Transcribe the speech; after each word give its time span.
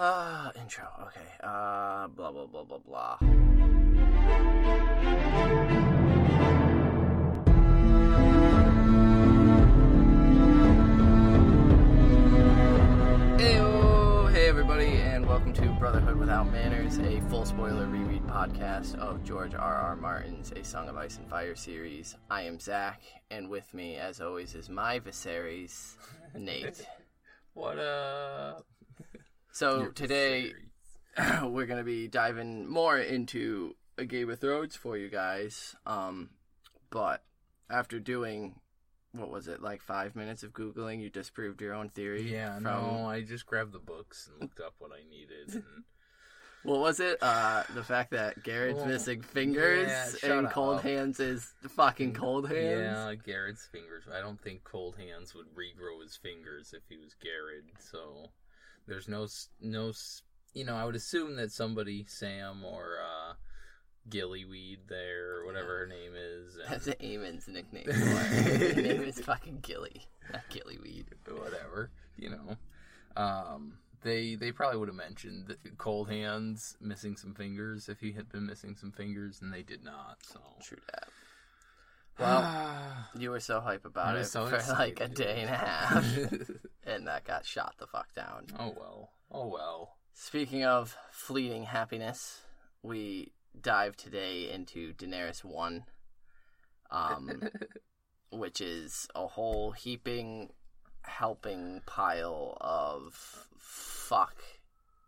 Uh, 0.00 0.50
intro. 0.58 0.86
Okay. 1.08 1.20
Uh, 1.44 2.08
blah 2.08 2.32
blah 2.32 2.46
blah 2.46 2.64
blah 2.64 2.78
blah. 2.78 3.18
Heyo, 13.36 14.32
hey 14.32 14.48
everybody, 14.48 14.86
and 14.86 15.26
welcome 15.26 15.52
to 15.52 15.68
Brotherhood 15.78 16.16
Without 16.16 16.50
Manners, 16.50 16.96
a 17.00 17.20
full 17.28 17.44
spoiler 17.44 17.84
reread 17.86 18.26
podcast 18.26 18.94
of 18.96 19.22
George 19.22 19.54
R. 19.54 19.74
R. 19.74 19.96
Martin's 19.96 20.50
A 20.52 20.64
Song 20.64 20.88
of 20.88 20.96
Ice 20.96 21.18
and 21.18 21.28
Fire 21.28 21.54
series. 21.54 22.16
I 22.30 22.44
am 22.44 22.58
Zach, 22.58 23.02
and 23.30 23.50
with 23.50 23.74
me, 23.74 23.96
as 23.96 24.22
always, 24.22 24.54
is 24.54 24.70
my 24.70 24.98
Viserys, 24.98 25.96
Nate. 26.34 26.86
What 27.52 27.80
up? 27.80 28.64
So 29.52 29.88
today 29.88 30.52
we're 31.42 31.66
gonna 31.66 31.84
be 31.84 32.08
diving 32.08 32.68
more 32.68 32.98
into 32.98 33.76
a 33.98 34.04
Game 34.04 34.30
of 34.30 34.38
Thrones 34.40 34.76
for 34.76 34.96
you 34.96 35.08
guys. 35.08 35.74
Um, 35.86 36.30
but 36.90 37.22
after 37.68 37.98
doing 37.98 38.60
what 39.12 39.30
was 39.30 39.48
it 39.48 39.60
like 39.60 39.82
five 39.82 40.14
minutes 40.14 40.42
of 40.44 40.52
googling, 40.52 41.00
you 41.00 41.10
disproved 41.10 41.60
your 41.60 41.74
own 41.74 41.88
theory. 41.88 42.32
Yeah, 42.32 42.54
from- 42.54 42.62
no, 42.64 43.06
I 43.08 43.22
just 43.22 43.44
grabbed 43.46 43.72
the 43.72 43.78
books 43.80 44.28
and 44.30 44.40
looked 44.40 44.60
up 44.60 44.74
what 44.78 44.92
I 44.92 45.08
needed. 45.08 45.64
And 46.62 46.70
What 46.72 46.80
was 46.80 47.00
it? 47.00 47.16
Uh, 47.22 47.62
the 47.74 47.82
fact 47.82 48.10
that 48.10 48.42
Garrett's 48.44 48.76
Well, 48.80 48.86
missing 48.88 49.22
fingers 49.22 49.88
yeah, 50.22 50.30
and 50.38 50.50
Cold 50.50 50.76
up. 50.76 50.82
Hands 50.82 51.18
is 51.18 51.54
fucking 51.70 52.12
Cold 52.12 52.48
Hands. 52.50 52.80
yeah, 52.82 53.14
Garrett's 53.14 53.66
fingers. 53.72 54.04
I 54.14 54.20
don't 54.20 54.38
think 54.42 54.62
Cold 54.62 54.96
Hands 54.98 55.34
would 55.34 55.46
regrow 55.54 56.02
his 56.02 56.16
fingers 56.16 56.74
if 56.76 56.82
he 56.90 56.98
was 56.98 57.14
Garrett. 57.14 57.64
So 57.78 58.26
there's 58.86 59.08
no, 59.08 59.26
no, 59.60 59.92
you 60.54 60.64
know, 60.64 60.76
I 60.76 60.84
would 60.84 60.96
assume 60.96 61.36
that 61.36 61.52
somebody, 61.52 62.04
Sam 62.08 62.64
or 62.64 62.98
uh, 63.00 63.34
Gillyweed 64.08 64.88
there, 64.88 65.36
or 65.38 65.46
whatever 65.46 65.78
her 65.78 65.86
name 65.86 66.12
is, 66.16 66.56
and 66.56 66.70
That's 66.70 66.86
Eamon's 67.00 67.48
nickname. 67.48 67.84
Her 67.90 68.82
name 68.82 69.02
is 69.02 69.20
fucking 69.20 69.60
Gilly, 69.62 70.06
not 70.32 70.42
Gillyweed. 70.50 71.06
whatever, 71.28 71.90
you 72.16 72.30
know. 72.30 72.56
Um, 73.16 73.74
they 74.02 74.34
they 74.34 74.52
probably 74.52 74.78
would 74.78 74.88
have 74.88 74.96
mentioned 74.96 75.56
Cold 75.78 76.08
Hands 76.08 76.76
missing 76.80 77.16
some 77.16 77.34
fingers 77.34 77.88
if 77.88 78.00
he 78.00 78.12
had 78.12 78.30
been 78.30 78.46
missing 78.46 78.76
some 78.76 78.92
fingers, 78.92 79.40
and 79.42 79.52
they 79.52 79.62
did 79.62 79.84
not. 79.84 80.18
So 80.22 80.40
True 80.62 80.78
that. 80.92 81.08
Well, 82.20 83.06
you 83.18 83.30
were 83.30 83.40
so 83.40 83.60
hype 83.60 83.84
about 83.84 84.08
I 84.08 84.16
it 84.16 84.18
was 84.18 84.30
so 84.32 84.46
for 84.46 84.56
like 84.74 85.00
a 85.00 85.04
excited. 85.04 85.14
day 85.14 85.40
and 85.40 85.50
a 85.50 85.56
half, 85.56 86.16
and 86.84 87.06
that 87.06 87.24
got 87.24 87.44
shot 87.46 87.74
the 87.78 87.86
fuck 87.86 88.12
down. 88.14 88.46
oh 88.58 88.74
well, 88.76 89.10
oh 89.30 89.46
well. 89.46 89.96
Speaking 90.12 90.64
of 90.64 90.96
fleeting 91.10 91.64
happiness, 91.64 92.40
we 92.82 93.32
dive 93.58 93.96
today 93.96 94.50
into 94.50 94.92
Daenerys 94.92 95.44
1, 95.44 95.84
um, 96.90 97.42
which 98.32 98.60
is 98.60 99.08
a 99.14 99.26
whole 99.26 99.70
heaping, 99.72 100.50
helping 101.02 101.80
pile 101.86 102.56
of 102.60 103.48
fuck. 103.56 104.36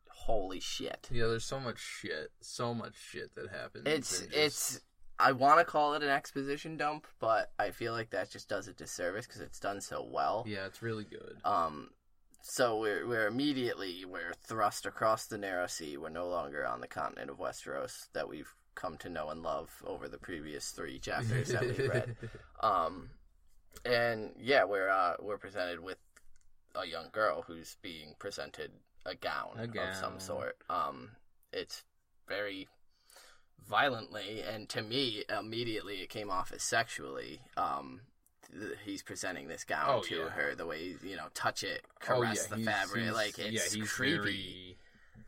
Holy 0.09 0.61
shit. 0.61 1.09
Yeah, 1.11 1.27
there's 1.27 1.45
so 1.45 1.59
much 1.61 1.79
shit, 1.81 2.31
so 2.41 2.73
much 2.73 2.95
shit 2.97 3.35
that 3.35 3.51
happens. 3.51 3.85
It's 3.87 4.21
and 4.21 4.31
just- 4.31 4.41
it's. 4.41 4.81
I 5.23 5.33
want 5.33 5.59
to 5.61 5.65
call 5.65 5.95
it 5.95 6.03
an 6.03 6.09
exposition 6.09 6.77
dump, 6.77 7.07
but 7.21 7.53
I 7.59 7.71
feel 7.71 7.93
like 7.93 8.11
that 8.11 8.31
just 8.31 8.49
does 8.49 8.69
a 8.69 8.73
disservice 8.73 9.27
because 9.27 9.41
it's 9.41 9.61
done 9.61 9.81
so 9.81 10.07
well. 10.11 10.45
yeah, 10.47 10.67
it's 10.67 10.83
really 10.83 11.05
good. 11.05 11.37
Um, 11.45 11.91
so 12.43 12.79
we're 12.81 13.07
we're 13.07 13.29
immediately 13.29 14.05
we're 14.05 14.35
thrust 14.47 14.85
across 14.85 15.27
the 15.27 15.39
narrow 15.39 15.69
sea. 15.69 15.97
We're 15.97 16.09
no 16.09 16.29
longer 16.29 16.67
on 16.67 16.81
the 16.81 16.89
continent 16.89 17.31
of 17.31 17.39
Westeros 17.39 18.09
that 18.15 18.29
we've 18.29 18.53
come 18.75 18.97
to 18.99 19.09
know 19.09 19.29
and 19.29 19.43
love 19.43 19.71
over 19.87 20.09
the 20.09 20.19
previous 20.19 20.71
three 20.71 20.99
chapters 20.99 21.49
that 21.49 21.63
we've 21.63 21.89
read. 21.89 22.17
Um, 22.61 23.11
and 23.85 24.31
yeah, 24.39 24.63
we're 24.63 24.89
uh, 24.89 25.15
we're 25.21 25.39
presented 25.39 25.81
with 25.81 25.99
a 26.77 26.87
young 26.87 27.07
girl 27.13 27.43
who's 27.43 27.77
being 27.83 28.15
presented 28.21 28.71
a 29.05 29.17
gown, 29.17 29.59
A 29.59 29.89
of 29.89 29.97
some 29.97 30.21
sort. 30.21 30.57
Um, 30.71 31.11
it's 31.53 31.83
very 32.29 32.69
violently, 33.67 34.43
and 34.43 34.69
to 34.71 34.83
me, 34.83 35.25
immediately 35.29 35.97
it 36.03 36.09
came 36.09 36.31
off 36.31 36.53
as 36.53 36.63
sexually. 36.63 37.41
Um, 37.57 38.01
th- 38.53 38.73
he's 38.85 39.03
presenting 39.03 39.49
this 39.49 39.65
gown 39.65 39.87
Oh, 39.89 40.03
to 40.03 40.15
yeah. 40.17 40.29
her, 40.31 40.55
the 40.55 40.67
way 40.67 40.97
you 41.03 41.17
know, 41.17 41.29
touch 41.35 41.63
it, 41.65 41.83
Oh, 41.87 41.97
caress 42.01 42.47
the 42.47 42.57
he's- 42.57 42.67
fabric, 42.69 43.03
he's- 43.05 43.15
like 43.15 43.39
it's 43.39 43.75
yeah, 43.75 43.81
he's 43.81 43.91
creepy. 43.93 44.17
Very, 44.17 44.72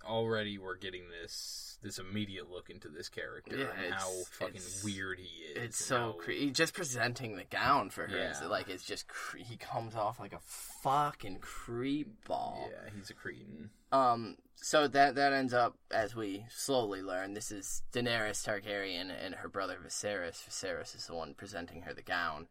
already, 0.06 0.58
we're 0.58 0.76
getting 0.76 1.04
this 1.08 1.60
this 1.82 1.98
immediate 1.98 2.50
look 2.50 2.70
into 2.70 2.88
this 2.88 3.10
character 3.10 3.58
Yeah, 3.58 3.66
and 3.84 3.92
how 3.92 4.08
fucking 4.30 4.62
weird 4.82 5.18
he 5.18 5.44
is. 5.52 5.56
It's 5.64 5.84
so 5.84 5.96
how- 5.96 6.12
cre- 6.12 6.32
just 6.50 6.72
presenting 6.72 7.36
the 7.36 7.44
gown 7.44 7.90
for 7.90 8.06
her. 8.06 8.16
is 8.16 8.40
like 8.42 8.70
it's 8.70 8.84
just 8.84 9.06
cre- 9.06 9.38
he 9.38 9.58
comes 9.58 9.94
off 9.94 10.18
like 10.18 10.32
a 10.32 10.38
fucking 10.40 11.40
creep 11.40 12.24
ball. 12.26 12.70
Yeah, 12.70 12.90
he's 12.96 13.10
a 13.10 13.14
cretin. 13.14 13.68
Um, 13.92 14.36
so 14.56 14.88
that 14.88 15.14
that 15.16 15.34
ends 15.34 15.52
up 15.52 15.76
as 15.90 16.16
we 16.16 16.46
slowly 16.48 17.02
learn. 17.02 17.34
This 17.34 17.50
is 17.52 17.82
Daenerys 17.92 18.42
Targaryen 18.46 19.10
and 19.22 19.34
her 19.34 19.48
brother 19.48 19.76
Viserys. 19.84 20.42
Viserys 20.48 20.96
is 20.96 21.06
the 21.06 21.14
one 21.14 21.34
presenting 21.34 21.82
her 21.82 21.92
the 21.92 22.02
gown. 22.02 22.46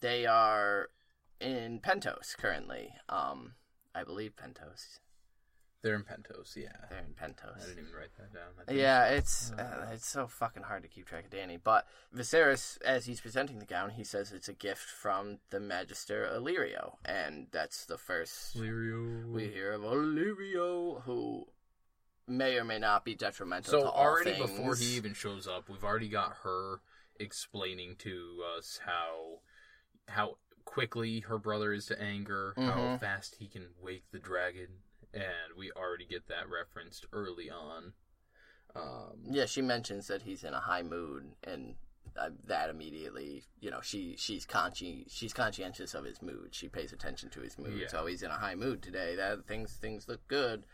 They 0.00 0.24
are 0.24 0.88
in 1.40 1.80
Pentos 1.80 2.36
currently. 2.38 2.94
Um, 3.10 3.52
I 3.94 4.02
believe 4.04 4.32
Pentos. 4.36 4.98
They're 5.82 5.94
in 5.94 6.02
Pentos. 6.02 6.56
Yeah, 6.56 6.68
They're 6.90 6.98
in 7.00 7.14
Pentos. 7.14 7.56
I 7.62 7.66
didn't 7.68 7.84
even 7.84 7.94
write 7.94 8.10
that 8.18 8.32
down. 8.32 8.76
Yeah, 8.76 9.06
it's 9.06 9.52
uh, 9.52 9.86
it's 9.92 10.06
so 10.08 10.26
fucking 10.26 10.64
hard 10.64 10.82
to 10.82 10.88
keep 10.88 11.06
track 11.06 11.26
of 11.26 11.30
Dany. 11.30 11.60
But 11.62 11.86
Viserys, 12.16 12.80
as 12.82 13.06
he's 13.06 13.20
presenting 13.20 13.58
the 13.60 13.66
gown, 13.66 13.90
he 13.90 14.02
says 14.02 14.32
it's 14.32 14.48
a 14.48 14.52
gift 14.52 14.88
from 14.88 15.38
the 15.50 15.60
Magister 15.60 16.28
Illyrio, 16.34 16.94
and 17.04 17.46
that's 17.52 17.84
the 17.84 17.98
first 17.98 18.56
Lirio. 18.56 19.26
we 19.30 19.48
hear 19.48 19.72
of 19.74 19.82
Illyrio, 19.82 21.02
who 21.02 21.46
may 22.26 22.56
or 22.56 22.64
may 22.64 22.78
not 22.78 23.04
be 23.04 23.14
detrimental. 23.14 23.70
So 23.82 23.86
already 23.86 24.32
things. 24.32 24.50
before 24.50 24.74
he 24.74 24.96
even 24.96 25.14
shows 25.14 25.46
up, 25.46 25.68
we've 25.68 25.84
already 25.84 26.08
got 26.08 26.38
her 26.42 26.80
explaining 27.20 27.96
to 27.98 28.42
us 28.56 28.80
how 28.84 29.40
how 30.08 30.38
quickly 30.64 31.20
her 31.20 31.38
brother 31.38 31.72
is 31.72 31.86
to 31.86 32.00
anger, 32.02 32.52
how 32.56 32.62
Mhm. 32.96 33.00
fast 33.00 33.36
he 33.36 33.46
can 33.48 33.68
wake 33.78 34.04
the 34.10 34.18
dragon, 34.18 34.82
and 35.16 35.56
we 35.58 35.72
already 35.72 36.06
get 36.06 36.28
that 36.28 36.48
referenced 36.48 37.06
early 37.12 37.50
on. 37.50 37.92
Um, 38.74 39.22
yeah, 39.30 39.46
she 39.46 39.62
mentions 39.62 40.06
that 40.08 40.22
he's 40.22 40.44
in 40.44 40.52
a 40.52 40.60
high 40.60 40.82
mood, 40.82 41.32
and 41.44 41.74
uh, 42.18 42.30
that 42.46 42.70
immediately, 42.70 43.44
you 43.60 43.70
know, 43.70 43.80
she 43.82 44.16
she's 44.18 44.46
consci- 44.46 45.06
she's 45.08 45.32
conscientious 45.32 45.94
of 45.94 46.04
his 46.04 46.20
mood. 46.22 46.48
She 46.52 46.68
pays 46.68 46.92
attention 46.92 47.30
to 47.30 47.40
his 47.40 47.58
mood. 47.58 47.78
Yeah. 47.80 47.88
So 47.88 48.06
he's 48.06 48.22
in 48.22 48.30
a 48.30 48.34
high 48.38 48.54
mood 48.54 48.82
today. 48.82 49.16
That 49.16 49.46
things 49.46 49.72
things 49.72 50.08
look 50.08 50.26
good. 50.28 50.64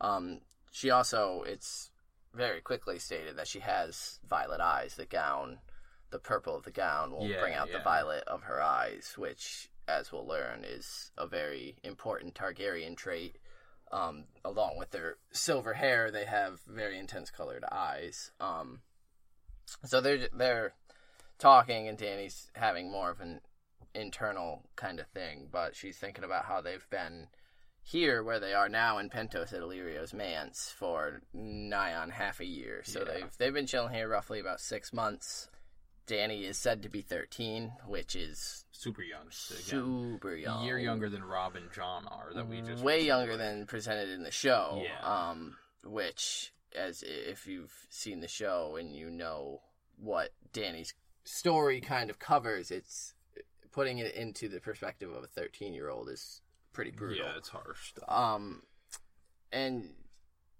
Um, 0.00 0.40
she 0.70 0.90
also 0.90 1.44
it's 1.46 1.90
very 2.34 2.60
quickly 2.60 2.98
stated 2.98 3.36
that 3.36 3.46
she 3.48 3.60
has 3.60 4.18
violet 4.28 4.60
eyes. 4.60 4.94
The 4.94 5.06
gown, 5.06 5.58
the 6.10 6.18
purple 6.18 6.56
of 6.56 6.64
the 6.64 6.70
gown, 6.70 7.12
will 7.12 7.26
Yeah, 7.26 7.40
bring 7.40 7.54
out 7.54 7.70
the 7.70 7.80
violet 7.80 8.24
of 8.26 8.42
her 8.44 8.62
eyes, 8.62 9.14
which, 9.16 9.70
as 9.86 10.10
we'll 10.10 10.26
learn, 10.26 10.64
is 10.64 11.10
a 11.18 11.26
very 11.26 11.76
important 11.84 12.34
Targaryen 12.34 12.96
trait. 12.96 13.36
Um, 13.92 14.24
along 14.42 14.78
with 14.78 14.90
their 14.90 15.16
silver 15.32 15.74
hair, 15.74 16.10
they 16.10 16.24
have 16.24 16.60
very 16.66 16.98
intense 16.98 17.30
colored 17.30 17.64
eyes. 17.70 18.30
Um, 18.40 18.80
so 19.84 20.00
they're 20.00 20.28
they're 20.32 20.72
talking, 21.38 21.88
and 21.88 21.98
Dany's 21.98 22.50
having 22.54 22.90
more 22.90 23.10
of 23.10 23.20
an 23.20 23.40
internal 23.94 24.62
kind 24.76 24.98
of 24.98 25.06
thing, 25.08 25.48
but 25.52 25.76
she's 25.76 25.98
thinking 25.98 26.24
about 26.24 26.46
how 26.46 26.60
they've 26.62 26.88
been 26.88 27.26
here, 27.82 28.22
where 28.22 28.40
they 28.40 28.54
are 28.54 28.68
now 28.68 28.98
in 28.98 29.10
Pentos 29.10 29.52
at 29.52 29.60
Illyrio's 29.60 30.14
manse 30.14 30.72
for 30.74 31.20
nigh 31.34 31.94
on 31.94 32.10
half 32.10 32.40
a 32.40 32.44
year. 32.46 32.82
So 32.84 33.00
Yeah. 33.00 33.04
they've 33.12 33.36
they've 33.38 33.54
been 33.54 33.66
chilling 33.66 33.92
here 33.92 34.08
roughly 34.08 34.40
about 34.40 34.60
six 34.60 34.92
months. 34.92 35.48
Dany 36.06 36.42
is 36.42 36.56
said 36.56 36.82
to 36.82 36.88
be 36.88 37.00
thirteen, 37.00 37.72
which 37.86 38.16
is 38.16 38.64
super 38.72 39.02
young. 39.02 39.26
So 39.30 39.54
again, 39.54 39.64
super 39.64 40.34
a 40.34 40.40
young, 40.40 40.64
year 40.64 40.78
younger 40.78 41.08
than 41.08 41.22
Robb 41.24 41.56
and 41.56 41.70
Jon 41.72 42.06
are. 42.06 42.32
That 42.34 42.48
we 42.48 42.60
just 42.60 42.82
way 42.82 43.04
younger 43.04 43.36
than 43.36 43.66
presented 43.66 44.10
in 44.10 44.22
the 44.22 44.30
show. 44.30 44.82
Yeah. 44.82 45.30
Um, 45.30 45.56
which, 45.84 46.52
as 46.76 47.04
if 47.06 47.46
you've 47.46 47.74
seen 47.88 48.20
the 48.20 48.28
show 48.28 48.76
and 48.78 48.94
you 48.94 49.10
know 49.10 49.60
what 49.96 50.30
Dany's 50.52 50.94
story 51.24 51.80
kind 51.80 52.10
of 52.10 52.18
covers, 52.18 52.70
it's 52.70 53.14
putting 53.70 53.98
it 53.98 54.14
into 54.14 54.48
the 54.48 54.60
perspective 54.60 55.10
of 55.10 55.22
a 55.22 55.28
thirteen-year-old 55.28 56.08
is 56.08 56.40
pretty 56.72 56.90
brutal. 56.90 57.24
Yeah, 57.24 57.32
it's 57.36 57.48
harsh. 57.48 57.92
Um, 58.08 58.62
and 59.52 59.90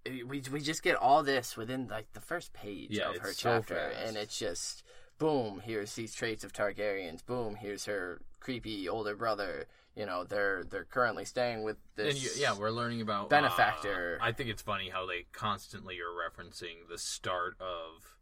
we 0.06 0.42
we 0.50 0.60
just 0.60 0.82
get 0.82 0.96
all 0.96 1.22
this 1.22 1.56
within 1.56 1.88
like 1.88 2.12
the 2.12 2.20
first 2.20 2.52
page 2.52 2.90
Yeah, 2.90 3.10
of 3.10 3.18
her 3.18 3.28
it's 3.30 3.40
so 3.40 3.58
chapter, 3.58 3.76
and 3.76 4.16
it's 4.16 4.38
just 4.38 4.82
boom, 5.18 5.60
here's 5.64 5.94
these 5.94 6.14
traits 6.14 6.44
of 6.44 6.52
Targaryens. 6.52 7.24
Boom, 7.24 7.56
here's 7.56 7.84
her 7.86 8.20
creepy 8.40 8.88
older 8.88 9.14
brother. 9.14 9.66
You 9.94 10.06
know, 10.06 10.24
they're 10.24 10.64
they're 10.64 10.84
currently 10.84 11.24
staying 11.24 11.62
with 11.64 11.76
this. 11.96 12.14
And 12.14 12.22
you, 12.22 12.30
yeah, 12.36 12.56
we're 12.56 12.70
learning 12.70 13.02
about 13.02 13.28
benefactor. 13.28 14.18
uh, 14.20 14.24
I 14.24 14.32
think 14.32 14.48
it's 14.48 14.62
funny 14.62 14.88
how 14.88 15.06
they 15.06 15.26
constantly 15.32 15.98
are 16.00 16.04
referencing 16.06 16.88
the 16.88 16.98
start 16.98 17.56
of 17.60 18.16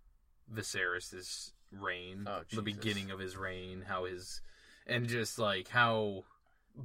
Viserys's 0.53 1.53
reign, 1.73 2.25
Oh, 2.27 2.43
the 2.53 2.63
beginning 2.63 3.11
of 3.11 3.21
his 3.21 3.37
reign, 3.37 3.85
how 3.87 4.05
his 4.05 4.41
and 4.87 5.07
just 5.07 5.39
like 5.39 5.69
how 5.69 6.25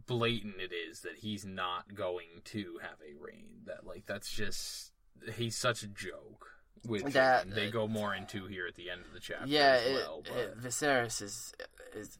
blatant 0.07 0.55
it 0.59 0.71
is 0.73 1.01
that 1.01 1.15
he's 1.17 1.45
not 1.45 1.95
going 1.95 2.41
to 2.45 2.79
have 2.81 2.97
a 3.01 3.15
reign. 3.19 3.61
That 3.65 3.85
like 3.85 4.05
that's 4.05 4.31
just 4.31 4.91
he's 5.35 5.55
such 5.55 5.81
a 5.83 5.87
joke. 5.87 6.51
Which 6.87 7.03
That- 7.13 7.49
they 7.53 7.67
uh, 7.67 7.71
go 7.71 7.87
more 7.87 8.13
into 8.15 8.45
here 8.47 8.67
at 8.67 8.75
the 8.75 8.89
end 8.89 9.01
of 9.05 9.13
the 9.13 9.19
chapter. 9.19 9.47
yeah, 9.47 9.79
as 9.81 9.85
it, 9.85 9.93
well, 9.93 10.23
it, 10.25 10.55
but- 10.55 10.63
Viserys 10.63 11.21
is 11.21 11.53
is. 11.95 12.17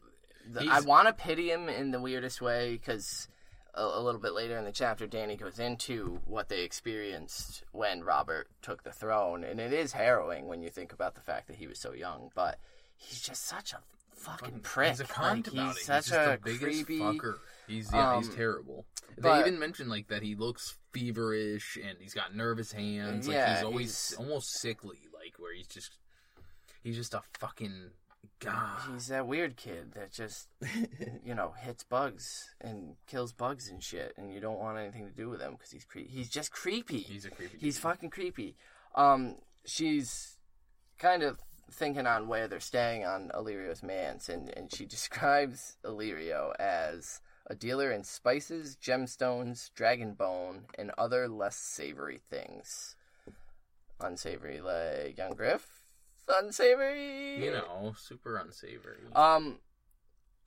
The, 0.48 0.68
I 0.70 0.82
want 0.82 1.08
to 1.08 1.14
pity 1.14 1.50
him 1.52 1.70
in 1.70 1.90
the 1.90 2.00
weirdest 2.00 2.40
way 2.40 2.74
because 2.74 3.28
a, 3.74 3.82
a 3.84 4.00
little 4.00 4.22
bit 4.22 4.34
later 4.34 4.56
in 4.58 4.64
the 4.64 4.72
chapter, 4.72 5.08
Dany 5.08 5.40
goes 5.40 5.58
into 5.58 6.20
what 6.26 6.50
they 6.50 6.62
experienced 6.64 7.64
when 7.72 8.04
Robert 8.04 8.48
took 8.62 8.84
the 8.84 8.92
throne, 8.92 9.44
and 9.44 9.60
it 9.60 9.74
is 9.74 9.94
harrowing 9.94 10.48
when 10.48 10.62
you 10.62 10.70
think 10.70 10.94
about 10.94 11.16
the 11.16 11.22
fact 11.22 11.48
that 11.48 11.56
he 11.56 11.66
was 11.66 11.80
so 11.80 11.94
young. 11.94 12.30
But 12.36 12.60
he's 12.96 13.22
just 13.22 13.44
such 13.48 13.74
a 13.74 13.80
fucking 14.16 14.60
prick. 14.60 14.90
He's 14.92 15.00
a 15.00 15.06
cunt 15.06 15.46
Like, 15.46 15.48
about 15.48 15.68
he's 15.74 15.78
it. 15.78 15.86
such 15.86 16.06
he's 16.06 16.14
just 16.14 16.28
a 16.28 16.32
the 16.32 16.38
biggest 16.44 16.86
creepy. 16.86 17.00
fucker. 17.00 17.36
He's 17.68 17.92
yeah, 17.92 18.18
he's 18.18 18.30
Um, 18.30 18.36
terrible. 18.36 18.86
They 19.18 19.22
but- 19.22 19.48
even 19.48 19.60
mentioned 19.60 19.90
like 19.90 20.08
that 20.10 20.22
he 20.24 20.36
looks 20.36 20.78
feverish 20.94 21.78
and 21.78 21.98
he's 22.00 22.14
got 22.14 22.36
nervous 22.36 22.72
hands. 22.72 23.28
Like 23.28 23.36
Yeah, 23.36 23.56
he's 23.56 23.64
always 23.64 24.10
he's- 24.10 24.14
almost 24.20 24.52
sickly, 24.60 25.00
like 25.14 25.34
where 25.40 25.54
he's 25.54 25.68
just 25.68 25.98
he's 26.84 26.96
just 26.98 27.14
a 27.14 27.22
fucking 27.40 27.92
god. 28.40 28.82
He's 28.92 29.08
that 29.08 29.28
weird 29.28 29.56
kid 29.56 29.94
that 29.94 30.12
just, 30.12 30.48
you 31.24 31.34
know, 31.34 31.54
hits 31.60 31.84
bugs 31.84 32.54
and 32.62 32.96
kills 33.08 33.32
bugs 33.34 33.70
and 33.70 33.82
shit, 33.84 34.14
and 34.18 34.32
you 34.34 34.40
don't 34.40 34.60
want 34.60 34.78
anything 34.78 35.06
to 35.08 35.14
do 35.14 35.30
with 35.30 35.42
him 35.42 35.54
because 35.54 35.72
he's 35.72 35.86
cre- 35.86 36.00
he's 36.08 36.30
just 36.30 36.52
creepy. 36.52 37.00
He's 37.00 37.26
a 37.26 37.30
creepy. 37.32 37.58
He's 37.58 37.76
dude. 37.76 37.84
fucking 37.84 38.10
creepy. 38.10 38.56
Um, 38.96 39.36
she's 39.66 40.38
kind 41.00 41.24
of 41.24 41.40
thinking 41.72 42.06
on 42.08 42.28
where 42.28 42.48
they're 42.48 42.60
staying 42.60 43.06
on 43.06 43.32
Illyrio's 43.34 43.82
manse, 43.84 44.30
and, 44.30 44.50
and 44.56 44.74
she 44.74 44.86
describes 44.98 45.78
Illyrio 45.84 46.54
as 46.60 47.22
a 47.48 47.56
dealer 47.56 47.92
in 47.92 48.04
spices, 48.04 48.78
gemstones, 48.82 49.72
dragon 49.74 50.14
bone, 50.14 50.66
and 50.78 50.92
other 50.98 51.28
less 51.28 51.56
savory 51.56 52.18
things. 52.30 52.96
Unsavory 54.00 54.62
like 54.62 55.18
young 55.18 55.34
Griff? 55.34 55.68
Unsavory? 56.28 57.44
you 57.44 57.52
know, 57.52 57.94
super 57.98 58.38
unsavory. 58.38 58.98
Um, 59.16 59.60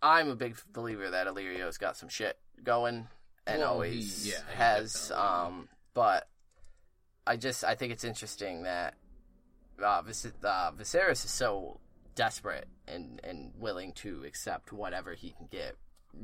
I'm 0.03 0.29
a 0.29 0.37
big 0.37 0.57
believer 0.73 1.11
that 1.11 1.27
Illyrio's 1.27 1.79
got 1.79 1.97
some 1.97 2.09
shit 2.09 2.37
going 2.63 3.09
and 3.47 3.61
Well, 3.61 3.73
always 3.75 4.25
he- 4.25 4.31
yeah, 4.33 4.41
has. 4.55 5.11
Um, 5.13 5.69
but 5.95 6.29
I 7.27 7.37
just 7.37 7.65
I 7.65 7.75
think 7.75 7.93
it's 7.93 8.05
interesting 8.05 8.65
that 8.65 8.95
uh, 9.83 10.03
Vis- 10.03 10.27
uh, 10.45 10.73
Viserys 10.73 11.25
is 11.25 11.31
so 11.31 11.81
desperate 12.15 12.67
and 12.89 13.21
and 13.23 13.53
willing 13.59 13.93
to 13.93 14.25
accept 14.25 14.73
whatever 14.73 15.15
he 15.15 15.31
can 15.31 15.47
get 15.51 15.77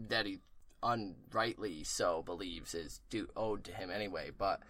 that 0.09 0.26
he 0.26 0.41
unrightly 0.85 1.83
so 1.85 2.23
believes 2.23 2.75
is 2.75 3.01
due 3.11 3.29
owed 3.37 3.65
to 3.65 3.73
him 3.73 3.91
anyway. 3.91 4.31
But 4.37 4.61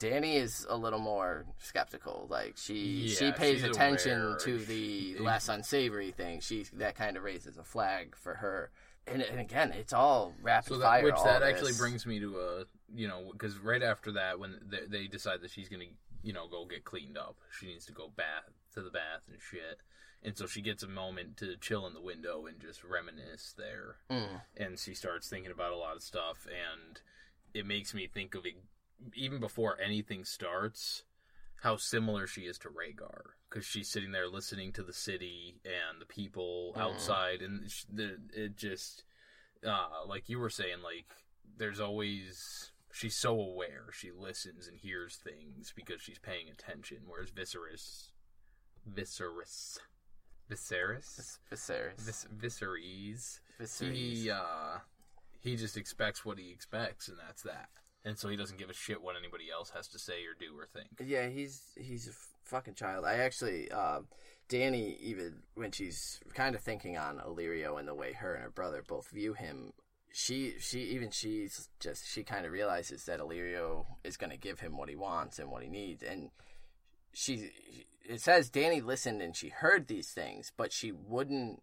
Dany 0.00 0.34
is 0.34 0.66
a 0.68 0.76
little 0.76 0.98
more 0.98 1.44
skeptical. 1.58 2.26
Like 2.28 2.54
she 2.56 3.08
she 3.08 3.30
pays 3.32 3.62
attention 3.62 4.20
aware. 4.20 4.36
to 4.38 4.58
the 4.58 5.16
less 5.20 5.48
unsavory 5.50 6.10
things. 6.10 6.44
She 6.44 6.64
that 6.74 6.96
kind 6.96 7.16
of 7.16 7.22
raises 7.22 7.58
a 7.58 7.64
flag 7.64 8.16
for 8.16 8.34
her. 8.34 8.70
And, 9.06 9.20
and 9.20 9.38
again, 9.38 9.72
it's 9.72 9.92
all 9.92 10.32
rapid 10.42 10.74
so 10.74 10.80
fire. 10.80 11.02
that 11.02 11.04
which 11.04 11.14
all 11.14 11.24
that 11.24 11.40
this. 11.40 11.50
actually 11.50 11.72
brings 11.74 12.06
me 12.06 12.20
to 12.20 12.38
a 12.38 12.64
you 12.94 13.08
know 13.08 13.30
because 13.32 13.58
right 13.58 13.82
after 13.82 14.12
that 14.12 14.38
when 14.38 14.58
they, 14.66 14.86
they 14.88 15.06
decide 15.06 15.40
that 15.42 15.50
she's 15.50 15.68
gonna 15.68 15.84
you 16.22 16.32
know 16.32 16.48
go 16.48 16.64
get 16.64 16.84
cleaned 16.84 17.18
up 17.18 17.36
she 17.58 17.66
needs 17.66 17.86
to 17.86 17.92
go 17.92 18.10
bath 18.16 18.50
to 18.72 18.82
the 18.82 18.90
bath 18.90 19.22
and 19.28 19.38
shit 19.40 19.78
and 20.24 20.36
so 20.38 20.46
she 20.46 20.62
gets 20.62 20.82
a 20.82 20.88
moment 20.88 21.36
to 21.36 21.56
chill 21.58 21.86
in 21.86 21.92
the 21.94 22.00
window 22.00 22.46
and 22.46 22.58
just 22.60 22.82
reminisce 22.82 23.54
there 23.56 23.96
Mm. 24.10 24.40
and 24.56 24.78
she 24.78 24.94
starts 24.94 25.28
thinking 25.28 25.52
about 25.52 25.72
a 25.72 25.76
lot 25.76 25.96
of 25.96 26.02
stuff 26.02 26.46
and 26.46 27.00
it 27.52 27.66
makes 27.66 27.92
me 27.94 28.06
think 28.06 28.34
of 28.34 28.46
it 28.46 28.54
even 29.14 29.38
before 29.40 29.78
anything 29.80 30.24
starts 30.24 31.02
how 31.62 31.76
similar 31.76 32.26
she 32.26 32.42
is 32.42 32.58
to 32.58 32.68
Rhaegar 32.68 33.32
because 33.48 33.64
she's 33.66 33.88
sitting 33.88 34.12
there 34.12 34.28
listening 34.28 34.72
to 34.72 34.82
the 34.82 34.92
city 34.92 35.60
and 35.64 36.00
the 36.00 36.06
people 36.06 36.72
Mhm. 36.76 36.80
outside 36.80 37.42
and 37.42 37.70
it 38.32 38.56
just 38.56 39.04
uh, 39.64 40.04
like 40.06 40.28
you 40.28 40.38
were 40.38 40.50
saying 40.50 40.82
like 40.82 41.06
there's 41.56 41.80
always 41.80 42.70
she's 42.92 43.16
so 43.16 43.38
aware 43.40 43.86
she 43.92 44.10
listens 44.10 44.66
and 44.68 44.78
hears 44.78 45.16
things 45.16 45.72
because 45.74 46.00
she's 46.02 46.18
paying 46.18 46.48
attention 46.48 46.98
whereas 47.06 47.30
Viserys 47.30 48.10
Viserys 48.88 49.78
Viserys 50.50 51.38
Viserys. 51.52 51.98
Vis- 51.98 52.26
Viserys 52.36 53.40
Viserys. 53.60 53.92
he 53.94 54.30
uh 54.30 54.78
he 55.40 55.56
just 55.56 55.76
expects 55.76 56.24
what 56.24 56.38
he 56.38 56.50
expects 56.50 57.08
and 57.08 57.18
that's 57.18 57.42
that 57.42 57.68
and 58.04 58.18
so 58.18 58.28
he 58.28 58.36
doesn't 58.36 58.58
give 58.58 58.68
a 58.70 58.74
shit 58.74 59.02
what 59.02 59.16
anybody 59.18 59.44
else 59.50 59.70
has 59.70 59.88
to 59.88 59.98
say 59.98 60.24
or 60.24 60.34
do 60.38 60.58
or 60.58 60.66
think 60.66 60.88
Yeah, 61.00 61.28
he's 61.28 61.62
he's 61.76 62.08
a 62.08 62.12
fucking 62.44 62.74
child. 62.74 63.06
I 63.06 63.14
actually, 63.14 63.70
uh, 63.72 64.00
Dany, 64.50 64.98
even 65.00 65.36
when 65.54 65.72
she's 65.72 66.20
kind 66.34 66.54
of 66.54 66.60
thinking 66.60 66.98
on 66.98 67.18
Illyrio 67.18 67.78
and 67.78 67.88
the 67.88 67.94
way 67.94 68.12
her 68.12 68.34
and 68.34 68.42
her 68.44 68.50
brother 68.50 68.82
both 68.86 69.08
view 69.08 69.32
him, 69.32 69.72
she 70.12 70.56
she 70.60 70.80
even 70.80 71.10
she's 71.10 71.70
just 71.80 72.06
she 72.06 72.22
kind 72.22 72.44
of 72.44 72.52
realizes 72.52 73.06
that 73.06 73.20
Illyrio 73.20 73.86
is 74.04 74.18
going 74.18 74.28
to 74.30 74.36
give 74.36 74.60
him 74.60 74.76
what 74.76 74.90
he 74.90 74.96
wants 74.96 75.38
and 75.38 75.50
what 75.50 75.62
he 75.62 75.70
needs, 75.70 76.02
and 76.02 76.28
she 77.14 77.50
it 78.04 78.20
says 78.20 78.50
Dany 78.50 78.84
listened 78.84 79.22
and 79.22 79.34
she 79.34 79.48
heard 79.48 79.86
these 79.86 80.08
things, 80.10 80.52
but 80.56 80.72
she 80.72 80.92
wouldn't 80.92 81.62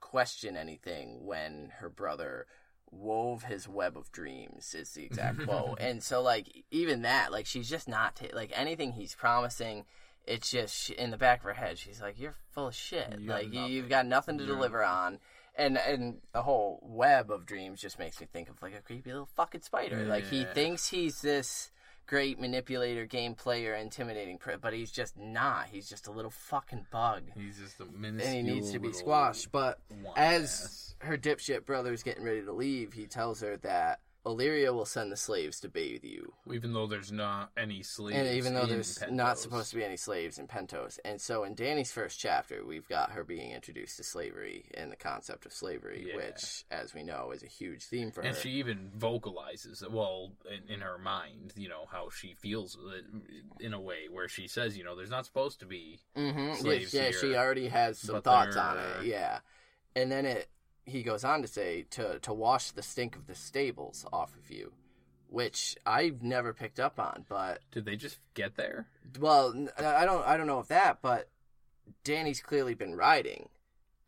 question 0.00 0.56
anything 0.56 1.24
when 1.26 1.70
her 1.80 1.88
brother 1.88 2.46
wove 2.90 3.44
his 3.44 3.66
web 3.68 3.96
of 3.96 4.10
dreams 4.12 4.74
is 4.74 4.90
the 4.92 5.04
exact 5.04 5.42
quote. 5.44 5.78
And 5.80 6.02
so 6.02 6.22
like 6.22 6.64
even 6.70 7.02
that 7.02 7.32
like 7.32 7.46
she's 7.46 7.68
just 7.68 7.88
not 7.88 8.16
ta- 8.16 8.34
like 8.34 8.52
anything 8.54 8.92
he's 8.92 9.14
promising 9.14 9.84
it's 10.24 10.50
just 10.50 10.90
in 10.90 11.10
the 11.10 11.16
back 11.16 11.38
of 11.40 11.44
her 11.44 11.54
head 11.54 11.76
she's 11.78 12.00
like 12.00 12.18
you're 12.18 12.34
full 12.52 12.68
of 12.68 12.74
shit. 12.74 13.18
You 13.18 13.28
like 13.28 13.50
nothing. 13.52 13.72
you've 13.72 13.88
got 13.88 14.06
nothing 14.06 14.38
to 14.38 14.44
You're- 14.44 14.56
deliver 14.56 14.84
on. 14.84 15.18
And 15.54 15.76
and 15.76 16.18
the 16.32 16.42
whole 16.42 16.80
web 16.82 17.30
of 17.30 17.44
dreams 17.44 17.80
just 17.80 17.98
makes 17.98 18.18
me 18.20 18.26
think 18.32 18.48
of 18.48 18.62
like 18.62 18.74
a 18.74 18.80
creepy 18.80 19.10
little 19.10 19.28
fucking 19.36 19.60
spider. 19.60 20.04
Like 20.06 20.24
he 20.28 20.44
thinks 20.44 20.88
he's 20.88 21.20
this 21.20 21.70
great 22.06 22.40
manipulator 22.40 23.06
game 23.06 23.34
player 23.34 23.74
intimidating 23.74 24.38
but 24.60 24.72
he's 24.72 24.90
just 24.90 25.16
not 25.18 25.66
he's 25.70 25.88
just 25.88 26.06
a 26.08 26.10
little 26.10 26.30
fucking 26.30 26.84
bug 26.90 27.22
he's 27.34 27.58
just 27.58 27.80
a 27.80 27.84
and 27.84 28.20
he 28.20 28.42
needs 28.42 28.72
to 28.72 28.78
be 28.78 28.92
squashed. 28.92 29.50
But 29.52 29.78
as 30.16 30.94
ass. 31.00 31.08
her 31.08 31.16
dipshit 31.16 31.64
brother's 31.64 32.02
getting 32.02 32.24
ready 32.24 32.42
to 32.42 32.52
leave, 32.52 32.92
he 32.92 33.06
tells 33.06 33.40
her 33.40 33.56
that 33.58 34.00
Illyrio 34.24 34.72
will 34.72 34.84
send 34.84 35.10
the 35.10 35.16
slaves 35.16 35.58
to 35.60 35.68
bathe 35.68 36.04
you. 36.04 36.32
even 36.52 36.72
though 36.72 36.86
there's 36.86 37.10
not 37.10 37.50
any 37.56 37.82
slaves 37.82 38.16
And 38.16 38.28
even 38.36 38.54
though 38.54 38.66
there's 38.66 38.98
Pentos. 38.98 39.10
not 39.10 39.38
supposed 39.38 39.70
to 39.70 39.76
be 39.76 39.84
any 39.84 39.96
slaves 39.96 40.38
in 40.38 40.46
Pentos. 40.46 41.00
And 41.04 41.20
so 41.20 41.42
in 41.42 41.54
Dany's 41.54 41.90
first 41.90 42.20
chapter, 42.20 42.64
we've 42.64 42.86
got 42.88 43.10
her 43.12 43.24
being 43.24 43.50
introduced 43.50 43.96
to 43.96 44.04
slavery 44.04 44.66
and 44.74 44.92
the 44.92 44.96
concept 44.96 45.44
of 45.44 45.52
slavery, 45.52 46.06
Yeah. 46.08 46.16
which, 46.16 46.64
as 46.70 46.94
we 46.94 47.02
know, 47.02 47.32
is 47.32 47.42
a 47.42 47.48
huge 47.48 47.82
theme 47.84 48.12
for 48.12 48.20
and 48.20 48.28
her. 48.28 48.34
And 48.34 48.42
she 48.42 48.50
even 48.58 48.90
vocalizes 48.94 49.82
well 49.90 50.32
in, 50.48 50.72
in 50.74 50.80
her 50.82 50.98
mind 50.98 51.52
you 51.56 51.68
know 51.68 51.86
how 51.90 52.08
she 52.10 52.34
feels 52.34 52.78
in 53.58 53.72
a 53.72 53.80
way 53.80 54.06
where 54.10 54.28
she 54.28 54.46
says 54.46 54.78
you 54.78 54.84
know 54.84 54.94
there's 54.96 55.10
not 55.10 55.26
supposed 55.26 55.58
to 55.60 55.66
be 55.66 55.98
Mm-hmm. 56.16 56.54
slaves 56.54 56.94
yeah, 56.94 57.02
here, 57.08 57.12
she 57.12 57.34
already 57.34 57.66
has 57.68 57.98
some 57.98 58.22
thoughts 58.22 58.56
on 58.56 58.78
it. 58.78 59.06
Yeah, 59.06 59.40
and 59.96 60.12
then 60.12 60.26
it 60.26 60.48
he 60.84 61.02
goes 61.02 61.24
on 61.24 61.42
to 61.42 61.48
say 61.48 61.86
to 61.90 62.18
to 62.20 62.32
wash 62.32 62.70
the 62.70 62.82
stink 62.82 63.16
of 63.16 63.26
the 63.26 63.34
stables 63.34 64.06
off 64.12 64.34
of 64.36 64.50
you, 64.50 64.72
which 65.28 65.76
I've 65.86 66.22
never 66.22 66.52
picked 66.52 66.80
up 66.80 66.98
on. 66.98 67.24
But 67.28 67.60
did 67.70 67.84
they 67.84 67.96
just 67.96 68.18
get 68.34 68.56
there 68.56 68.88
well, 69.18 69.54
I 69.78 70.04
don't 70.04 70.26
I 70.26 70.36
don't 70.36 70.46
know 70.46 70.60
if 70.60 70.68
that, 70.68 70.98
but 71.02 71.28
Dany's 72.04 72.40
clearly 72.40 72.74
been 72.74 72.94
riding, 72.94 73.48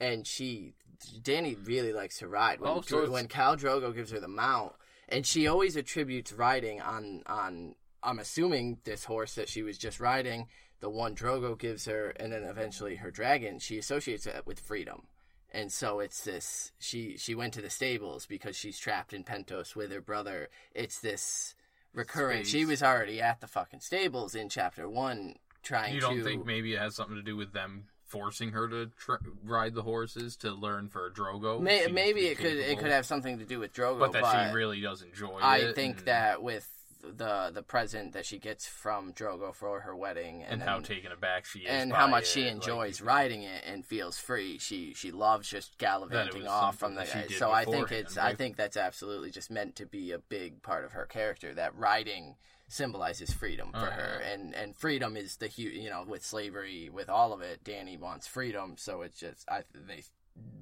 and 0.01 0.27
she 0.27 0.75
Dany 1.23 1.57
really 1.67 1.93
likes 1.93 2.19
to 2.19 2.29
ride. 2.29 2.61
When 2.61 2.71
Oh, 2.71 2.81
so 2.81 3.11
when 3.11 3.29
Khal 3.29 3.59
Drogo 3.59 3.95
gives 3.95 4.11
her 4.13 4.21
the 4.21 4.29
mount, 4.29 4.73
and 5.09 5.27
she 5.27 5.47
always 5.47 5.77
attributes 5.77 6.33
riding 6.33 6.81
on 6.81 7.23
on 7.27 7.75
I'm 8.03 8.19
assuming 8.19 8.79
this 8.85 9.05
horse 9.05 9.35
that 9.35 9.49
she 9.49 9.63
was 9.63 9.79
just 9.79 10.01
riding, 10.01 10.49
the 10.81 10.91
one 10.91 11.15
Drogo 11.15 11.59
gives 11.59 11.87
her, 11.87 12.11
and 12.11 12.33
then 12.33 12.45
eventually 12.45 12.97
her 12.97 13.11
dragon. 13.11 13.59
She 13.59 13.79
associates 13.79 14.27
it 14.27 14.47
with 14.47 14.61
freedom. 14.61 15.07
And 15.55 15.71
so 15.71 16.01
it's 16.01 16.25
this 16.25 16.73
she 16.79 17.17
she 17.17 17.35
went 17.35 17.55
to 17.55 17.63
the 17.63 17.71
stables 17.71 18.27
because 18.27 18.57
she's 18.57 18.79
trapped 18.79 19.13
in 19.13 19.23
Pentos 19.23 19.77
with 19.77 19.93
her 19.93 20.01
brother. 20.01 20.49
It's 20.75 20.99
this 21.01 21.55
recurring. 21.95 22.45
She 22.45 22.65
was 22.65 22.83
already 22.83 23.23
at 23.23 23.41
the 23.41 23.47
fucking 23.47 23.81
stables 23.81 24.35
in 24.35 24.49
chapter 24.49 24.89
one 24.89 25.37
trying 25.63 25.95
you 25.95 26.01
don't 26.01 26.17
to 26.17 26.25
think 26.25 26.45
maybe 26.45 26.75
it 26.75 26.79
has 26.81 26.95
something 26.95 27.17
to 27.17 27.23
do 27.23 27.37
with 27.37 27.53
them 27.53 27.85
forcing 28.07 28.51
her 28.51 28.69
to 28.69 28.87
tr- 28.99 29.15
ride 29.43 29.75
the 29.75 29.83
horses 29.83 30.37
to 30.37 30.53
learn 30.53 30.89
for 30.89 31.11
Drogo. 31.11 31.61
May, 31.61 31.71
She 31.71 31.77
needs 31.77 31.87
to 31.87 31.93
maybe 31.95 32.21
be 32.21 32.27
it 32.27 32.39
could 32.39 32.57
it 32.57 32.79
could 32.79 32.91
have 32.91 33.07
something 33.07 33.39
to 33.39 33.45
do 33.45 33.59
with 33.59 33.73
Drogo, 33.73 34.01
but 34.01 34.13
that 34.13 34.49
she 34.49 34.55
really 34.55 34.81
does 34.81 35.03
enjoy 35.03 35.39
I 35.41 35.73
think 35.73 35.99
and, 35.99 36.07
that 36.07 36.43
with 36.43 36.69
the 37.17 37.51
the 37.53 37.63
present 37.63 38.13
that 38.13 38.27
she 38.27 38.39
gets 38.39 38.67
from 38.67 39.13
Drogo 39.13 39.55
for 39.55 39.81
her 39.81 39.95
wedding, 39.95 40.43
and, 40.43 40.55
and 40.55 40.63
how 40.63 40.75
then- 40.77 40.85
taken 40.85 41.13
aback 41.13 41.45
she 41.47 41.61
is, 41.61 41.67
and 41.69 41.93
how 41.93 42.07
much 42.07 42.25
it, 42.25 42.29
she 42.29 42.45
like, 42.45 42.53
enjoys 42.53 43.01
riding 43.01 43.43
it 43.43 43.63
and 43.67 43.85
feels 43.85 44.19
free. 44.19 44.59
She 44.59 44.95
she 44.95 45.11
loves 45.13 45.49
just 45.49 45.79
gallivanting 45.79 46.47
off 46.47 46.79
from 46.79 46.95
the 46.95 47.05
So 47.39 47.51
I 47.51 47.65
think 47.65 47.93
it's 47.93 48.17
I 48.17 48.35
think 48.35 48.57
that's 48.57 48.77
absolutely 48.77 49.31
just 49.31 49.51
meant 49.51 49.77
to 49.77 49.87
be 49.87 50.13
a 50.13 50.19
big 50.19 50.63
part 50.63 50.85
of 50.85 50.93
her 50.93 51.07
character. 51.07 51.55
That 51.55 51.77
riding 51.77 52.37
symbolizes 52.69 53.33
freedom 53.33 53.71
for 53.73 53.79
her, 53.79 54.21
Uh-huh. 54.21 54.33
and 54.33 54.55
and 54.55 54.77
freedom 54.77 55.17
is 55.17 55.37
the 55.37 55.49
huge 55.49 55.75
you 55.75 55.91
know 55.91 56.05
with 56.07 56.25
slavery 56.25 56.89
with 56.91 57.09
all 57.09 57.33
of 57.33 57.41
it. 57.43 57.63
Dany 57.65 57.99
wants 57.99 58.27
freedom, 58.27 58.77
so 58.79 59.03
it's 59.03 59.19
just 59.19 59.49
I 59.49 59.65
they 59.75 60.03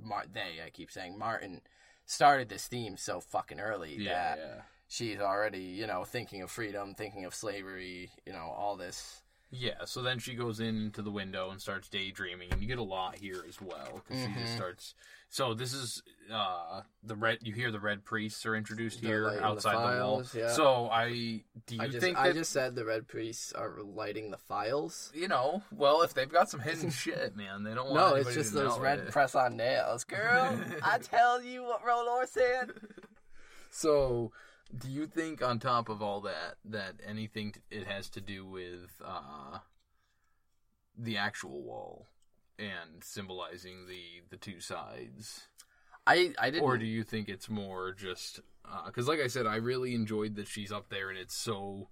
Mar- 0.02 0.26
they 0.30 0.60
I 0.66 0.70
keep 0.70 0.90
saying 0.90 1.18
Martin 1.18 1.62
started 2.04 2.48
this 2.50 2.66
theme 2.66 2.96
so 2.96 3.20
fucking 3.20 3.60
early 3.60 3.96
Yeah, 3.96 4.12
that 4.12 4.38
yeah. 4.38 4.62
She's 4.92 5.20
already 5.20 5.60
you 5.62 5.86
know 5.86 6.04
thinking 6.04 6.42
of 6.42 6.50
freedom, 6.50 6.94
thinking 6.94 7.24
of 7.24 7.34
slavery, 7.34 8.10
you 8.26 8.32
know 8.34 8.52
all 8.56 8.76
this. 8.76 9.22
Yeah, 9.54 9.84
so 9.84 10.00
then 10.00 10.18
she 10.18 10.34
goes 10.34 10.60
into 10.60 11.02
the 11.02 11.10
window 11.10 11.50
and 11.50 11.60
starts 11.60 11.86
daydreaming, 11.90 12.48
and 12.52 12.62
you 12.62 12.66
get 12.66 12.78
a 12.78 12.82
lot 12.82 13.16
here 13.16 13.44
as 13.46 13.60
well 13.60 14.02
because 14.06 14.22
she 14.22 14.28
Mm-hmm. 14.28 14.40
just 14.40 14.54
starts. 14.56 14.94
So 15.28 15.52
this 15.54 15.72
is 15.74 16.02
uh 16.32 16.82
the 17.02 17.16
red. 17.16 17.38
You 17.42 17.52
hear 17.54 17.70
the 17.70 17.80
red 17.80 18.04
priests 18.04 18.44
are 18.46 18.54
introduced 18.54 19.00
here 19.00 19.24
lighting 19.24 19.40
the 19.40 19.46
outside 19.46 19.72
the, 19.98 20.02
wall. 20.04 20.22
yeah. 20.34 20.52
So 20.52 20.88
I 20.90 21.42
do 21.66 21.76
you 21.76 21.82
I 21.82 21.86
just, 21.86 22.00
think 22.00 22.18
I 22.18 22.32
just 22.32 22.50
said 22.52 22.74
the 22.74 22.84
red 22.84 23.08
priests 23.08 23.52
are 23.52 23.76
lighting 23.82 24.30
the 24.30 24.36
files. 24.38 25.10
you 25.14 25.28
know? 25.28 25.62
Well, 25.70 26.02
if 26.02 26.12
they've 26.14 26.28
got 26.32 26.48
some 26.50 26.60
hidden 26.60 26.90
shit, 26.90 27.34
man, 27.36 27.62
they 27.62 27.72
don't 27.74 27.90
want. 27.90 28.14
No, 28.14 28.14
it's 28.16 28.34
just 28.34 28.52
those 28.54 28.78
red 28.78 28.98
it. 29.00 29.10
press 29.10 29.34
on 29.34 29.56
nails, 29.56 30.04
girl. 30.04 30.58
I 30.82 30.98
tell 31.02 31.42
you 31.42 31.62
what 31.62 31.82
R'hllor 31.82 32.26
said. 32.28 32.70
So, 33.74 34.32
do 34.76 34.88
you 34.88 35.06
think 35.06 35.42
on 35.42 35.58
top 35.58 35.88
of 35.88 36.02
all 36.02 36.20
that 36.22 36.56
that 36.64 36.94
anything 37.06 37.52
t- 37.52 37.60
it 37.70 37.86
has 37.86 38.08
to 38.10 38.20
do 38.20 38.46
with 38.46 38.90
uh, 39.04 39.58
the 40.96 41.16
actual 41.16 41.62
wall 41.62 42.06
and 42.58 43.02
symbolizing 43.02 43.86
the 43.86 44.22
the 44.30 44.36
two 44.36 44.60
sides, 44.60 45.48
I 46.06 46.34
I 46.38 46.50
didn't. 46.50 46.64
or 46.64 46.78
do 46.78 46.86
you 46.86 47.02
think 47.02 47.28
it's 47.28 47.48
more 47.50 47.92
just 47.92 48.40
because, 48.86 49.08
like 49.08 49.20
I 49.20 49.26
said, 49.26 49.46
I 49.46 49.56
really 49.56 49.94
enjoyed 49.94 50.36
that 50.36 50.48
she's 50.48 50.72
up 50.72 50.88
there 50.88 51.10
and 51.10 51.18
it's 51.18 51.36
so 51.36 51.88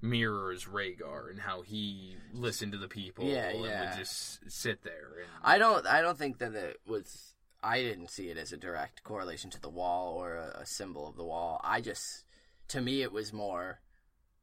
mirrors 0.00 0.66
Rhaegar 0.66 1.30
and 1.30 1.40
how 1.40 1.62
he 1.62 2.16
listened 2.32 2.72
to 2.72 2.78
the 2.78 2.88
people 2.88 3.24
Yeah, 3.24 3.48
and 3.48 3.64
yeah. 3.64 3.90
would 3.90 3.98
just 3.98 4.50
sit 4.50 4.82
there 4.82 5.12
and 5.20 5.30
I 5.42 5.58
don't. 5.58 5.86
I 5.86 6.00
don't 6.02 6.18
think 6.18 6.38
that 6.38 6.54
it 6.54 6.80
was. 6.86 7.33
I 7.64 7.82
didn't 7.82 8.10
see 8.10 8.28
it 8.28 8.36
as 8.36 8.52
a 8.52 8.56
direct 8.58 9.02
correlation 9.02 9.50
to 9.50 9.60
the 9.60 9.70
wall 9.70 10.14
or 10.14 10.34
a, 10.34 10.60
a 10.60 10.66
symbol 10.66 11.08
of 11.08 11.16
the 11.16 11.24
wall. 11.24 11.60
I 11.64 11.80
just, 11.80 12.24
to 12.68 12.80
me, 12.80 13.02
it 13.02 13.10
was 13.10 13.32
more 13.32 13.80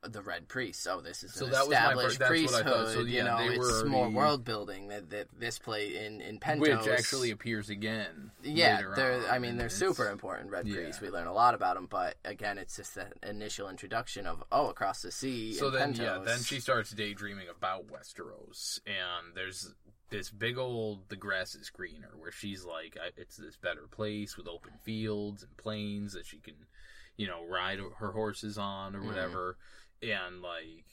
the 0.03 0.21
red 0.23 0.47
priests. 0.47 0.87
Oh, 0.87 1.01
this 1.01 1.23
is 1.23 1.33
So 1.33 1.45
an 1.45 1.51
that 1.51 1.67
was 1.67 1.75
my 1.75 1.91
established 1.91 2.19
per- 2.19 2.37
that's 2.37 2.51
what 2.51 2.65
I 2.65 2.69
priesthood. 2.69 2.93
So, 2.93 2.99
you 3.01 3.23
know, 3.23 3.37
it's 3.39 3.83
were 3.83 3.85
more 3.87 4.09
world 4.09 4.43
building 4.43 4.87
that, 4.87 5.11
that 5.11 5.27
this 5.37 5.59
play 5.59 6.03
in 6.03 6.21
in 6.21 6.39
Pentos, 6.39 6.59
which 6.59 6.87
actually 6.87 7.29
appears 7.29 7.69
again. 7.69 8.31
Yeah, 8.41 8.81
they're. 8.95 9.21
I 9.29 9.37
mean, 9.37 9.57
they're 9.57 9.69
super 9.69 10.09
important. 10.09 10.49
Red 10.49 10.67
yeah. 10.67 10.75
priests. 10.75 11.01
We 11.01 11.09
learn 11.09 11.27
a 11.27 11.33
lot 11.33 11.53
about 11.53 11.75
them, 11.75 11.87
but 11.89 12.15
again, 12.25 12.57
it's 12.57 12.75
just 12.75 12.95
that 12.95 13.13
initial 13.21 13.69
introduction 13.69 14.25
of 14.25 14.43
oh, 14.51 14.69
across 14.69 15.03
the 15.03 15.11
sea. 15.11 15.53
So 15.53 15.67
in 15.67 15.73
then, 15.73 15.93
Pentos. 15.93 15.99
yeah, 15.99 16.17
then 16.25 16.39
she 16.39 16.59
starts 16.59 16.89
daydreaming 16.89 17.47
about 17.55 17.85
Westeros, 17.87 18.79
and 18.87 19.35
there's 19.35 19.71
this 20.11 20.29
big 20.29 20.57
old 20.57 21.09
"the 21.09 21.15
grass 21.15 21.55
is 21.55 21.69
greener" 21.71 22.11
where 22.15 22.31
she's 22.31 22.63
like, 22.63 22.97
"It's 23.17 23.37
this 23.37 23.57
better 23.57 23.87
place 23.87 24.37
with 24.37 24.47
open 24.47 24.73
fields 24.83 25.41
and 25.41 25.57
plains 25.57 26.13
that 26.13 26.25
she 26.27 26.37
can, 26.37 26.67
you 27.17 27.27
know, 27.27 27.43
ride 27.45 27.79
her 27.97 28.11
horses 28.11 28.57
on 28.57 28.95
or 28.95 28.99
Mhm. 28.99 29.07
whatever." 29.07 29.57
And 30.03 30.41
like, 30.41 30.85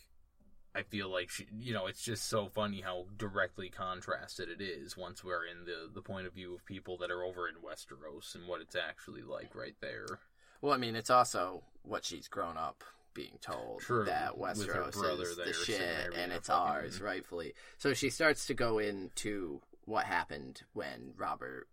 I 0.75 0.83
feel 0.85 1.09
like 1.09 1.31
she, 1.31 1.47
you 1.53 1.73
know, 1.75 1.87
it's 1.87 2.03
just 2.03 2.27
so 2.27 2.49
funny 2.49 2.81
how 2.81 3.09
directly 3.17 3.69
contrasted 3.69 4.49
it 4.49 4.61
is 4.61 4.97
once 4.97 5.23
we're 5.25 5.45
in 5.45 5.65
the 5.65 5.91
the 5.93 6.03
point 6.03 6.27
of 6.27 6.33
view 6.33 6.55
of 6.55 6.65
people 6.65 6.97
that 6.99 7.11
are 7.11 7.23
over 7.23 7.49
in 7.49 7.57
Westeros 7.57 8.35
and 8.35 8.47
what 8.47 8.61
it's 8.61 8.77
actually 8.77 9.23
like 9.23 9.55
right 9.55 9.77
there. 9.81 10.21
Well, 10.61 10.73
I 10.73 10.77
mean, 10.77 10.97
it's 10.97 11.11
also 11.11 11.65
what 11.83 12.05
she's 12.05 12.29
grown 12.29 12.57
up 12.57 12.85
being 13.19 13.39
told 13.41 13.81
True, 13.81 14.05
that 14.05 14.39
Westeros 14.39 14.95
is 15.21 15.37
the 15.37 15.53
shit 15.53 16.15
and 16.17 16.31
a 16.31 16.37
it's 16.37 16.49
ours 16.49 17.01
rightfully. 17.01 17.55
So 17.77 17.93
she 17.93 18.11
starts 18.11 18.47
to 18.47 18.55
go 18.55 18.79
into 18.79 19.61
what 19.87 20.05
happened 20.05 20.63
when 20.73 21.15
Robert 21.17 21.67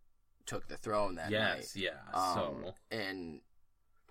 took 0.48 0.68
the 0.68 0.78
throne 0.78 1.16
that 1.16 1.30
night. 1.30 1.58
Yes, 1.58 1.76
yeah. 1.76 1.90
Um, 2.14 2.34
so 2.34 2.74
and 2.90 3.42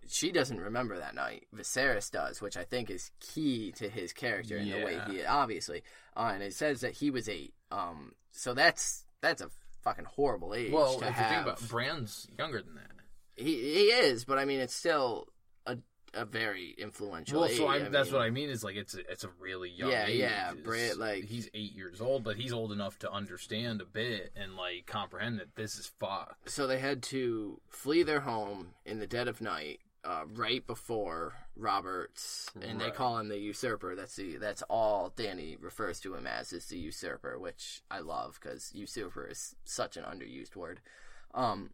she 0.06 0.30
doesn't 0.30 0.60
remember 0.60 0.98
that 0.98 1.16
night. 1.16 1.46
Viserys 1.52 2.08
does, 2.10 2.40
which 2.40 2.56
I 2.56 2.62
think 2.62 2.88
is 2.88 3.10
key 3.18 3.72
to 3.78 3.88
his 3.88 4.12
character 4.12 4.56
and 4.56 4.70
the 4.70 4.84
way 4.84 5.00
he 5.10 5.24
obviously. 5.24 5.82
Uh, 6.16 6.30
and 6.34 6.42
it 6.42 6.54
says 6.54 6.82
that 6.82 6.92
he 6.92 7.10
was 7.10 7.28
eight. 7.28 7.54
Um, 7.72 8.12
so 8.30 8.54
that's 8.54 9.04
that's 9.20 9.42
a 9.42 9.50
fucking 9.82 10.04
horrible 10.04 10.54
age 10.54 10.70
Well, 10.72 10.98
to 11.00 11.06
if 11.08 11.12
have. 11.14 11.30
you 11.30 11.36
think 11.36 11.46
about 11.46 11.68
Bran's 11.68 12.28
younger 12.38 12.62
than 12.62 12.74
that. 12.76 12.90
he 13.34 13.54
he 13.60 13.82
is, 13.86 14.24
but 14.24 14.38
I 14.38 14.44
mean, 14.44 14.60
it's 14.60 14.74
still 14.74 15.26
a 16.16 16.24
very 16.24 16.74
influential. 16.78 17.40
Well, 17.40 17.48
so. 17.50 17.66
I, 17.66 17.80
that's 17.80 18.10
mean, 18.10 18.18
what 18.18 18.22
I 18.26 18.30
mean 18.30 18.50
is 18.50 18.62
like 18.64 18.76
it's 18.76 18.94
a, 18.94 19.00
it's 19.10 19.24
a 19.24 19.30
really 19.40 19.70
young 19.70 19.90
Yeah, 19.90 20.06
age. 20.06 20.18
yeah, 20.18 20.52
Bran, 20.62 20.98
like- 20.98 21.24
he's 21.24 21.48
eight 21.54 21.72
years 21.74 22.00
old, 22.00 22.24
but 22.24 22.36
he's 22.36 22.52
old 22.52 22.72
enough 22.72 22.98
to 23.00 23.10
understand 23.10 23.80
a 23.80 23.84
bit 23.84 24.32
and 24.36 24.56
like 24.56 24.86
comprehend 24.86 25.40
that 25.40 25.54
this 25.56 25.76
is 25.76 25.86
fucked. 25.98 26.50
So 26.50 26.66
they 26.66 26.78
had 26.78 27.02
to 27.04 27.60
flee 27.68 28.02
their 28.02 28.20
home 28.20 28.68
in 28.84 28.98
the 28.98 29.06
dead 29.06 29.28
of 29.28 29.40
night, 29.40 29.80
uh, 30.04 30.24
right 30.34 30.66
before 30.66 31.34
Robert's, 31.56 32.50
and 32.60 32.80
they 32.80 32.90
call 32.90 33.18
him 33.18 33.28
the 33.28 33.38
usurper. 33.38 33.94
That's 33.96 34.16
the 34.16 34.36
that's 34.36 34.62
all 34.68 35.12
Dany 35.16 35.56
refers 35.60 36.00
to 36.00 36.14
him 36.14 36.26
as 36.26 36.52
is 36.52 36.66
the 36.66 36.76
usurper, 36.78 37.38
which 37.38 37.82
I 37.90 38.00
love 38.00 38.38
because 38.40 38.70
usurper 38.74 39.26
is 39.28 39.54
such 39.64 39.96
an 39.96 40.04
underused 40.04 40.56
word. 40.56 40.80
Um, 41.32 41.70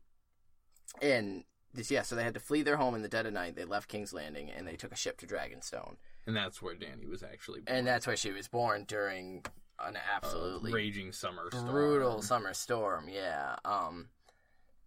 and 1.02 1.44
this 1.72 1.90
yeah, 1.90 2.02
so 2.02 2.14
they 2.16 2.24
had 2.24 2.34
to 2.34 2.40
flee 2.40 2.62
their 2.62 2.76
home 2.76 2.94
in 2.94 3.02
the 3.02 3.08
dead 3.08 3.26
of 3.26 3.32
night. 3.32 3.54
They 3.56 3.64
left 3.64 3.88
King's 3.88 4.12
Landing 4.12 4.50
and 4.50 4.66
they 4.66 4.76
took 4.76 4.92
a 4.92 4.96
ship 4.96 5.18
to 5.18 5.26
Dragonstone, 5.26 5.96
And 6.26 6.34
that's 6.36 6.60
where 6.60 6.74
Dany 6.74 7.08
was 7.08 7.22
actually 7.22 7.60
born. 7.60 7.76
and 7.78 7.86
that's 7.86 8.06
where 8.06 8.16
she 8.16 8.32
was 8.32 8.48
born 8.48 8.84
during 8.88 9.44
an 9.82 9.96
absolutely 10.14 10.72
raging 10.72 11.12
summer 11.12 11.48
storm, 11.50 11.70
brutal 11.70 12.22
summer 12.22 12.52
storm. 12.54 13.08
Yeah. 13.08 13.56
Um, 13.64 14.08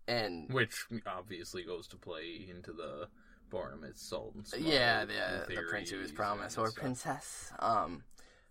and 0.07 0.51
which 0.53 0.85
obviously 1.07 1.63
goes 1.63 1.87
to 1.87 1.95
play 1.97 2.47
into 2.49 2.73
the 2.73 3.07
Boromir 3.51 3.95
Salt 3.97 4.33
and 4.35 4.45
Smoke, 4.47 4.61
yeah, 4.65 5.05
the 5.05 5.45
the 5.47 5.61
prince 5.69 5.89
who 5.89 5.99
was 5.99 6.11
promised 6.11 6.57
or 6.57 6.67
stuff. 6.67 6.81
princess. 6.81 7.51
Um, 7.59 8.03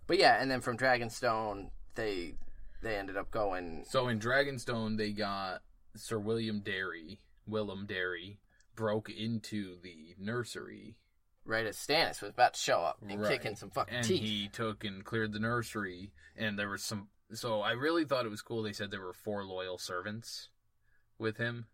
but 0.07 0.19
yeah, 0.19 0.41
and 0.41 0.51
then 0.51 0.61
from 0.61 0.77
Dragonstone, 0.79 1.71
they 1.95 2.35
they 2.83 2.97
ended 2.97 3.17
up 3.17 3.31
going. 3.31 3.85
So 3.89 4.09
in 4.09 4.19
Dragonstone, 4.19 4.97
they 4.97 5.11
got 5.13 5.63
Sir 5.95 6.19
William 6.19 6.61
Darry, 6.61 7.19
Willem 7.47 7.87
Darry, 7.87 8.41
broke 8.75 9.11
into 9.11 9.79
the 9.83 10.15
nursery 10.19 10.97
Right 11.45 11.67
as 11.67 11.77
Stannis 11.77 12.23
was 12.23 12.31
about 12.31 12.55
to 12.55 12.61
show 12.61 12.81
up 12.81 12.99
and 13.03 13.21
Right. 13.21 13.33
kicking 13.33 13.57
some 13.57 13.71
fucking 13.71 13.95
and 13.95 14.07
teeth. 14.07 14.21
he 14.21 14.49
took 14.49 14.85
and 14.85 15.05
cleared 15.05 15.33
the 15.33 15.41
nursery 15.41 16.13
and 16.37 16.57
there 16.59 16.69
was 16.69 16.85
some 16.85 17.09
so 17.35 17.61
i 17.61 17.73
really 17.73 18.05
thought 18.05 18.25
it 18.27 18.31
was 18.31 18.43
cool 18.43 18.63
they 18.63 18.73
said 18.73 18.91
there 18.91 19.01
were 19.01 19.13
four 19.13 19.45
loyal 19.45 19.77
servants 19.79 20.51
with 21.19 21.37
him 21.39 21.67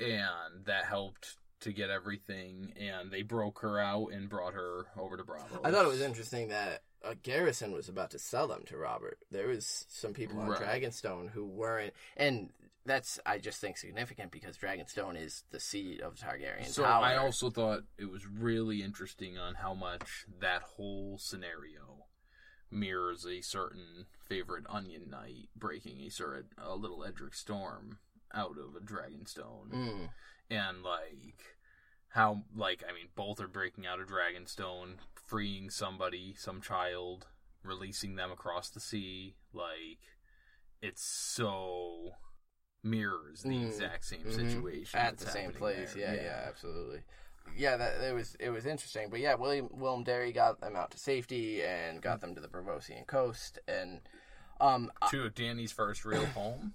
and 0.00 0.64
that 0.64 0.84
helped 0.84 1.36
to 1.60 1.72
get 1.72 1.90
everything 1.90 2.72
and 2.78 3.10
they 3.10 3.22
broke 3.22 3.60
her 3.60 3.78
out 3.80 4.08
and 4.12 4.28
brought 4.28 4.54
her 4.54 4.86
over 4.96 5.16
to 5.16 5.24
bravo 5.24 5.60
I 5.64 5.70
thought 5.70 5.84
it 5.84 5.88
was 5.88 6.00
interesting 6.00 6.48
that 6.48 6.82
uh, 7.04 7.14
Garrison 7.22 7.72
was 7.72 7.88
about 7.88 8.10
to 8.10 8.18
sell 8.18 8.48
them 8.48 8.62
to 8.66 8.76
Robert. 8.76 9.18
There 9.30 9.48
was 9.48 9.86
some 9.88 10.12
people 10.12 10.38
on 10.40 10.48
Right. 10.48 10.60
Dragonstone 10.60 11.30
who 11.30 11.44
weren't, 11.44 11.94
and 12.16 12.50
that's 12.84 13.20
I 13.26 13.38
just 13.38 13.60
think 13.60 13.76
significant 13.76 14.30
because 14.32 14.56
Dragonstone 14.56 15.20
is 15.22 15.44
the 15.50 15.60
seat 15.60 16.00
of 16.00 16.14
Targaryen 16.16 16.64
so 16.66 16.84
power. 16.84 17.04
i 17.04 17.16
also 17.16 17.50
thought 17.50 17.82
it 17.98 18.10
was 18.10 18.26
really 18.26 18.82
interesting 18.82 19.36
on 19.36 19.56
how 19.56 19.74
much 19.74 20.24
that 20.40 20.62
whole 20.62 21.18
scenario 21.18 22.06
mirrors 22.70 23.26
a 23.26 23.40
certain 23.42 24.06
favorite 24.28 24.64
onion 24.68 25.08
knight 25.10 25.48
breaking 25.56 26.00
a 26.00 26.10
certain 26.10 26.44
a 26.58 26.74
little 26.76 27.04
edric 27.04 27.34
storm 27.34 27.98
out 28.34 28.56
of 28.58 28.74
a 28.76 28.80
dragonstone 28.84 29.70
Mm. 29.72 30.08
and 30.50 30.82
like 30.82 31.57
how 32.10 32.42
like 32.56 32.82
I 32.88 32.92
mean 32.92 33.08
both 33.14 33.40
are 33.40 33.48
breaking 33.48 33.86
out 33.86 34.00
of 34.00 34.08
Dragonstone, 34.08 34.94
freeing 35.26 35.70
somebody, 35.70 36.34
some 36.36 36.60
child, 36.60 37.26
releasing 37.62 38.16
them 38.16 38.30
across 38.32 38.70
the 38.70 38.80
sea. 38.80 39.34
Like 39.52 39.98
it's 40.80 41.02
so 41.02 42.12
mirrors 42.82 43.42
the 43.42 43.48
Mm, 43.50 43.66
exact 43.66 44.04
same 44.04 44.20
mhm. 44.24 44.32
situation 44.32 44.98
at 45.00 45.18
the 45.18 45.26
same 45.26 45.52
place. 45.52 45.94
there. 45.94 46.14
Yeah, 46.14 46.22
yeah, 46.22 46.44
absolutely. 46.48 47.02
Yeah, 47.56 47.76
that 47.78 48.00
it 48.02 48.14
was 48.14 48.36
it 48.38 48.50
was 48.50 48.66
interesting, 48.66 49.08
but 49.10 49.20
yeah, 49.20 49.34
William 49.34 49.68
Willem 49.72 50.04
Darry 50.04 50.32
got 50.32 50.60
them 50.60 50.76
out 50.76 50.90
to 50.92 50.98
safety 50.98 51.62
and 51.62 52.00
got 52.02 52.20
them 52.20 52.34
to 52.34 52.40
the 52.40 52.48
Braavosian 52.48 53.06
coast, 53.06 53.58
and 53.66 54.00
Um, 54.60 54.90
to 55.10 55.30
Dany's 55.30 55.72
first 55.72 56.04
real 56.04 56.26
home. 56.26 56.72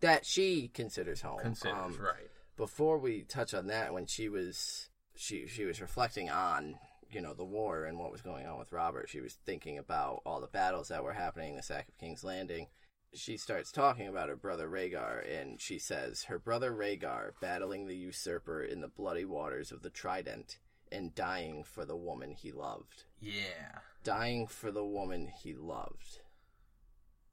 that 0.00 0.26
she 0.26 0.66
considers 0.68 1.22
home. 1.22 1.38
Considers 1.38 1.96
Um, 1.96 1.96
right. 1.98 2.28
Before 2.56 2.98
we 2.98 3.22
touch 3.22 3.54
on 3.54 3.66
that, 3.68 3.92
when 3.92 4.06
she 4.06 4.28
was 4.28 4.88
she 5.14 5.46
she 5.46 5.64
was 5.64 5.80
reflecting 5.80 6.30
on 6.30 6.76
you 7.10 7.20
know 7.20 7.34
the 7.34 7.44
war 7.44 7.84
and 7.84 7.98
what 7.98 8.12
was 8.12 8.22
going 8.22 8.46
on 8.46 8.58
with 8.58 8.72
Robert, 8.72 9.08
she 9.08 9.20
was 9.20 9.38
thinking 9.44 9.78
about 9.78 10.22
all 10.24 10.40
the 10.40 10.46
battles 10.46 10.88
that 10.88 11.04
were 11.04 11.12
happening, 11.12 11.56
the 11.56 11.62
sack 11.62 11.88
of 11.88 11.98
King's 11.98 12.24
Landing. 12.24 12.68
She 13.14 13.36
starts 13.36 13.70
talking 13.70 14.08
about 14.08 14.30
her 14.30 14.36
brother 14.36 14.68
Rhaegar, 14.68 15.22
and 15.30 15.60
she 15.60 15.78
says 15.78 16.24
her 16.24 16.38
brother 16.38 16.72
Rhaegar 16.72 17.32
battling 17.42 17.86
the 17.86 17.96
usurper 17.96 18.62
in 18.62 18.80
the 18.80 18.88
bloody 18.88 19.26
waters 19.26 19.70
of 19.70 19.82
the 19.82 19.90
Trident 19.90 20.58
and 20.90 21.14
dying 21.14 21.64
for 21.64 21.84
the 21.84 21.96
woman 21.96 22.30
he 22.30 22.52
loved. 22.52 23.04
Yeah. 23.20 23.80
Dying 24.04 24.46
for 24.46 24.70
the 24.70 24.84
woman 24.84 25.28
he 25.42 25.54
loved. 25.54 26.20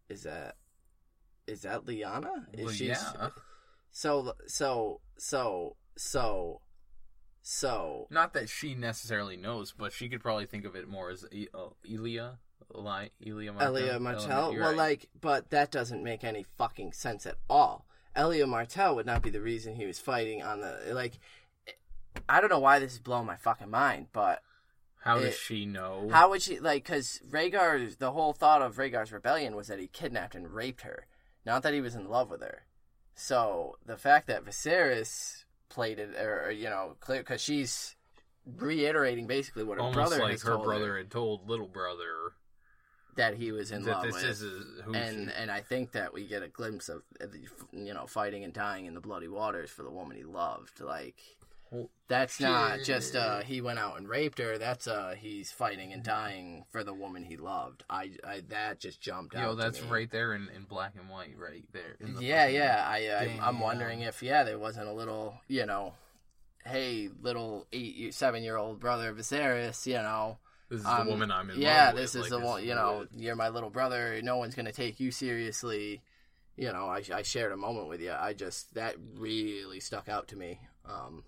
Is 0.10 0.24
that 0.24 0.56
is 1.48 1.62
that 1.62 1.86
Lyanna? 1.86 2.46
Is 2.54 2.66
Well, 2.66 2.74
she 2.74 2.88
yeah. 2.88 3.30
So 3.92 4.34
so 4.48 5.02
so 5.18 5.76
so 5.98 6.62
so 7.42 8.08
Not 8.10 8.34
that 8.34 8.50
she 8.50 8.76
necessarily 8.76 9.36
knows, 9.38 9.74
but 9.78 9.92
she 9.94 10.10
could 10.10 10.22
probably 10.22 10.46
think 10.46 10.66
of 10.66 10.76
it 10.76 10.88
more 10.88 11.10
as 11.10 11.26
e- 11.32 11.48
uh, 11.54 11.70
Elia, 11.90 12.38
Eli, 12.78 13.08
Elia 13.26 13.54
Martell. 13.54 13.76
Elia 13.78 14.00
Martell. 14.00 14.52
You're 14.54 14.62
Well, 14.62 14.70
right. 14.72 14.78
like, 14.78 15.10
but 15.20 15.50
that 15.50 15.72
doesn't 15.72 16.04
make 16.04 16.24
any 16.24 16.44
fucking 16.58 16.94
sense 16.94 17.26
at 17.26 17.38
all. 17.50 17.86
Elia 18.16 18.46
Martell 18.46 18.96
would 18.96 19.06
not 19.06 19.22
be 19.24 19.30
the 19.30 19.42
reason 19.42 19.76
he 19.76 19.86
was 19.86 20.00
fighting 20.00 20.44
on 20.44 20.62
the 20.62 20.80
like. 20.94 21.14
I 22.28 22.42
don't 22.42 22.50
know 22.50 22.60
why 22.60 22.80
this 22.80 22.94
is 22.94 23.00
blowing 23.00 23.26
my 23.26 23.38
fucking 23.38 23.70
mind, 23.70 24.08
but 24.12 24.42
how 25.04 25.20
does 25.20 25.36
she 25.38 25.66
know? 25.66 26.10
how 26.12 26.30
would 26.30 26.42
she 26.42 26.60
like? 26.60 26.84
Because 26.84 27.22
Rhaegar, 27.30 27.98
the 27.98 28.12
whole 28.12 28.34
thought 28.34 28.62
of 28.62 28.76
Rhaegar's 28.78 29.12
rebellion 29.12 29.56
was 29.56 29.68
that 29.68 29.80
he 29.80 29.88
kidnapped 29.88 30.36
and 30.36 30.50
raped 30.54 30.82
her, 30.82 31.08
not 31.46 31.64
that 31.64 31.74
he 31.74 31.82
was 31.82 31.96
in 31.96 32.10
love 32.10 32.30
with 32.30 32.42
her. 32.42 32.64
So 33.20 33.78
the 33.86 33.98
fact 33.98 34.28
that 34.28 34.46
Viserys 34.46 35.44
played 35.68 36.00
it, 36.00 36.16
or, 36.16 36.52
you 36.52 36.70
know, 36.70 36.96
because 37.06 37.42
she's 37.42 37.96
reiterating 38.58 39.28
basically 39.28 39.64
what 39.64 39.78
her 39.78 39.82
Almost 39.84 39.96
brother 39.96 40.20
like 40.24 40.42
her 40.42 40.58
brother 40.58 40.94
her, 40.94 40.98
had 41.00 41.12
told 41.12 41.48
little 41.50 41.68
brother 41.68 42.34
that 43.18 43.36
he 43.36 43.52
was 43.52 43.72
in 43.72 43.84
love 43.86 44.04
this 44.04 44.14
with. 44.16 44.24
is 44.24 44.42
and 44.96 45.30
she- 45.30 45.36
and 45.36 45.52
I 45.52 45.60
think 45.62 45.92
that 45.92 46.14
we 46.14 46.26
get 46.26 46.44
a 46.44 46.48
glimpse 46.48 46.88
of 46.88 47.04
you 47.74 47.94
know 47.94 48.08
fighting 48.08 48.46
and 48.46 48.54
dying 48.54 48.86
in 48.86 48.94
the 48.94 49.02
bloody 49.02 49.28
waters 49.28 49.70
for 49.70 49.84
the 49.84 49.92
woman 49.92 50.16
he 50.16 50.24
loved. 50.24 50.80
Like 50.80 51.18
Well, 51.72 51.90
that's 52.08 52.40
not 52.40 52.80
just 52.84 53.16
uh 53.16 53.42
he 53.42 53.62
went 53.62 53.78
out 53.78 53.98
and 53.98 54.08
raped 54.08 54.40
her. 54.40 54.58
That's 54.58 54.88
uh 54.88 55.14
he's 55.18 55.52
fighting 55.52 55.94
and 55.94 56.04
dying 56.04 56.66
for 56.72 56.84
the 56.84 56.94
woman 56.94 57.24
he 57.24 57.38
loved. 57.38 57.84
I, 57.90 58.12
I 58.28 58.42
that 58.50 58.80
just 58.80 59.00
jumped 59.00 59.36
out. 59.36 59.44
Yo, 59.44 59.56
that's 59.56 59.82
right 59.82 60.10
there 60.10 60.34
in, 60.34 60.50
in 60.56 60.64
black 60.64 60.94
and 61.00 61.10
white, 61.10 61.36
right 61.38 61.66
there. 61.72 61.96
Yeah, 62.20 62.48
yeah. 62.48 62.84
I, 62.88 62.98
I 63.10 63.48
I'm 63.48 63.60
wondering 63.60 64.02
if 64.02 64.24
yeah 64.24 64.44
there 64.44 64.58
wasn't 64.58 64.88
a 64.88 64.94
little 64.94 65.36
you 65.48 65.66
know, 65.66 65.94
hey 66.66 67.10
little 67.22 67.68
eight 67.72 68.16
seven 68.16 68.42
year 68.42 68.58
old 68.58 68.80
brother 68.80 69.14
Viserys 69.14 69.86
you 69.86 69.94
know. 69.94 70.38
This 70.70 70.82
is 70.82 70.86
um, 70.86 71.06
the 71.06 71.12
woman 71.12 71.32
I'm 71.32 71.50
in 71.50 71.60
yeah, 71.60 71.86
love 71.88 71.94
with. 71.96 72.04
this 72.04 72.16
is 72.16 72.22
like, 72.22 72.30
the 72.30 72.40
one. 72.40 72.64
You 72.64 72.76
know, 72.76 73.06
the- 73.12 73.20
you're 73.20 73.36
my 73.36 73.50
little 73.50 73.72
brother. 73.72 74.20
No 74.24 74.38
one's 74.38 74.56
gonna 74.56 74.72
take 74.72 75.00
you 75.00 75.12
seriously. 75.12 76.02
You 76.58 76.74
know, 76.74 76.86
I, 76.88 77.02
I 77.14 77.22
shared 77.22 77.52
a 77.52 77.58
moment 77.58 77.88
with 77.88 78.02
you. 78.02 78.12
I 78.12 78.34
just 78.34 78.74
that 78.74 78.96
really 79.16 79.80
stuck 79.80 80.10
out 80.10 80.28
to 80.30 80.36
me. 80.36 80.60
Um, 80.86 81.24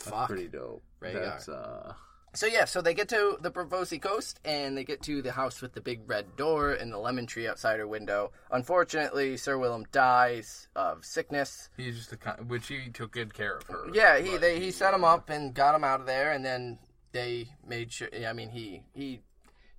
fuck. 0.00 0.28
Pretty 0.28 0.48
dope. 0.48 0.82
Rhaegar. 1.00 1.12
That's 1.14 1.48
uh, 1.48 1.92
So 2.34 2.46
yeah, 2.46 2.64
so 2.64 2.80
they 2.82 2.94
get 2.94 3.08
to 3.10 3.38
the 3.40 3.50
Braavosi 3.50 4.00
coast 4.00 4.40
and 4.44 4.76
they 4.76 4.84
get 4.84 5.02
to 5.04 5.22
the 5.22 5.32
house 5.32 5.60
with 5.62 5.72
the 5.74 5.80
big 5.80 6.08
red 6.08 6.36
door 6.36 6.72
and 6.72 6.92
the 6.92 6.98
lemon 6.98 7.26
tree 7.26 7.46
outside 7.48 7.78
her 7.78 7.86
window. 7.86 8.32
Unfortunately, 8.50 9.36
Sir 9.36 9.58
Willem 9.58 9.84
dies 9.92 10.68
of 10.76 11.04
sickness. 11.04 11.68
he's 11.76 11.96
just 11.96 12.10
the 12.10 12.16
kind, 12.16 12.48
which 12.50 12.66
he 12.68 12.90
took 12.92 13.12
good 13.12 13.32
care 13.34 13.56
of 13.56 13.64
her. 13.64 13.86
Yeah, 13.92 14.18
he 14.18 14.36
they 14.36 14.60
he 14.60 14.70
set 14.70 14.92
him 14.94 15.04
up 15.04 15.30
and 15.30 15.54
got 15.54 15.74
him 15.74 15.84
out 15.84 16.00
of 16.00 16.06
there, 16.06 16.32
and 16.32 16.44
then 16.44 16.78
they 17.12 17.48
made 17.66 17.92
sure. 17.92 18.08
I 18.26 18.32
mean, 18.32 18.50
he 18.50 18.82
he 18.94 19.20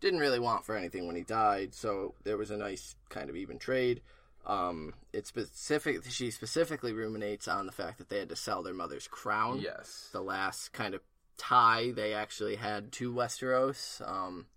didn't 0.02 0.20
really 0.20 0.40
want 0.40 0.66
for 0.66 0.76
anything 0.76 1.06
when 1.08 1.16
he 1.16 1.24
died, 1.24 1.74
so 1.76 2.16
there 2.24 2.38
was 2.38 2.52
a 2.52 2.58
nice 2.58 2.96
kind 3.10 3.30
of 3.30 3.36
even 3.36 3.60
trade. 3.60 4.02
Um, 4.46 4.94
it's 5.14 5.30
specific. 5.30 6.04
She 6.10 6.32
specifically 6.32 6.94
ruminates 6.94 7.48
on 7.48 7.66
the 7.66 7.72
fact 7.72 7.98
that 8.00 8.10
they 8.10 8.20
had 8.20 8.30
to 8.30 8.36
sell 8.36 8.64
their 8.64 8.74
mother's 8.74 9.08
crown. 9.08 9.60
Yes. 9.60 10.10
the 10.12 10.22
last 10.22 10.74
kind 10.74 10.94
of 10.96 11.02
tie 11.38 11.92
they 11.92 12.14
actually 12.14 12.56
had 12.56 12.92
to 12.94 13.14
Westeros, 13.14 14.02
um, 14.10 14.48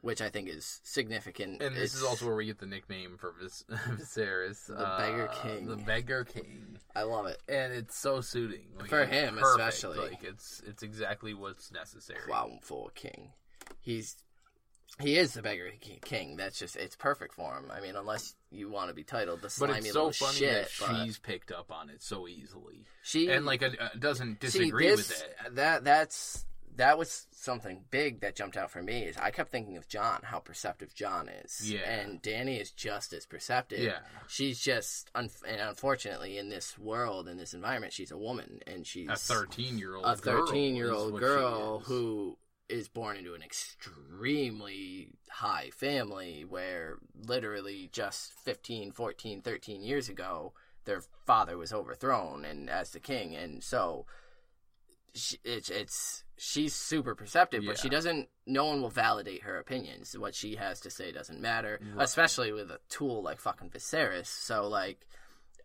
which 0.00 0.20
I 0.22 0.28
think 0.30 0.48
is 0.48 0.80
significant. 0.84 1.60
And 1.62 1.76
this 1.76 1.94
is 1.94 2.02
also 2.02 2.26
where 2.26 2.36
we 2.36 2.46
get 2.46 2.58
the 2.58 2.66
nickname 2.66 3.16
for 3.18 3.32
Vis- 3.40 3.64
Viserys, 3.70 4.66
The 4.66 4.74
Beggar 4.74 5.28
uh, 5.28 5.34
King. 5.42 5.66
the 5.66 5.76
Beggar 5.76 6.24
King, 6.24 6.78
I 6.94 7.02
love 7.02 7.26
it. 7.26 7.40
and 7.48 7.72
it's 7.72 7.96
so 7.98 8.20
suiting 8.20 8.66
Like, 8.78 8.88
For 8.88 9.04
him, 9.04 9.36
perfect. 9.36 9.60
especially. 9.60 9.98
Like 9.98 10.24
it's 10.24 10.62
it's 10.66 10.82
exactly 10.82 11.34
what's 11.34 11.70
necessary. 11.72 12.20
Crownful 12.20 12.90
King. 12.94 13.32
He's 13.80 14.16
he 15.00 15.16
is 15.16 15.34
the 15.34 15.42
beggar 15.42 15.70
king. 16.04 16.36
That's 16.36 16.58
just 16.58 16.76
it's 16.76 16.96
perfect 16.96 17.34
for 17.34 17.54
him. 17.54 17.70
I 17.70 17.80
mean, 17.80 17.96
unless 17.96 18.34
you 18.50 18.70
want 18.70 18.88
to 18.88 18.94
be 18.94 19.04
titled 19.04 19.42
the 19.42 19.50
slimy 19.50 19.72
But 19.74 19.84
it's 19.84 19.92
so 19.92 20.10
funny 20.12 20.36
shit. 20.38 20.68
that 20.78 20.86
but 20.88 21.04
she's 21.04 21.18
picked 21.18 21.52
up 21.52 21.70
on 21.70 21.90
it 21.90 22.02
so 22.02 22.26
easily, 22.28 22.84
she 23.02 23.28
and 23.30 23.44
like 23.44 23.62
uh, 23.62 23.70
doesn't 23.98 24.34
see, 24.42 24.58
disagree 24.60 24.86
this- 24.88 25.08
with 25.08 25.22
it. 25.22 25.54
That 25.56 25.84
that's 25.84 26.44
that 26.76 26.98
was 26.98 27.26
something 27.30 27.84
big 27.90 28.20
that 28.20 28.36
jumped 28.36 28.54
out 28.56 28.70
for 28.70 28.82
me. 28.82 29.04
Is 29.04 29.16
I 29.16 29.30
kept 29.30 29.50
thinking 29.50 29.78
of 29.78 29.88
Jon, 29.88 30.20
how 30.22 30.40
perceptive 30.40 30.94
Jon 30.94 31.28
is. 31.28 31.72
Yeah. 31.72 31.80
and 31.88 32.22
Dany 32.22 32.60
is 32.60 32.70
just 32.70 33.14
as 33.14 33.24
perceptive. 33.24 33.78
Yeah. 33.80 34.00
she's 34.28 34.60
just 34.60 35.10
un- 35.14 35.30
and 35.48 35.60
unfortunately 35.60 36.36
in 36.36 36.50
this 36.50 36.78
world 36.78 37.28
in 37.28 37.38
this 37.38 37.54
environment, 37.54 37.92
she's 37.94 38.10
a 38.10 38.18
woman 38.18 38.60
and 38.66 38.86
she's 38.86 39.08
A 39.08 39.16
thirteen-year-old, 39.16 40.04
a 40.04 40.16
13 40.16 40.74
year 40.76 40.88
girl 40.88 41.00
old 41.00 41.18
girl 41.20 41.80
she 41.80 41.86
who 41.86 42.36
is 42.68 42.88
born 42.88 43.16
into 43.16 43.34
an 43.34 43.42
extremely 43.42 45.08
high 45.30 45.70
family 45.74 46.44
where 46.44 46.96
literally 47.26 47.88
just 47.92 48.32
15 48.44 48.92
14 48.92 49.42
13 49.42 49.82
years 49.82 50.08
ago 50.08 50.52
their 50.84 51.02
father 51.26 51.56
was 51.56 51.72
overthrown 51.72 52.44
and 52.44 52.70
as 52.70 52.90
the 52.90 53.00
king. 53.00 53.34
And 53.34 53.62
so 53.62 54.06
she, 55.14 55.38
it's 55.44 55.68
it's 55.70 56.24
she's 56.36 56.74
super 56.74 57.14
perceptive 57.14 57.62
but 57.66 57.78
she 57.78 57.88
doesn't 57.88 58.28
no 58.46 58.66
one 58.66 58.82
will 58.82 58.90
validate 58.90 59.42
her 59.42 59.58
opinions. 59.58 60.16
What 60.18 60.34
she 60.34 60.56
has 60.56 60.80
to 60.80 60.90
say 60.90 61.10
doesn't 61.12 61.40
matter 61.40 61.80
Right. 61.94 62.04
especially 62.04 62.52
with 62.52 62.70
a 62.70 62.80
tool 62.88 63.22
like 63.22 63.40
fucking 63.40 63.70
Viserys. 63.70 64.26
So 64.26 64.68
like 64.68 65.06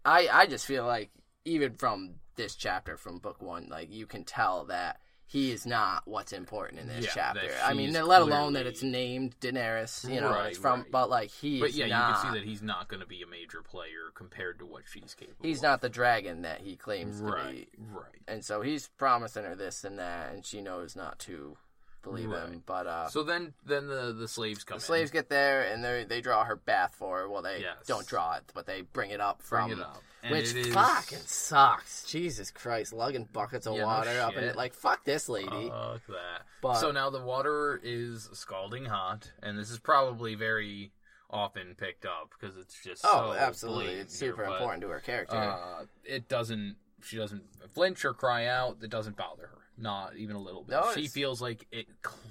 I 0.05 0.27
I 0.31 0.45
just 0.47 0.65
feel 0.65 0.85
like 0.85 1.11
even 1.45 1.73
from 1.73 2.15
this 2.35 2.55
chapter 2.55 2.97
from 2.97 3.19
book 3.19 3.41
one, 3.41 3.67
like 3.69 3.91
you 3.91 4.05
can 4.07 4.23
tell 4.23 4.65
that 4.65 4.99
he 5.31 5.49
is 5.51 5.65
not 5.65 6.03
what's 6.05 6.33
important 6.33 6.81
in 6.81 6.87
this 6.89 7.05
Yeah, 7.05 7.11
chapter. 7.13 7.49
I 7.63 7.73
mean, 7.73 7.93
let 7.93 8.21
alone 8.21 8.51
that 8.53 8.67
it's 8.67 8.83
named 8.83 9.39
Daenerys, 9.39 10.03
you 10.13 10.19
know, 10.19 10.33
and 10.33 10.47
it's 10.49 10.57
from, 10.57 10.81
right. 10.81 10.91
but 10.91 11.09
like 11.09 11.29
he 11.31 11.61
But 11.61 11.73
yeah, 11.73 11.87
not. 11.87 12.07
you 12.09 12.13
can 12.15 12.33
see 12.33 12.39
that 12.39 12.45
he's 12.45 12.61
not 12.61 12.89
going 12.89 12.99
to 12.99 13.05
be 13.07 13.21
a 13.21 13.27
major 13.27 13.61
player 13.61 14.11
compared 14.13 14.59
to 14.59 14.65
what 14.65 14.83
she's 14.91 15.13
capable. 15.13 15.37
he's 15.41 15.59
of. 15.59 15.63
not 15.63 15.81
the 15.81 15.87
dragon 15.87 16.41
that 16.41 16.59
he 16.59 16.75
claims 16.75 17.19
to 17.21 17.27
right, 17.27 17.51
be, 17.53 17.67
right. 17.93 18.03
and 18.27 18.43
so 18.43 18.61
he's 18.61 18.89
promising 18.97 19.45
her 19.45 19.55
this 19.55 19.85
and 19.85 19.97
that, 19.99 20.33
and 20.33 20.45
she 20.45 20.59
knows 20.61 20.97
not 20.97 21.17
to 21.19 21.55
believe 22.03 22.29
him. 22.31 22.61
But 22.65 22.87
uh, 22.87 23.07
So 23.07 23.23
then, 23.23 23.53
then 23.65 23.87
the 23.87 24.11
the 24.11 24.27
slaves 24.27 24.65
come. 24.65 24.79
the 24.79 24.83
slaves 24.83 25.11
get 25.11 25.29
there 25.29 25.61
and 25.61 25.81
they 25.81 26.03
they 26.03 26.19
draw 26.19 26.43
her 26.43 26.57
bath 26.57 26.93
for 26.93 27.19
her. 27.19 27.29
Well, 27.29 27.41
they 27.41 27.61
Yes. 27.61 27.85
don't 27.87 28.05
draw 28.05 28.33
it, 28.35 28.43
but 28.53 28.65
they 28.65 28.81
bring 28.81 29.11
it 29.11 29.21
up 29.21 29.41
from 29.41 29.69
bring 29.69 29.79
it 29.79 29.83
up, 29.85 30.03
and 30.23 30.31
Which 30.31 30.51
it 30.51 30.67
is 30.67 30.73
fucking 30.73 31.19
sucks. 31.25 32.05
Jesus 32.05 32.51
Christ, 32.51 32.93
lugging 32.93 33.27
buckets 33.31 33.65
of 33.67 33.75
Yeah, 33.75 33.81
no 33.81 33.87
water 33.87 34.21
up 34.21 34.35
in 34.35 34.43
it. 34.43 34.55
Like, 34.55 34.73
fuck 34.73 35.03
this 35.03 35.27
lady. 35.29 35.69
Fuck 35.69 36.05
that. 36.07 36.45
But- 36.61 36.75
so 36.75 36.91
now 36.91 37.09
the 37.09 37.21
water 37.21 37.79
is 37.83 38.29
scalding 38.33 38.85
hot, 38.85 39.31
and 39.41 39.57
this 39.57 39.71
is 39.71 39.79
probably 39.79 40.35
very 40.35 40.91
often 41.29 41.75
picked 41.75 42.05
up 42.05 42.31
because 42.39 42.57
it's 42.57 42.81
just 42.83 43.03
oh, 43.05 43.31
so 43.31 43.39
absolutely. 43.39 43.93
It's 43.93 44.19
here, 44.19 44.31
super 44.31 44.45
but, 44.45 44.53
important 44.53 44.81
to 44.81 44.89
her 44.89 44.99
character. 44.99 45.35
Uh, 45.37 45.85
it 46.03 46.27
doesn't. 46.27 46.75
She 47.03 47.17
doesn't 47.17 47.43
flinch 47.73 48.05
or 48.05 48.13
cry 48.13 48.45
out. 48.45 48.77
It 48.83 48.89
doesn't 48.91 49.17
bother 49.17 49.47
her, 49.47 49.57
not 49.77 50.15
even 50.17 50.35
a 50.35 50.41
little 50.41 50.63
bit. 50.63 50.73
No, 50.73 50.83
she 50.93 51.01
it's- 51.01 51.13
feels 51.13 51.41
like 51.41 51.65
it 51.71 51.87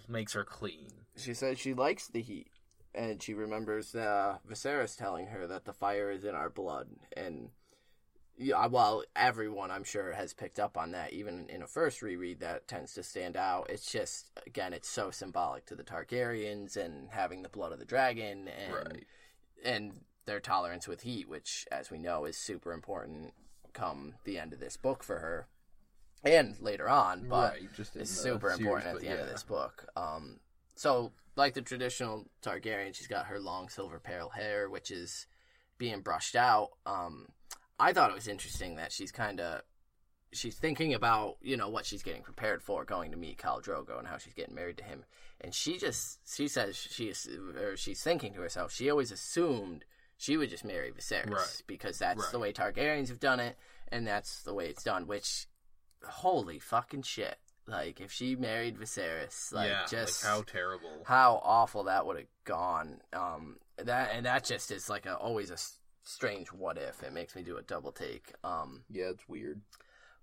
makes 0.09 0.33
her 0.35 0.45
clean. 0.45 0.89
she 1.17 1.35
says 1.35 1.59
she 1.59 1.75
likes 1.75 2.07
the 2.09 2.23
heat. 2.23 2.49
And 2.93 3.23
she 3.23 3.35
remembers 3.35 3.95
uh, 3.95 4.39
Viserys 4.51 4.97
telling 4.99 5.27
her 5.27 5.47
that 5.47 5.65
the 5.65 5.73
fire 5.73 6.11
is 6.11 6.25
in 6.25 6.35
our 6.35 6.51
blood. 6.51 6.89
And, 7.17 7.51
yeah, 8.41 8.67
well, 8.67 9.05
everyone, 9.15 9.71
I'm 9.71 9.85
sure, 9.85 10.13
has 10.13 10.33
picked 10.33 10.59
up 10.59 10.79
on 10.79 10.93
that. 10.93 11.13
Even 11.13 11.47
in 11.51 11.63
a 11.63 11.67
first 11.67 12.01
reread, 12.01 12.41
that 12.41 12.67
tends 12.67 12.95
to 12.95 13.03
stand 13.03 13.37
out. 13.37 13.69
It's 13.69 13.93
just, 13.93 14.31
again, 14.47 14.73
it's 14.73 14.89
so 14.89 15.11
symbolic 15.11 15.67
to 15.67 15.75
the 15.77 15.85
Targaryens 15.85 16.77
and 16.77 17.11
having 17.11 17.43
the 17.43 17.51
blood 17.51 17.73
of 17.73 17.79
the 17.79 17.85
dragon 17.85 18.49
and 18.49 18.75
Right. 18.75 19.07
and 19.63 20.05
their 20.25 20.41
tolerance 20.41 20.89
with 20.89 21.03
heat, 21.03 21.29
which, 21.29 21.67
as 21.71 21.91
we 21.91 21.99
know, 21.99 22.25
is 22.25 22.37
super 22.39 22.73
important 22.73 23.35
come 23.75 24.15
the 24.25 24.39
end 24.39 24.53
of 24.55 24.61
this 24.61 24.77
book 24.77 25.03
for 25.05 25.19
her, 25.19 25.47
and 26.25 26.59
later 26.61 26.89
on. 26.89 27.29
But 27.29 27.53
right. 27.53 27.75
Just 27.75 27.95
it's 27.95 28.11
super 28.11 28.49
series, 28.49 28.61
important 28.61 28.95
at 28.95 29.01
the 29.01 29.09
end 29.09 29.21
of 29.21 29.29
this 29.29 29.43
book. 29.43 29.87
Um, 29.97 30.41
so 30.77 31.13
like 31.37 31.53
the 31.55 31.63
traditional 31.63 32.27
Targaryen, 32.43 32.95
she's 32.95 33.07
got 33.07 33.27
her 33.27 33.39
long 33.39 33.69
silver 33.69 34.01
pale 34.01 34.31
hair, 34.31 34.71
which 34.71 34.91
is 34.91 35.27
being 35.79 36.01
brushed 36.01 36.37
out. 36.37 36.71
Um, 36.87 37.27
I 37.81 37.93
thought 37.93 38.11
it 38.11 38.15
was 38.15 38.29
interesting 38.29 38.77
that 38.77 38.93
she's 38.93 39.11
kind 39.13 39.41
of 39.41 39.63
she's 40.33 40.55
thinking 40.55 40.95
about 40.95 41.37
you 41.41 41.57
know 41.57 41.69
what 41.69 41.85
she's 41.87 42.03
getting 42.03 42.23
prepared 42.23 42.63
for 42.63 42.85
going 42.85 43.11
to 43.11 43.17
meet 43.17 43.39
Khal 43.39 43.63
Drogo 43.65 43.99
and 43.99 44.07
how 44.07 44.19
she's 44.19 44.35
getting 44.35 44.55
married 44.55 44.79
to 44.79 44.85
him, 44.85 45.05
and 45.41 45.55
she 45.55 45.79
just 45.79 46.21
she 46.31 46.47
says 46.49 46.77
she's 46.77 47.27
or 47.61 47.77
she's 47.77 48.03
thinking 48.03 48.35
to 48.35 48.41
herself 48.41 48.73
she 48.73 48.91
always 48.91 49.11
assumed 49.11 49.85
she 50.17 50.37
would 50.37 50.51
just 50.51 50.65
marry 50.65 50.93
Viserys 50.93 51.31
Right. 51.31 51.63
because 51.67 51.99
that's 51.99 52.21
Right. 52.23 52.33
the 52.33 52.39
way 52.39 52.53
Targaryens 52.53 53.09
have 53.09 53.21
done 53.21 53.41
it 53.41 53.57
and 53.91 54.07
that's 54.07 54.43
the 54.43 54.53
way 54.55 54.67
it's 54.69 54.85
done. 54.85 55.07
Which 55.07 55.47
holy 56.07 56.59
fucking 56.59 57.03
shit! 57.03 57.39
Like 57.67 58.01
if 58.01 58.13
she 58.13 58.37
married 58.37 58.77
Viserys, 58.79 59.53
like 59.53 59.69
yeah, 59.71 59.87
just 59.89 60.23
like 60.25 60.33
how 60.33 60.43
terrible. 60.43 61.03
how 61.05 61.41
awful 61.43 61.85
that 61.85 62.07
would 62.07 62.17
have 62.19 62.27
gone. 62.45 63.01
Um, 63.13 63.57
that 63.79 64.11
and 64.15 64.27
that 64.27 64.45
just 64.45 64.71
is 64.71 64.89
like 64.91 65.07
a 65.07 65.17
always 65.17 65.51
a 65.51 65.57
strange 66.03 66.49
what 66.49 66.79
if. 66.79 67.03
It 67.03 67.13
makes 67.13 67.35
me 67.37 67.43
do 67.43 67.57
a 67.57 67.63
double 67.63 67.93
take. 67.93 68.33
Um, 68.45 68.83
yeah, 68.91 69.11
it's 69.11 69.29
weird. 69.29 69.61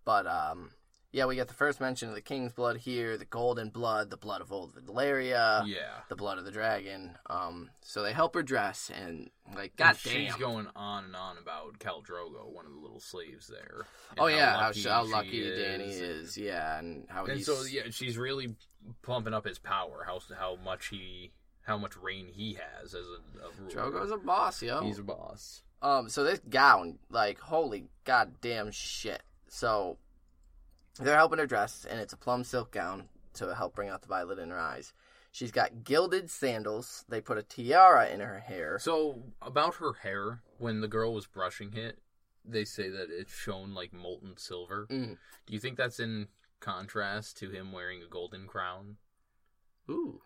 but 0.05 0.27
um, 0.27 0.71
yeah, 1.11 1.25
we 1.25 1.35
get 1.35 1.47
the 1.47 1.53
first 1.53 1.79
mention 1.79 2.09
of 2.09 2.15
the 2.15 2.21
king's 2.21 2.51
blood 2.51 2.77
here, 2.77 3.17
the 3.17 3.25
golden 3.25 3.69
blood, 3.69 4.09
the 4.09 4.17
blood 4.17 4.41
of 4.41 4.51
old 4.51 4.75
Valyria, 4.75 5.63
yeah. 5.65 6.01
the 6.09 6.15
blood 6.15 6.37
of 6.37 6.45
the 6.45 6.51
dragon. 6.51 7.17
Um, 7.29 7.69
so 7.81 8.03
they 8.03 8.11
help 8.11 8.35
her 8.35 8.43
dress 8.43 8.91
and 8.93 9.29
like, 9.55 9.71
And 9.77 9.77
god 9.77 9.97
she's 9.97 10.35
going 10.35 10.67
on 10.75 11.05
and 11.05 11.15
on 11.15 11.37
about 11.37 11.79
Khal 11.79 12.05
Drogo, 12.05 12.53
one 12.53 12.65
of 12.65 12.73
the 12.73 12.77
little 12.77 12.99
slaves 12.99 13.47
there. 13.47 13.85
oh 14.17 14.27
yeah, 14.27 14.57
how, 14.57 14.67
lucky 14.67 14.83
how 14.83 15.05
she 15.05 15.11
lucky 15.11 15.41
Dany 15.41 15.87
is, 15.87 16.01
is, 16.01 16.37
yeah, 16.37 16.77
and 16.77 17.05
how 17.09 17.25
And 17.25 17.37
he's 17.37 17.45
so 17.45 17.63
yeah, 17.63 17.83
she's 17.89 18.17
really 18.17 18.55
pumping 19.01 19.33
up 19.33 19.45
his 19.45 19.59
power. 19.59 20.03
How 20.05 20.19
how 20.37 20.57
much 20.57 20.89
he 20.89 21.31
how 21.61 21.77
much 21.77 21.97
reign 21.97 22.27
he 22.31 22.57
has 22.81 22.93
as 22.93 23.05
a, 23.05 23.45
a 23.45 23.49
ruler. 23.61 23.91
Drogo's 23.91 24.11
a 24.11 24.17
boss, 24.17 24.61
yo. 24.61 24.81
He's 24.81 24.99
a 24.99 25.03
boss. 25.03 25.63
Um, 25.81 26.09
so 26.09 26.23
this 26.23 26.39
gown, 26.49 26.99
like, 27.09 27.39
holy 27.39 27.85
goddamn 28.03 28.71
shit. 28.71 29.21
So 29.47 29.97
they're 30.99 31.15
helping 31.15 31.39
her 31.39 31.45
dress, 31.45 31.85
and 31.89 31.99
it's 31.99 32.13
a 32.13 32.17
plum 32.17 32.43
silk 32.43 32.71
gown 32.71 33.09
to 33.35 33.53
help 33.55 33.75
bring 33.75 33.89
out 33.89 34.01
the 34.01 34.07
violet 34.07 34.39
in 34.39 34.49
her 34.49 34.59
eyes. 34.59 34.93
She's 35.31 35.51
got 35.51 35.83
gilded 35.83 36.31
sandals. 36.31 37.05
They 37.09 37.21
put 37.21 37.37
a 37.37 37.43
tiara 37.43 38.09
in 38.09 38.21
her 38.21 38.39
hair. 38.39 38.79
So 38.79 39.21
about 39.41 39.75
her 39.75 39.93
hair, 39.93 40.41
when 40.57 40.81
the 40.81 40.87
girl 40.87 41.13
was 41.13 41.27
brushing 41.27 41.73
it, 41.75 41.99
they 42.43 42.65
say 42.65 42.89
that 42.89 43.09
it 43.11 43.29
shone 43.29 43.73
like 43.75 43.93
molten 43.93 44.37
silver. 44.37 44.87
Mm. 44.89 45.17
Do 45.45 45.53
you 45.53 45.59
think 45.59 45.77
that's 45.77 45.99
in 45.99 46.27
contrast 46.59 47.37
to 47.37 47.49
him 47.51 47.71
wearing 47.71 48.01
a 48.01 48.07
golden 48.07 48.47
crown? 48.47 48.97
Ooh, 49.89 50.21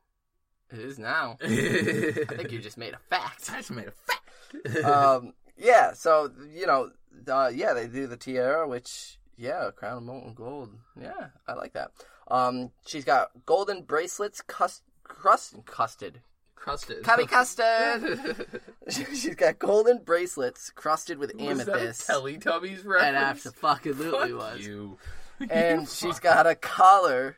it 0.72 0.80
is 0.80 0.98
now. 0.98 1.38
I 1.42 1.46
I 2.30 2.36
think 2.36 2.52
you 2.52 2.60
just 2.60 2.78
made 2.78 2.94
a 2.94 3.00
fact. 3.10 3.50
I 3.52 3.58
just 3.58 3.72
made 3.72 3.88
a 3.88 3.92
fact. 4.72 4.86
um, 4.86 5.34
yeah. 5.62 5.94
So 5.94 6.32
you 6.54 6.66
know, 6.66 6.92
uh, 7.28 7.52
yeah, 7.54 7.74
they 7.74 7.88
do 7.88 8.08
the 8.08 8.18
tiara, 8.18 8.68
which 8.68 9.18
yeah, 9.38 9.70
crown 9.76 9.98
of 9.98 10.04
molten 10.04 10.34
gold. 10.34 10.70
Yeah, 11.00 11.28
I 11.48 11.54
like 11.54 11.74
that. 11.74 11.92
Um, 12.30 12.72
she's 12.86 13.04
got 13.06 13.30
golden 13.46 13.84
bracelets, 13.84 14.42
cust, 14.42 14.84
crust, 15.04 15.66
custed, 15.66 16.16
crusted. 16.56 17.04
Cubby 17.04 17.26
custard. 17.28 18.48
She's 18.90 19.36
got 19.36 19.60
golden 19.60 20.00
bracelets 20.00 20.70
crusted 20.70 21.18
with 21.18 21.34
Was 21.36 21.66
that 21.66 21.70
a 21.70 21.72
amethyst. 21.74 22.08
Teletubbies 22.10 22.80
and 22.82 22.86
reference? 22.86 23.46
absolutely 23.46 24.32
Fuck 24.32 24.38
was. 24.38 24.66
you. 24.66 24.98
And 25.50 25.90
she's 25.90 26.20
got 26.20 26.46
a 26.46 26.54
collar, 26.54 27.36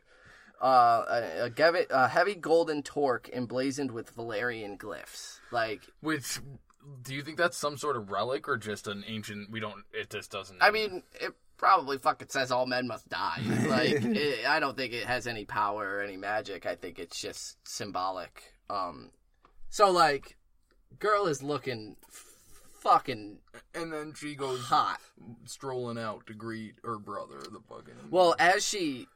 uh, 0.62 1.06
a, 1.48 1.52
a 1.90 2.08
heavy 2.10 2.36
golden 2.36 2.84
torque 2.84 3.30
emblazoned 3.32 3.92
with 3.92 4.14
Valyrian 4.16 4.78
glyphs. 4.78 5.40
Like, 5.52 5.82
Which 6.02 6.40
do 7.02 7.14
you 7.14 7.22
think 7.22 7.38
that's 7.38 7.58
some 7.58 7.78
sort 7.78 7.96
of 7.96 8.10
relic 8.10 8.48
or 8.48 8.58
just 8.58 8.88
an 8.88 9.04
ancient? 9.08 9.52
We 9.52 9.60
don't. 9.60 9.84
It 9.94 10.10
just 10.10 10.32
doesn't. 10.32 10.62
I 10.62 10.72
mean, 10.72 11.04
it 11.20 11.34
probably 11.58 11.98
fucking 11.98 12.30
says 12.30 12.52
all 12.52 12.66
men 12.66 12.88
must 12.88 13.10
die. 13.10 13.42
Like, 13.68 14.04
it, 14.04 14.46
I 14.46 14.60
don't 14.60 14.76
think 14.78 14.94
it 14.94 15.06
has 15.06 15.28
any 15.28 15.46
power 15.46 15.98
or 15.98 16.02
any 16.02 16.18
magic. 16.18 16.66
I 16.66 16.76
think 16.76 17.00
it's 17.00 17.20
just 17.20 17.58
symbolic. 17.68 18.54
Um, 18.70 19.12
so 19.70 19.90
like, 19.90 20.38
girl 21.00 21.26
is 21.28 21.42
looking 21.42 21.96
fucking 22.80 23.38
and 23.74 23.94
then 23.94 24.14
she 24.14 24.36
goes 24.36 24.60
hot. 24.66 25.00
strolling 25.46 25.98
out 25.98 26.28
to 26.28 26.34
greet 26.34 26.76
her 26.84 27.00
brother, 27.00 27.40
the 27.40 27.62
fucking. 27.70 27.94
Well, 28.12 28.36
as 28.38 28.68
she 28.68 29.08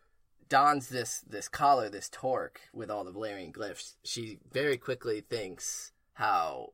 dons 0.49 0.88
this 0.88 1.21
this 1.27 1.49
collar, 1.49 1.89
this 1.89 2.10
torque 2.10 2.62
with 2.73 2.89
all 2.89 3.03
the 3.03 3.12
Valyrian 3.12 3.51
glyphs, 3.51 3.95
she 4.03 4.39
very 4.51 4.77
quickly 4.77 5.21
thinks 5.21 5.91
how 6.13 6.69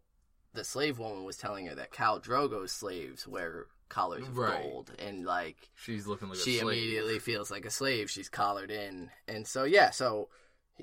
the 0.53 0.63
slave 0.63 0.99
woman 0.99 1.23
was 1.23 1.37
telling 1.37 1.65
her 1.67 1.75
that 1.75 1.91
Khal 1.91 2.23
Drogo's 2.23 2.71
slaves 2.71 3.27
wear 3.27 3.67
collars 3.89 4.27
of 4.27 4.37
Right. 4.37 4.63
gold, 4.63 4.91
and 4.99 5.25
like 5.25 5.69
she's 5.75 6.07
looking 6.07 6.29
like 6.29 6.37
a 6.37 6.41
she 6.41 6.59
immediately 6.59 7.19
feels 7.19 7.51
like 7.51 7.65
a 7.65 7.71
slave. 7.71 8.09
She's 8.09 8.29
collared 8.29 8.71
in, 8.71 9.09
and 9.27 9.45
so 9.47 9.63
yeah, 9.63 9.91
so 9.91 10.29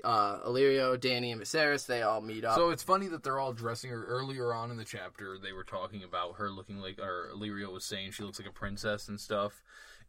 uh, 0.05 0.39
Illyrio, 0.47 0.97
Dany, 0.97 1.33
and 1.33 1.41
Viserys 1.41 1.87
they 1.87 2.03
all 2.03 2.21
meet 2.21 2.45
up. 2.45 2.57
So 2.57 2.71
it's 2.71 2.83
funny 2.83 3.09
that 3.09 3.23
they're 3.25 3.39
all 3.41 3.53
dressing 3.53 3.91
her. 3.91 4.05
Earlier 4.05 4.55
on 4.55 4.71
in 4.71 4.77
the 4.77 4.85
chapter, 4.85 5.37
they 5.39 5.53
were 5.53 5.65
talking 5.65 6.05
about 6.05 6.37
her 6.37 6.51
looking 6.51 6.79
like, 6.79 7.01
or 7.01 7.31
Illyrio 7.35 7.73
was 7.73 7.85
saying 7.85 8.13
she 8.13 8.23
looks 8.23 8.39
like 8.39 8.49
a 8.49 8.53
princess 8.53 9.09
and 9.09 9.21
stuff, 9.21 9.63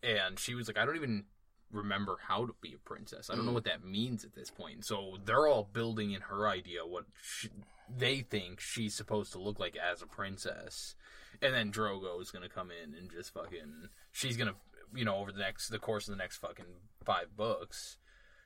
and 0.03 0.37
she 0.37 0.53
was 0.53 0.67
like, 0.67 0.77
I 0.77 0.85
don't 0.85 0.95
even 0.95 1.25
remember 1.71 2.17
how 2.27 2.45
to 2.45 2.55
be 2.61 2.73
a 2.73 2.77
princess. 2.77 3.29
I 3.29 3.35
don't 3.35 3.45
know 3.45 3.51
Mm. 3.51 3.55
what 3.55 3.63
that 3.65 3.83
means 3.83 4.23
at 4.25 4.33
this 4.35 4.49
point. 4.49 4.85
So 4.85 5.17
they're 5.25 5.47
all 5.47 5.63
building 5.71 6.11
in 6.11 6.21
her 6.21 6.47
idea 6.47 6.85
what 6.85 7.05
she, 7.21 7.49
they 7.89 8.21
think 8.21 8.59
she's 8.59 8.95
supposed 8.95 9.31
to 9.33 9.39
look 9.39 9.59
like 9.59 9.75
as 9.75 10.01
a 10.01 10.07
princess, 10.07 10.95
and 11.41 11.53
then 11.53 11.71
Drogo 11.71 12.21
is 12.21 12.31
gonna 12.31 12.49
come 12.49 12.71
in 12.71 12.93
and 12.95 13.09
just 13.11 13.33
fucking, 13.33 13.89
she's 14.11 14.37
gonna, 14.37 14.55
you 14.93 15.05
know, 15.05 15.17
over 15.17 15.31
the 15.31 15.39
next 15.39 15.69
the 15.69 15.79
course 15.79 16.07
of 16.07 16.13
the 16.13 16.17
next 16.23 16.37
fucking 16.37 16.65
five 17.03 17.35
books. 17.35 17.97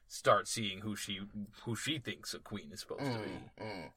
Start 0.08 0.48
seeing 0.48 0.82
who 0.82 0.96
she 0.96 1.20
who 1.64 1.76
she 1.76 1.98
thinks 1.98 2.34
a 2.36 2.40
queen 2.40 2.72
is 2.72 2.82
supposed 2.82 3.02
to 3.06 3.18
be. 3.20 3.32
Mm, 3.60 3.66
mm. 3.66 3.92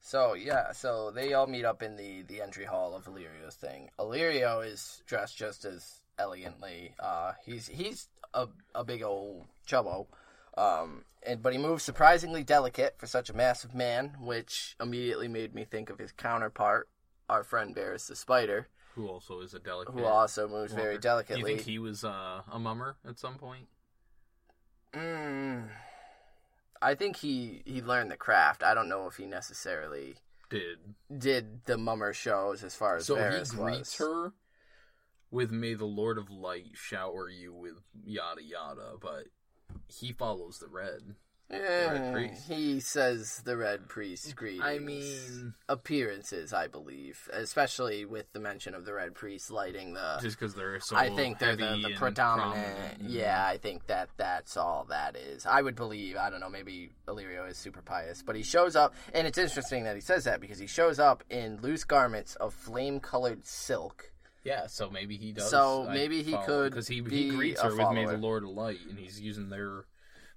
So 0.00 0.34
yeah, 0.34 0.70
so 0.72 1.10
they 1.10 1.34
all 1.34 1.48
meet 1.48 1.64
up 1.64 1.82
in 1.82 1.96
the 1.96 2.22
the 2.22 2.40
entry 2.40 2.64
hall 2.64 2.94
of 2.94 3.04
Illyrio's 3.06 3.56
thing. 3.56 3.90
Illyrio 3.98 4.64
is 4.64 5.02
dressed 5.06 5.36
just 5.36 5.64
as 5.64 6.02
elegantly. 6.18 6.94
Uh, 7.00 7.32
he's 7.44 7.66
he's 7.66 8.08
a 8.34 8.48
a 8.74 8.84
big 8.84 9.02
old 9.02 9.46
chubbo, 9.66 10.06
um, 10.56 11.04
and 11.22 11.42
but 11.42 11.52
he 11.52 11.58
moves 11.58 11.82
surprisingly 11.84 12.42
delicate 12.44 12.94
for 12.98 13.06
such 13.06 13.30
a 13.30 13.34
massive 13.34 13.74
man, 13.74 14.16
which 14.20 14.76
immediately 14.80 15.28
made 15.28 15.54
me 15.54 15.64
think 15.64 15.90
of 15.90 15.98
his 15.98 16.12
counterpart, 16.12 16.88
our 17.28 17.42
friend 17.44 17.74
Varys 17.74 18.06
the 18.08 18.16
Spider, 18.16 18.68
who 18.94 19.08
also 19.08 19.40
is 19.40 19.54
a 19.54 19.58
delicate. 19.58 19.92
who 19.92 20.04
also 20.04 20.48
moves 20.48 20.72
very 20.72 20.94
walker. 20.94 21.00
delicately. 21.00 21.42
Do 21.42 21.48
you 21.50 21.56
think 21.56 21.66
he 21.66 21.78
was 21.78 22.04
uh, 22.04 22.42
a 22.50 22.58
mummer 22.58 22.96
at 23.06 23.18
some 23.18 23.36
point? 23.38 23.66
Mm, 24.92 25.68
I 26.80 26.94
think 26.94 27.16
he 27.16 27.62
he 27.64 27.82
learned 27.82 28.10
the 28.10 28.16
craft. 28.16 28.62
I 28.62 28.74
don't 28.74 28.88
know 28.88 29.06
if 29.06 29.16
he 29.16 29.26
necessarily 29.26 30.16
Did 30.48 30.78
did 31.16 31.64
the 31.66 31.76
mummer 31.76 32.12
shows 32.12 32.64
as 32.64 32.74
far 32.74 32.96
as 32.96 33.06
so 33.06 33.16
Varys 33.16 33.52
he 33.52 33.56
greets 33.58 33.98
was. 34.00 34.08
her 34.08 34.32
with 35.30 35.50
"May 35.50 35.74
the 35.74 35.84
Lord 35.84 36.18
of 36.18 36.30
Light 36.30 36.70
shower 36.74 37.28
you 37.28 37.52
with 37.52 37.80
yada 38.04 38.42
yada," 38.42 38.94
but 39.00 39.26
he 39.88 40.12
follows 40.12 40.58
the 40.58 40.68
red. 40.68 41.14
Red 41.50 41.60
Eh, 41.60 42.12
Priest. 42.12 42.48
He 42.48 42.78
says 42.80 43.40
the 43.46 43.56
Red 43.56 43.88
Priest 43.88 44.36
greetings. 44.36 44.62
I 44.62 44.78
mean, 44.80 45.54
appearances, 45.66 46.52
I 46.52 46.66
believe, 46.66 47.26
especially 47.32 48.04
with 48.04 48.30
the 48.34 48.38
mention 48.38 48.74
of 48.74 48.84
the 48.84 48.92
Red 48.92 49.14
Priest 49.14 49.50
lighting 49.50 49.94
the. 49.94 50.18
just 50.20 50.38
because 50.38 50.54
they're 50.54 50.78
so 50.80 50.94
I 50.94 51.08
think 51.08 51.38
they're 51.38 51.56
the, 51.56 51.80
the 51.82 51.94
predominant. 51.96 53.00
Yeah, 53.00 53.42
I 53.46 53.56
think 53.56 53.86
that 53.86 54.10
that's 54.18 54.58
all 54.58 54.84
that 54.90 55.16
is. 55.16 55.46
I 55.46 55.62
would 55.62 55.74
believe. 55.74 56.16
I 56.16 56.28
don't 56.28 56.40
know. 56.40 56.50
Maybe 56.50 56.90
Illyrio 57.06 57.48
is 57.48 57.56
super 57.56 57.80
pious, 57.80 58.22
but 58.22 58.36
he 58.36 58.42
shows 58.42 58.76
up, 58.76 58.94
and 59.14 59.26
it's 59.26 59.38
interesting 59.38 59.84
that 59.84 59.94
he 59.94 60.02
says 60.02 60.24
that 60.24 60.42
because 60.42 60.58
he 60.58 60.66
shows 60.66 60.98
up 60.98 61.24
in 61.30 61.62
loose 61.62 61.84
garments 61.84 62.36
of 62.36 62.52
flame-colored 62.52 63.46
silk. 63.46 64.12
Yeah. 64.44 64.66
So 64.66 64.90
maybe 64.90 65.16
he 65.16 65.32
does. 65.32 65.50
So 65.50 65.88
maybe 65.90 66.22
he 66.22 66.36
could 66.46 66.70
because 66.70 66.88
he 66.88 67.00
be 67.00 67.30
he 67.30 67.30
greets 67.30 67.60
her 67.60 67.74
with 67.74 67.92
"May 67.92 68.06
the. 68.06 68.16
Lord 68.16 68.44
of 68.44 68.50
Light," 68.50 68.78
and 68.88 68.98
he's 68.98 69.20
using 69.20 69.50
their. 69.50 69.84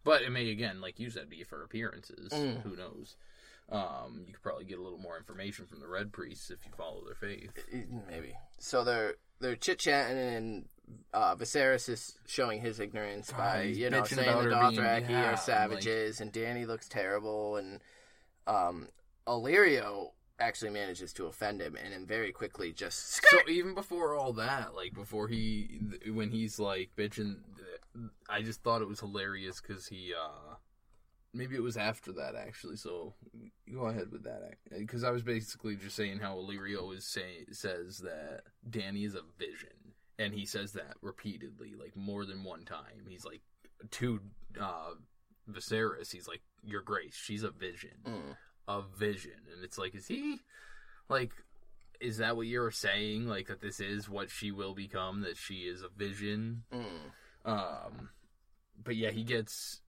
But 0.04 0.24
it 0.24 0.32
may 0.32 0.50
again, 0.50 0.82
like 0.82 1.00
you 1.00 1.10
said, 1.10 1.30
be 1.30 1.44
for 1.44 1.64
appearances. 1.64 2.32
Mm. 2.32 2.62
Who 2.64 2.76
knows? 2.76 3.16
Um, 3.72 4.26
you 4.28 4.34
could 4.34 4.44
probably 4.44 4.66
get 4.66 4.80
a 4.80 4.82
little 4.82 5.00
more 5.00 5.18
information 5.18 5.66
from 5.66 5.80
the 5.80 5.88
Red 5.88 6.12
Priests 6.12 6.50
if 6.50 6.66
you 6.66 6.72
follow 6.78 7.04
their 7.06 7.16
faith. 7.16 7.52
Maybe. 8.10 8.34
So 8.60 8.84
they're 8.84 9.16
they're 9.40 9.56
chit 9.56 9.80
chatting, 9.80 10.18
and 10.18 10.66
uh, 11.14 11.36
Viserys 11.36 11.88
is 11.88 12.18
showing 12.28 12.62
his 12.62 12.80
ignorance 12.80 13.32
by 13.32 13.68
he's 13.68 13.78
you 13.78 13.90
know 13.90 14.04
saying 14.04 14.44
the 14.44 14.50
Dothraki 14.50 15.10
yeah, 15.10 15.34
are 15.34 15.38
savages, 15.38 16.20
and 16.20 16.34
Dany 16.34 16.68
looks 16.68 16.90
terrible, 16.90 17.56
and 17.56 17.80
um, 18.46 18.88
Illyrio 19.28 20.12
actually 20.42 20.72
manages 20.72 21.14
to 21.14 21.28
offend 21.28 21.62
him, 21.62 21.76
and 21.76 21.94
then 21.94 22.06
very 22.06 22.32
quickly 22.32 22.72
just 22.74 23.22
So 23.30 23.38
even 23.48 23.74
before 23.76 24.16
all 24.16 24.34
that, 24.34 24.76
like 24.76 24.94
before 24.94 25.28
he, 25.28 25.80
when 26.12 26.32
he's 26.32 26.60
like 26.60 26.90
bitching, 26.98 27.38
I 28.30 28.42
just 28.42 28.64
thought 28.64 28.82
it 28.82 28.88
was 28.88 29.00
hilarious 29.00 29.62
because 29.62 29.88
he, 29.88 30.14
uh 30.14 30.56
maybe 31.34 31.56
it 31.56 31.64
was 31.64 31.78
after 31.78 32.12
that 32.14 32.36
actually. 32.36 32.76
So 32.78 33.14
go 33.74 33.86
ahead 33.88 34.12
with 34.12 34.24
that 34.24 34.42
because 34.78 35.04
I 35.04 35.12
was 35.12 35.24
basically 35.24 35.76
just 35.76 35.96
saying 35.96 36.20
how 36.20 36.36
Illyrio 36.36 36.94
is 36.96 37.06
say 37.06 37.46
says 37.52 38.00
that 38.00 38.42
Dany 38.70 39.06
is 39.06 39.16
a 39.16 39.22
vision, 39.38 39.94
and 40.20 40.34
he 40.34 40.46
says 40.46 40.74
that 40.74 40.96
repeatedly, 41.02 41.74
like 41.80 41.96
more 41.96 42.26
than 42.26 42.44
one 42.44 42.66
time. 42.66 43.06
He's 43.08 43.26
like 43.26 43.42
to 43.92 44.20
uh, 44.60 44.92
Viserys, 45.50 46.12
he's 46.12 46.28
like, 46.28 46.42
"Your 46.64 46.82
Grace, 46.82 47.16
she's 47.16 47.44
a 47.44 47.52
vision, 47.52 47.92
Mm. 48.06 48.36
A 48.68 48.82
vision," 48.98 49.40
and 49.54 49.64
it's 49.64 49.78
like, 49.78 49.96
is 49.96 50.08
he 50.08 50.40
like? 51.10 51.32
Is 52.00 52.18
that 52.18 52.36
what 52.36 52.48
you're 52.48 52.72
saying? 52.72 53.28
Like 53.28 53.48
that 53.48 53.62
this 53.62 53.80
is 53.80 54.10
what 54.10 54.32
she 54.32 54.52
will 54.52 54.74
become? 54.74 55.22
That 55.22 55.38
she 55.38 55.62
is 55.68 55.84
a 55.84 55.90
vision? 55.96 56.64
Mm. 56.74 57.12
Um, 57.46 58.10
but 58.84 58.96
yeah, 58.96 59.12
he 59.12 59.24
gets 59.24 59.82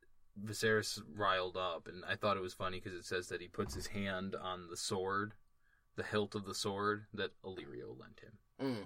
Viserys 0.44 1.00
riled 1.16 1.58
up, 1.58 1.88
and 1.88 2.04
I 2.08 2.16
thought 2.16 2.38
it 2.38 2.44
was 2.44 2.54
funny 2.54 2.80
because 2.80 2.98
it 2.98 3.06
says 3.06 3.30
that 3.30 3.42
he 3.42 3.48
puts 3.48 3.74
his 3.74 3.88
hand 3.88 4.36
on 4.36 4.68
the 4.70 4.78
sword, 4.78 5.34
the 5.96 6.04
hilt 6.04 6.36
of 6.36 6.46
the 6.46 6.54
sword 6.56 7.06
that 7.16 7.32
Illyrio 7.44 8.00
lent 8.00 8.20
him, 8.20 8.38
Mm. 8.62 8.86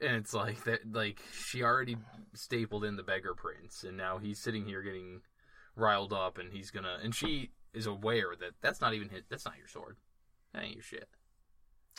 and 0.00 0.16
it's 0.16 0.34
like 0.34 0.62
that. 0.64 0.80
Like 0.92 1.20
she 1.32 1.62
already 1.64 1.96
stapled 2.34 2.84
in 2.84 2.94
the 2.96 3.02
beggar 3.02 3.34
prince, 3.34 3.82
and 3.82 3.96
now 3.96 4.18
he's 4.18 4.38
sitting 4.38 4.66
here 4.66 4.82
getting 4.82 5.22
riled 5.74 6.12
up, 6.12 6.38
and 6.38 6.52
he's 6.52 6.70
gonna, 6.70 6.98
and 7.02 7.12
she 7.14 7.50
is 7.74 7.86
aware 7.86 8.34
that 8.40 8.52
that's 8.60 8.80
not 8.80 8.94
even 8.94 9.08
his. 9.08 9.22
That's 9.28 9.44
not 9.44 9.58
your 9.58 9.68
sword. 9.68 9.96
That 10.52 10.64
ain't 10.64 10.74
your 10.74 10.82
shit. 10.82 11.08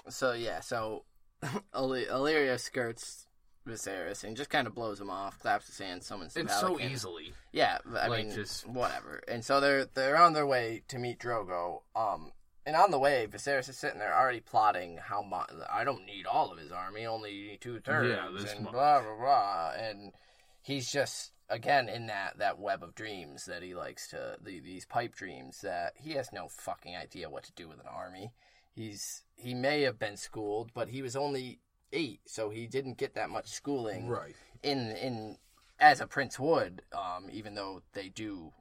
So 0.10 0.34
yeah, 0.34 0.60
so 0.62 1.05
Illy- 1.75 2.05
Illyrio 2.05 2.60
skirts 2.60 3.25
Viserys 3.67 4.23
and 4.23 4.36
just 4.38 4.49
kind 4.49 4.65
of 4.67 4.73
blows 4.73 4.99
him 4.99 5.10
off, 5.10 5.38
claps 5.39 5.67
his 5.67 5.77
hands, 5.77 6.08
summons 6.08 6.34
the 6.34 6.39
And 6.41 6.49
so 6.49 6.79
easily. 6.79 7.34
Yeah, 7.51 7.77
I 7.97 8.08
Like, 8.08 8.25
mean, 8.27 8.36
just- 8.36 8.67
whatever. 8.67 9.21
And 9.27 9.43
so 9.45 9.60
they're 9.60 9.86
they're 9.86 10.17
on 10.17 10.34
their 10.34 10.47
way 10.47 10.84
to 10.88 10.97
meet 10.97 11.19
Drogo. 11.19 11.82
Um, 11.95 12.32
and 12.65 12.75
on 12.75 12.91
the 12.91 12.99
way, 12.99 13.27
Viserys 13.29 13.69
is 13.69 13.77
sitting 13.77 13.99
there 13.99 14.15
already 14.15 14.39
plotting 14.41 14.97
how 14.97 15.21
much. 15.21 15.49
I 15.71 15.84
don't 15.84 16.05
need 16.05 16.25
all 16.25 16.51
of 16.51 16.58
his 16.60 16.71
army, 16.71 17.05
only 17.05 17.58
two 17.62 17.79
thirds, 17.79 18.10
Yeah, 18.10 18.29
this 18.36 18.53
and 18.53 18.63
much. 18.65 18.73
blah 18.73 19.01
blah 19.01 19.15
blah. 19.17 19.71
And 19.77 20.13
he's 20.62 20.91
just 20.91 21.32
again 21.49 21.89
in 21.89 22.07
that 22.07 22.38
that 22.38 22.59
web 22.59 22.83
of 22.83 22.95
dreams 22.95 23.45
that 23.45 23.63
he 23.63 23.73
likes 23.73 24.07
to 24.09 24.38
the, 24.41 24.59
these 24.59 24.85
pipe 24.85 25.15
dreams 25.15 25.62
that 25.62 25.93
he 25.95 26.12
has 26.13 26.31
no 26.31 26.47
fucking 26.47 26.95
idea 26.95 27.29
what 27.29 27.43
to 27.43 27.51
do 27.53 27.67
with 27.67 27.79
an 27.79 27.88
army. 27.88 28.31
He's 28.73 29.23
he 29.35 29.53
may 29.53 29.81
have 29.81 29.97
been 29.99 30.17
schooled, 30.17 30.71
but 30.73 30.89
he 30.89 31.01
was 31.01 31.15
only 31.15 31.59
eight, 31.91 32.21
so 32.25 32.49
he 32.49 32.67
didn't 32.67 32.97
get 32.97 33.15
that 33.15 33.29
much 33.29 33.47
schooling 33.49 34.07
Right. 34.07 34.35
in 34.63 34.91
in 34.91 35.38
as 35.79 36.01
a 36.01 36.07
prince 36.07 36.38
would 36.38 36.81
um 36.93 37.29
even 37.31 37.55
though 37.55 37.81
they 37.93 38.09
do 38.09 38.51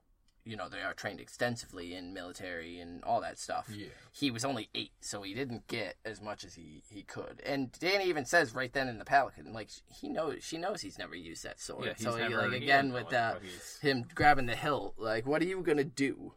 you 0.48 0.56
know 0.56 0.68
they 0.68 0.80
are 0.80 0.94
trained 0.94 1.20
extensively 1.20 1.94
in 1.94 2.14
military 2.14 2.80
and 2.80 3.04
all 3.04 3.20
that 3.20 3.38
stuff 3.38 3.68
Yeah. 3.70 3.88
he 4.12 4.30
was 4.30 4.44
only 4.44 4.68
eight 4.74 4.92
so 5.00 5.22
he 5.22 5.34
didn't 5.34 5.66
get 5.66 5.96
as 6.04 6.20
much 6.22 6.42
as 6.44 6.54
he 6.54 6.82
he 6.90 7.02
could 7.02 7.42
and 7.44 7.70
dany 7.72 8.06
even 8.06 8.24
says 8.24 8.54
right 8.54 8.72
then 8.72 8.88
in 8.88 8.98
the 8.98 9.04
palanquin 9.04 9.52
like 9.52 9.68
he 10.00 10.08
knows 10.08 10.38
she 10.42 10.56
knows 10.56 10.80
he's 10.80 10.98
never 10.98 11.14
used 11.14 11.44
that 11.44 11.61
sword 11.61 11.84
Yeah, 11.84 11.92
he's 11.96 12.04
so 12.06 12.16
he, 12.16 12.34
like 12.34 12.52
again 12.52 12.92
with 12.92 13.12
uh, 13.12 13.34
him 13.82 14.06
grabbing 14.14 14.46
the 14.46 14.56
hilt 14.56 14.94
like 14.96 15.26
what 15.26 15.42
are 15.42 15.46
you 15.46 15.61
gonna 15.62 15.84
do 15.84 16.32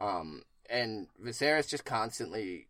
um 0.00 0.42
and 0.68 1.06
Viserys 1.22 1.68
just 1.68 1.84
constantly 1.84 2.66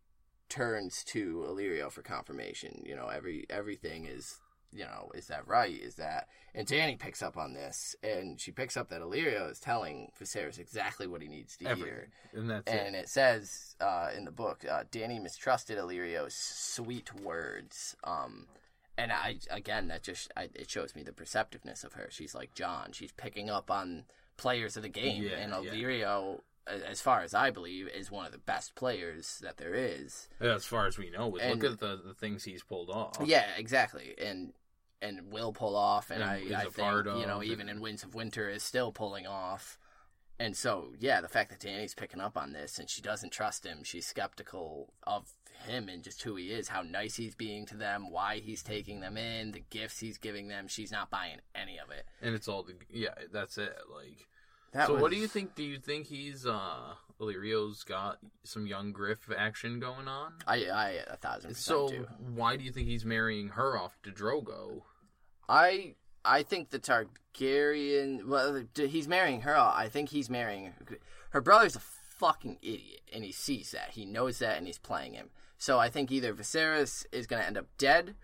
turns 0.48 1.02
to 1.04 1.44
Illyrio 1.48 1.90
for 1.90 2.02
confirmation. 2.02 2.82
You 2.86 2.94
know, 2.94 3.08
every 3.08 3.46
everything 3.50 4.04
is 4.06 4.38
you 4.72 4.84
know, 4.84 5.10
is 5.14 5.26
that 5.28 5.46
right? 5.46 5.70
Is 5.80 5.94
that 5.96 6.28
and 6.54 6.66
Dany 6.66 6.98
picks 6.98 7.22
up 7.22 7.36
on 7.36 7.52
this 7.54 7.94
and 8.02 8.40
she 8.40 8.50
picks 8.50 8.76
up 8.76 8.88
that 8.88 9.00
Illyrio 9.02 9.50
is 9.50 9.60
telling 9.60 10.10
Viserys 10.20 10.58
exactly 10.58 11.06
what 11.06 11.20
he 11.22 11.28
needs 11.28 11.56
to 11.58 11.74
hear. 11.74 12.08
And 12.34 12.48
that's 12.50 12.66
And 12.66 12.94
it. 12.96 13.00
it 13.00 13.08
says 13.08 13.76
uh, 13.80 14.08
in 14.16 14.24
the 14.24 14.30
book, 14.30 14.64
uh, 14.70 14.84
Dany 14.90 15.22
mistrusted 15.22 15.76
Illyrio's 15.78 16.34
sweet 16.34 17.14
words. 17.14 17.94
Um, 18.04 18.46
and 18.98 19.12
I 19.12 19.36
again, 19.50 19.88
that 19.88 20.02
just 20.02 20.32
I, 20.36 20.48
it 20.54 20.70
shows 20.70 20.94
me 20.94 21.02
the 21.02 21.12
perceptiveness 21.12 21.84
of 21.84 21.92
her. 21.94 22.08
She's 22.10 22.34
like 22.34 22.54
Jon. 22.54 22.92
She's 22.92 23.12
picking 23.12 23.50
up 23.50 23.70
on 23.70 24.04
players 24.38 24.76
of 24.76 24.82
the 24.82 24.88
game, 24.88 25.22
Yeah, 25.22 25.36
and 25.36 25.52
yeah. 25.64 25.70
Illyrio, 25.72 26.36
a- 26.36 26.40
as 26.66 27.00
far 27.00 27.20
as 27.22 27.34
I 27.34 27.50
believe, 27.50 27.88
is 27.88 28.10
one 28.10 28.26
of 28.26 28.32
the 28.32 28.38
best 28.38 28.74
players 28.74 29.38
that 29.42 29.56
there 29.56 29.74
is. 29.74 30.28
Yeah, 30.40 30.54
As 30.54 30.64
far 30.64 30.86
as 30.86 30.98
we 30.98 31.10
know, 31.10 31.30
but 31.30 31.40
And- 31.40 31.62
look 31.62 31.72
at 31.72 31.78
the, 31.78 31.96
the 31.96 32.14
things 32.14 32.44
he's 32.44 32.62
pulled 32.62 32.90
off. 32.90 33.18
Yeah, 33.24 33.46
exactly, 33.56 34.14
and 34.18 34.52
and 35.02 35.30
will 35.30 35.52
pull 35.52 35.76
off, 35.76 36.10
and, 36.10 36.22
And 36.22 36.30
I, 36.56 36.62
I 36.62 36.64
think 36.64 37.04
you 37.20 37.26
know 37.26 37.42
even 37.42 37.68
in 37.68 37.80
Winds 37.80 38.02
of 38.02 38.14
Winter 38.14 38.48
is 38.48 38.62
still 38.62 38.92
pulling 38.92 39.26
off, 39.26 39.78
and 40.38 40.56
so 40.56 40.94
yeah, 40.98 41.20
the 41.20 41.28
fact 41.28 41.50
that 41.50 41.60
Dany's 41.60 41.94
picking 41.94 42.20
up 42.20 42.36
on 42.36 42.52
this 42.52 42.78
and 42.78 42.88
she 42.88 43.02
doesn't 43.02 43.30
trust 43.32 43.64
him, 43.64 43.84
she's 43.84 44.06
skeptical 44.06 44.92
of 45.06 45.32
him 45.66 45.88
and 45.88 46.02
just 46.02 46.22
who 46.22 46.36
he 46.36 46.46
is, 46.50 46.68
how 46.68 46.82
nice 46.82 47.16
he's 47.16 47.34
being 47.34 47.66
to 47.66 47.76
them, 47.76 48.10
why 48.10 48.38
he's 48.38 48.62
taking 48.62 49.00
them 49.00 49.16
in, 49.16 49.52
the 49.52 49.64
gifts 49.70 50.00
he's 50.00 50.18
giving 50.18 50.48
them. 50.48 50.68
She's 50.68 50.92
not 50.92 51.10
buying 51.10 51.38
any 51.54 51.78
of 51.78 51.90
it. 51.90 52.06
And 52.22 52.34
it's 52.34 52.48
all 52.48 52.62
the 52.62 52.74
yeah, 52.90 53.14
that's 53.32 53.58
it. 53.58 53.76
Like 53.94 54.26
That 54.76 54.88
so 54.88 54.96
what 54.96 55.10
do 55.10 55.16
you 55.16 55.26
think 55.26 55.54
do 55.54 55.62
you 55.62 55.78
think 55.78 56.06
he's 56.06 56.46
uh 56.46 56.94
Illyrio's 57.20 57.82
got 57.82 58.18
some 58.44 58.66
young 58.66 58.92
Griff 58.92 59.30
action 59.36 59.80
going 59.80 60.06
on? 60.06 60.34
I 60.46 60.66
I 60.66 60.88
a 61.08 61.16
thousand 61.16 61.50
percent 61.50 61.64
So 61.64 61.88
do. 61.88 62.06
why 62.34 62.56
do 62.56 62.64
you 62.64 62.72
think 62.72 62.86
he's 62.86 63.04
marrying 63.04 63.48
her 63.50 63.78
off 63.78 63.96
to 64.02 64.10
Drogo? 64.10 64.82
I 65.48 65.94
I 66.24 66.42
think 66.42 66.70
the 66.70 66.78
Targaryen. 66.78 68.26
Well, 68.26 68.64
he's 68.74 69.08
marrying 69.08 69.42
her. 69.42 69.56
Off. 69.56 69.74
I 69.76 69.88
think 69.88 70.10
he's 70.10 70.28
marrying 70.28 70.74
her 71.30 71.40
brother's 71.40 71.76
a 71.76 71.80
fucking 71.80 72.58
idiot, 72.62 73.00
and 73.12 73.24
he 73.24 73.32
sees 73.32 73.70
that. 73.72 73.90
He 73.92 74.04
knows 74.04 74.38
that, 74.40 74.56
and 74.58 74.66
he's 74.66 74.78
playing 74.78 75.14
him. 75.14 75.30
So 75.58 75.78
I 75.78 75.88
think 75.88 76.10
either 76.10 76.34
Viserys 76.34 77.06
is 77.12 77.26
going 77.26 77.40
to 77.40 77.46
end 77.46 77.58
up 77.58 77.66
dead, 77.78 78.14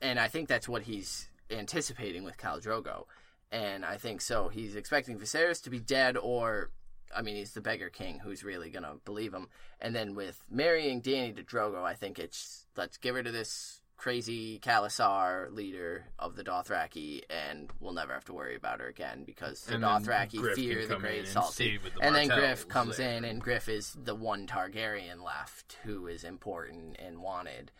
and 0.00 0.18
I 0.18 0.28
think 0.28 0.48
that's 0.48 0.68
what 0.68 0.82
he's 0.82 1.28
anticipating 1.50 2.22
with 2.22 2.38
Khal 2.38 2.62
Drogo. 2.62 3.04
And 3.52 3.84
I 3.84 3.96
think 3.96 4.20
so. 4.20 4.48
He's 4.48 4.76
expecting 4.76 5.18
Viserys 5.18 5.62
to 5.64 5.70
be 5.70 5.80
dead, 5.80 6.16
or 6.16 6.70
I 7.14 7.22
mean, 7.22 7.36
he's 7.36 7.52
the 7.52 7.60
beggar 7.60 7.90
king 7.90 8.20
who's 8.20 8.44
really 8.44 8.70
gonna 8.70 8.94
believe 9.04 9.34
him. 9.34 9.48
And 9.80 9.94
then 9.94 10.14
with 10.14 10.44
marrying 10.50 11.02
Dany 11.02 11.34
to 11.36 11.42
Drogo, 11.42 11.82
I 11.82 11.94
think 11.94 12.18
it's 12.18 12.66
let's 12.76 12.96
give 12.96 13.16
her 13.16 13.22
to 13.22 13.32
this 13.32 13.80
crazy 13.96 14.58
khalasar 14.60 15.52
leader 15.54 16.06
of 16.18 16.34
the 16.34 16.42
Dothraki, 16.42 17.22
and 17.28 17.70
we'll 17.80 17.92
never 17.92 18.14
have 18.14 18.24
to 18.24 18.32
worry 18.32 18.56
about 18.56 18.80
her 18.80 18.86
again 18.86 19.24
because 19.24 19.62
the 19.64 19.74
And 19.74 19.84
Dothraki 19.84 20.38
Griff 20.38 20.54
fear 20.54 20.86
the 20.86 20.96
Great 20.96 21.26
and 21.26 21.36
with 21.82 21.94
the 21.94 22.00
And 22.00 22.14
then 22.14 22.28
Griff 22.28 22.66
comes 22.66 22.96
there. 22.96 23.12
in, 23.18 23.24
and 23.24 23.40
Griff 23.42 23.68
is 23.68 23.94
the 24.02 24.14
one 24.14 24.46
Targaryen 24.46 25.22
left 25.22 25.76
who 25.82 26.06
is 26.06 26.24
important 26.24 26.96
and 26.98 27.20
wanted. 27.20 27.72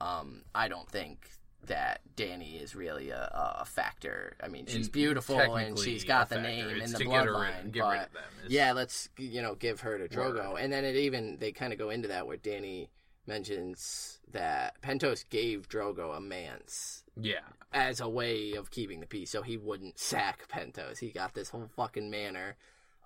Um, 0.00 0.42
I 0.54 0.68
don't 0.68 0.88
think 0.88 1.28
that 1.66 2.00
Dany 2.16 2.60
is 2.62 2.74
really 2.74 3.10
a, 3.10 3.56
a 3.60 3.64
factor. 3.64 4.36
I 4.42 4.48
mean, 4.48 4.66
she's 4.66 4.86
And 4.86 4.92
beautiful 4.92 5.38
and 5.40 5.78
she's 5.78 6.04
got 6.04 6.28
the 6.28 6.40
name 6.40 6.66
It's 6.68 6.92
and 6.92 7.00
the 7.00 7.04
bloodline. 7.10 7.64
rid- 7.64 7.72
get 7.72 7.80
rid 7.80 7.98
but 7.98 8.06
of 8.06 8.12
them 8.12 8.22
is- 8.46 8.52
yeah, 8.52 8.72
let's 8.72 9.08
you 9.18 9.42
know 9.42 9.54
give 9.54 9.80
her 9.80 9.98
to 9.98 10.08
Drogo, 10.08 10.52
Word. 10.52 10.60
and 10.60 10.72
then 10.72 10.84
it 10.84 10.96
even 10.96 11.38
they 11.38 11.52
kind 11.52 11.72
of 11.72 11.78
go 11.78 11.90
into 11.90 12.08
that 12.08 12.26
where 12.26 12.36
Dany 12.36 12.88
mentions 13.26 14.20
that 14.32 14.80
Pentos 14.82 15.28
gave 15.28 15.68
Drogo 15.68 16.16
a 16.16 16.20
manse 16.20 17.04
Yeah. 17.16 17.40
as 17.72 18.00
a 18.00 18.08
way 18.08 18.52
of 18.52 18.70
keeping 18.70 19.00
the 19.00 19.06
peace, 19.06 19.30
so 19.30 19.42
he 19.42 19.56
wouldn't 19.56 19.98
sack 19.98 20.46
Pentos. 20.48 20.98
He 20.98 21.10
got 21.10 21.34
this 21.34 21.48
whole 21.50 21.68
fucking 21.74 22.10
manor, 22.10 22.56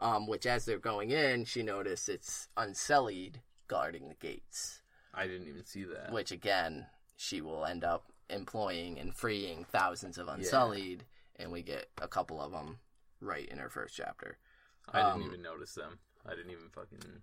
um, 0.00 0.26
which 0.26 0.44
as 0.46 0.64
they're 0.64 0.78
going 0.78 1.10
in, 1.10 1.44
she 1.44 1.62
noticed 1.62 2.08
it's 2.08 2.48
unsullied 2.56 3.40
guarding 3.68 4.08
the 4.08 4.14
gates, 4.14 4.82
I 5.14 5.26
didn't 5.26 5.48
even 5.48 5.64
see 5.64 5.84
that. 5.84 6.12
which 6.12 6.30
again 6.32 6.86
she 7.16 7.40
will 7.40 7.64
end 7.64 7.84
up 7.84 8.12
employing 8.30 8.98
and 8.98 9.14
freeing 9.14 9.64
thousands 9.64 10.18
of 10.18 10.28
unsullied, 10.28 11.04
and 11.36 11.50
we 11.52 11.62
get 11.62 11.88
a 12.00 12.08
couple 12.08 12.40
of 12.40 12.52
them 12.52 12.78
right 13.20 13.48
in 13.48 13.58
her 13.58 13.68
first 13.70 13.96
chapter. 13.96 14.38
I 14.92 14.98
didn't 14.98 15.12
um, 15.12 15.22
even 15.22 15.42
notice 15.42 15.74
them. 15.74 15.98
I 16.26 16.34
didn't 16.34 16.50
even 16.50 16.68
fucking 16.70 17.22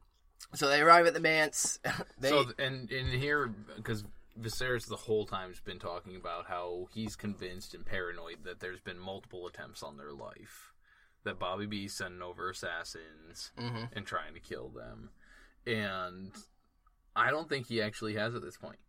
So 0.54 0.70
they 0.70 0.82
arrive 0.82 1.08
at 1.08 1.13
the 1.13 1.20
manse. 1.20 1.80
they 2.20 2.30
So 2.30 2.46
and 2.58 2.89
in 2.91 3.08
here 3.08 3.48
because 3.76 4.04
Viserys 4.39 4.88
the 4.88 4.96
whole 4.96 5.26
time's 5.26 5.62
been 5.62 5.80
talking 5.80 6.15
about 6.15 6.48
how 6.48 6.88
he's 6.94 7.15
convinced 7.15 7.74
and 7.74 7.86
paranoid 7.86 8.44
that 8.44 8.60
there's 8.60 8.82
been 8.82 9.00
multiple 9.00 9.48
attempts 9.48 9.82
on 9.82 9.98
their 9.98 10.12
life, 10.12 10.74
that 11.24 11.39
Bobby 11.39 11.65
B's 11.65 11.96
sending 11.96 12.22
over 12.22 12.50
assassins 12.50 13.52
Mhm. 13.58 13.89
and 13.94 14.06
trying 14.06 14.34
to 14.34 14.39
kill 14.39 14.70
them, 14.70 15.12
and 15.65 16.34
I 17.15 17.32
don't 17.32 17.48
think 17.48 17.68
he 17.68 17.82
actually 17.82 18.15
has 18.15 18.36
at 18.36 18.41
this 18.41 18.58
point. 18.58 18.80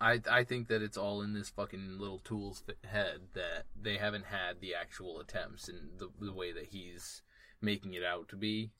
I 0.00 0.20
I 0.30 0.44
think 0.44 0.68
that 0.68 0.82
it's 0.82 0.96
all 0.96 1.22
in 1.22 1.34
this 1.34 1.50
fucking 1.50 1.98
little 1.98 2.20
tool's 2.20 2.62
head 2.84 3.20
that 3.34 3.66
they 3.80 3.98
haven't 3.98 4.26
had 4.26 4.60
the 4.60 4.74
actual 4.74 5.20
attempts 5.20 5.68
in 5.68 5.90
the 5.98 6.08
the 6.20 6.32
way 6.32 6.52
that 6.52 6.66
he's 6.66 7.22
making 7.60 7.94
it 7.94 8.04
out 8.04 8.28
to 8.28 8.36
be. 8.36 8.70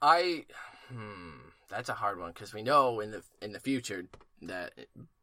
I, 0.00 0.46
hmm, 0.88 1.50
that's 1.70 1.88
a 1.88 1.94
hard 1.94 2.18
one 2.18 2.32
because 2.32 2.52
we 2.52 2.62
know 2.62 3.00
in 3.00 3.12
the 3.12 3.22
in 3.40 3.52
the 3.52 3.60
future 3.60 4.06
that 4.42 4.72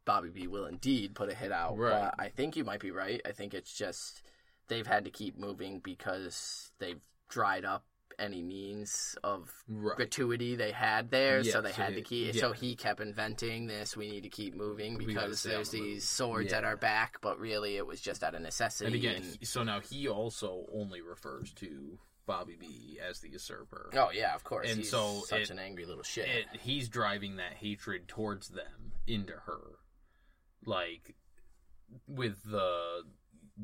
Bobby 0.06 0.30
B 0.30 0.46
will 0.46 0.66
indeed 0.66 1.14
put 1.14 1.30
a 1.30 1.34
hit 1.34 1.52
out. 1.52 1.76
Right. 1.76 1.90
But 1.92 2.14
I 2.18 2.28
think 2.28 2.56
you 2.56 2.64
might 2.64 2.80
be 2.80 2.90
right. 2.90 3.20
I 3.26 3.32
think 3.32 3.52
it's 3.52 3.74
just 3.74 4.22
they've 4.68 4.86
had 4.86 5.04
to 5.04 5.10
keep 5.10 5.38
moving 5.38 5.80
because 5.80 6.70
they've 6.78 7.00
dried 7.28 7.64
up 7.64 7.84
any 8.18 8.42
means 8.42 9.16
of 9.22 9.50
Right. 9.68 9.96
gratuity 9.96 10.56
they 10.56 10.72
had 10.72 11.10
there, 11.10 11.40
Yeah, 11.40 11.52
so 11.52 11.60
they 11.62 11.70
so 11.72 11.82
had 11.82 11.90
he- 11.90 11.96
to 11.96 12.02
keep. 12.02 12.34
yeah. 12.34 12.40
So 12.40 12.52
he 12.52 12.76
kept 12.76 13.00
inventing 13.00 13.66
this. 13.66 13.96
We 13.96 14.10
need 14.10 14.22
to 14.22 14.28
keep 14.28 14.54
moving 14.54 14.98
because 14.98 15.42
there's 15.42 15.70
the 15.70 15.78
move." 15.78 15.86
these 15.86 16.08
swords 16.08 16.52
at 16.52 16.64
our 16.64 16.76
back, 16.76 17.20
but 17.20 17.38
really 17.38 17.76
it 17.76 17.86
was 17.86 18.00
just 18.00 18.22
out 18.22 18.34
of 18.34 18.42
necessity. 18.42 18.86
And 18.86 18.94
again, 18.94 19.16
and- 19.22 19.36
he- 19.38 19.44
so 19.44 19.62
now 19.62 19.80
he 19.80 20.08
also 20.08 20.66
only 20.72 21.00
refers 21.00 21.52
to 21.54 21.98
Bobby 22.26 22.56
B 22.56 22.98
as 23.02 23.20
the 23.20 23.28
usurper. 23.30 23.90
oh 23.94 24.10
yeah, 24.10 24.34
of 24.34 24.44
course. 24.44 24.68
and 24.68 24.78
he's 24.78 24.90
so 24.90 25.22
such 25.26 25.42
it- 25.42 25.50
an 25.50 25.58
angry 25.58 25.84
little 25.86 26.04
shit. 26.04 26.28
It, 26.28 26.60
he's 26.60 26.88
driving 26.88 27.36
that 27.36 27.54
hatred 27.54 28.06
towards 28.08 28.48
them 28.48 28.92
into 29.06 29.32
her, 29.32 29.78
like 30.64 31.16
with 32.06 32.42
the 32.44 33.02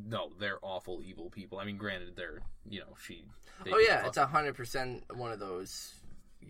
no, 0.05 0.31
they're 0.39 0.59
awful, 0.63 1.03
evil 1.05 1.31
people. 1.31 1.59
I 1.59 1.65
mean, 1.65 1.77
granted, 1.77 2.17
they're 2.17 2.43
you 2.69 2.81
know 2.81 2.97
she. 3.03 3.25
they 3.65 3.73
oh 3.73 3.79
yeah, 3.79 4.07
it's 4.07 4.17
a 4.17 4.27
hundred 4.27 4.55
percent 4.55 5.05
one 5.15 5.33
of 5.33 5.39
those 5.39 5.95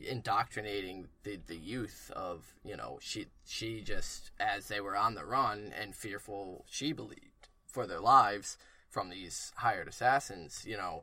indoctrinating 0.09 1.09
the 1.23 1.39
the 1.47 1.57
youth 1.57 2.11
of 2.15 2.55
you 2.65 2.77
know 2.77 2.99
she 3.01 3.27
she 3.47 3.81
just 3.81 4.31
as 4.39 4.69
they 4.69 4.81
were 4.81 4.97
on 4.97 5.15
the 5.15 5.25
run 5.25 5.73
and 5.81 5.95
fearful 5.95 6.65
she 6.69 6.93
believed 6.93 7.49
for 7.67 7.87
their 7.87 8.01
lives 8.01 8.59
from 8.91 9.11
these 9.11 9.53
hired 9.57 9.89
assassins 9.89 10.65
you 10.67 10.77
know 10.77 11.03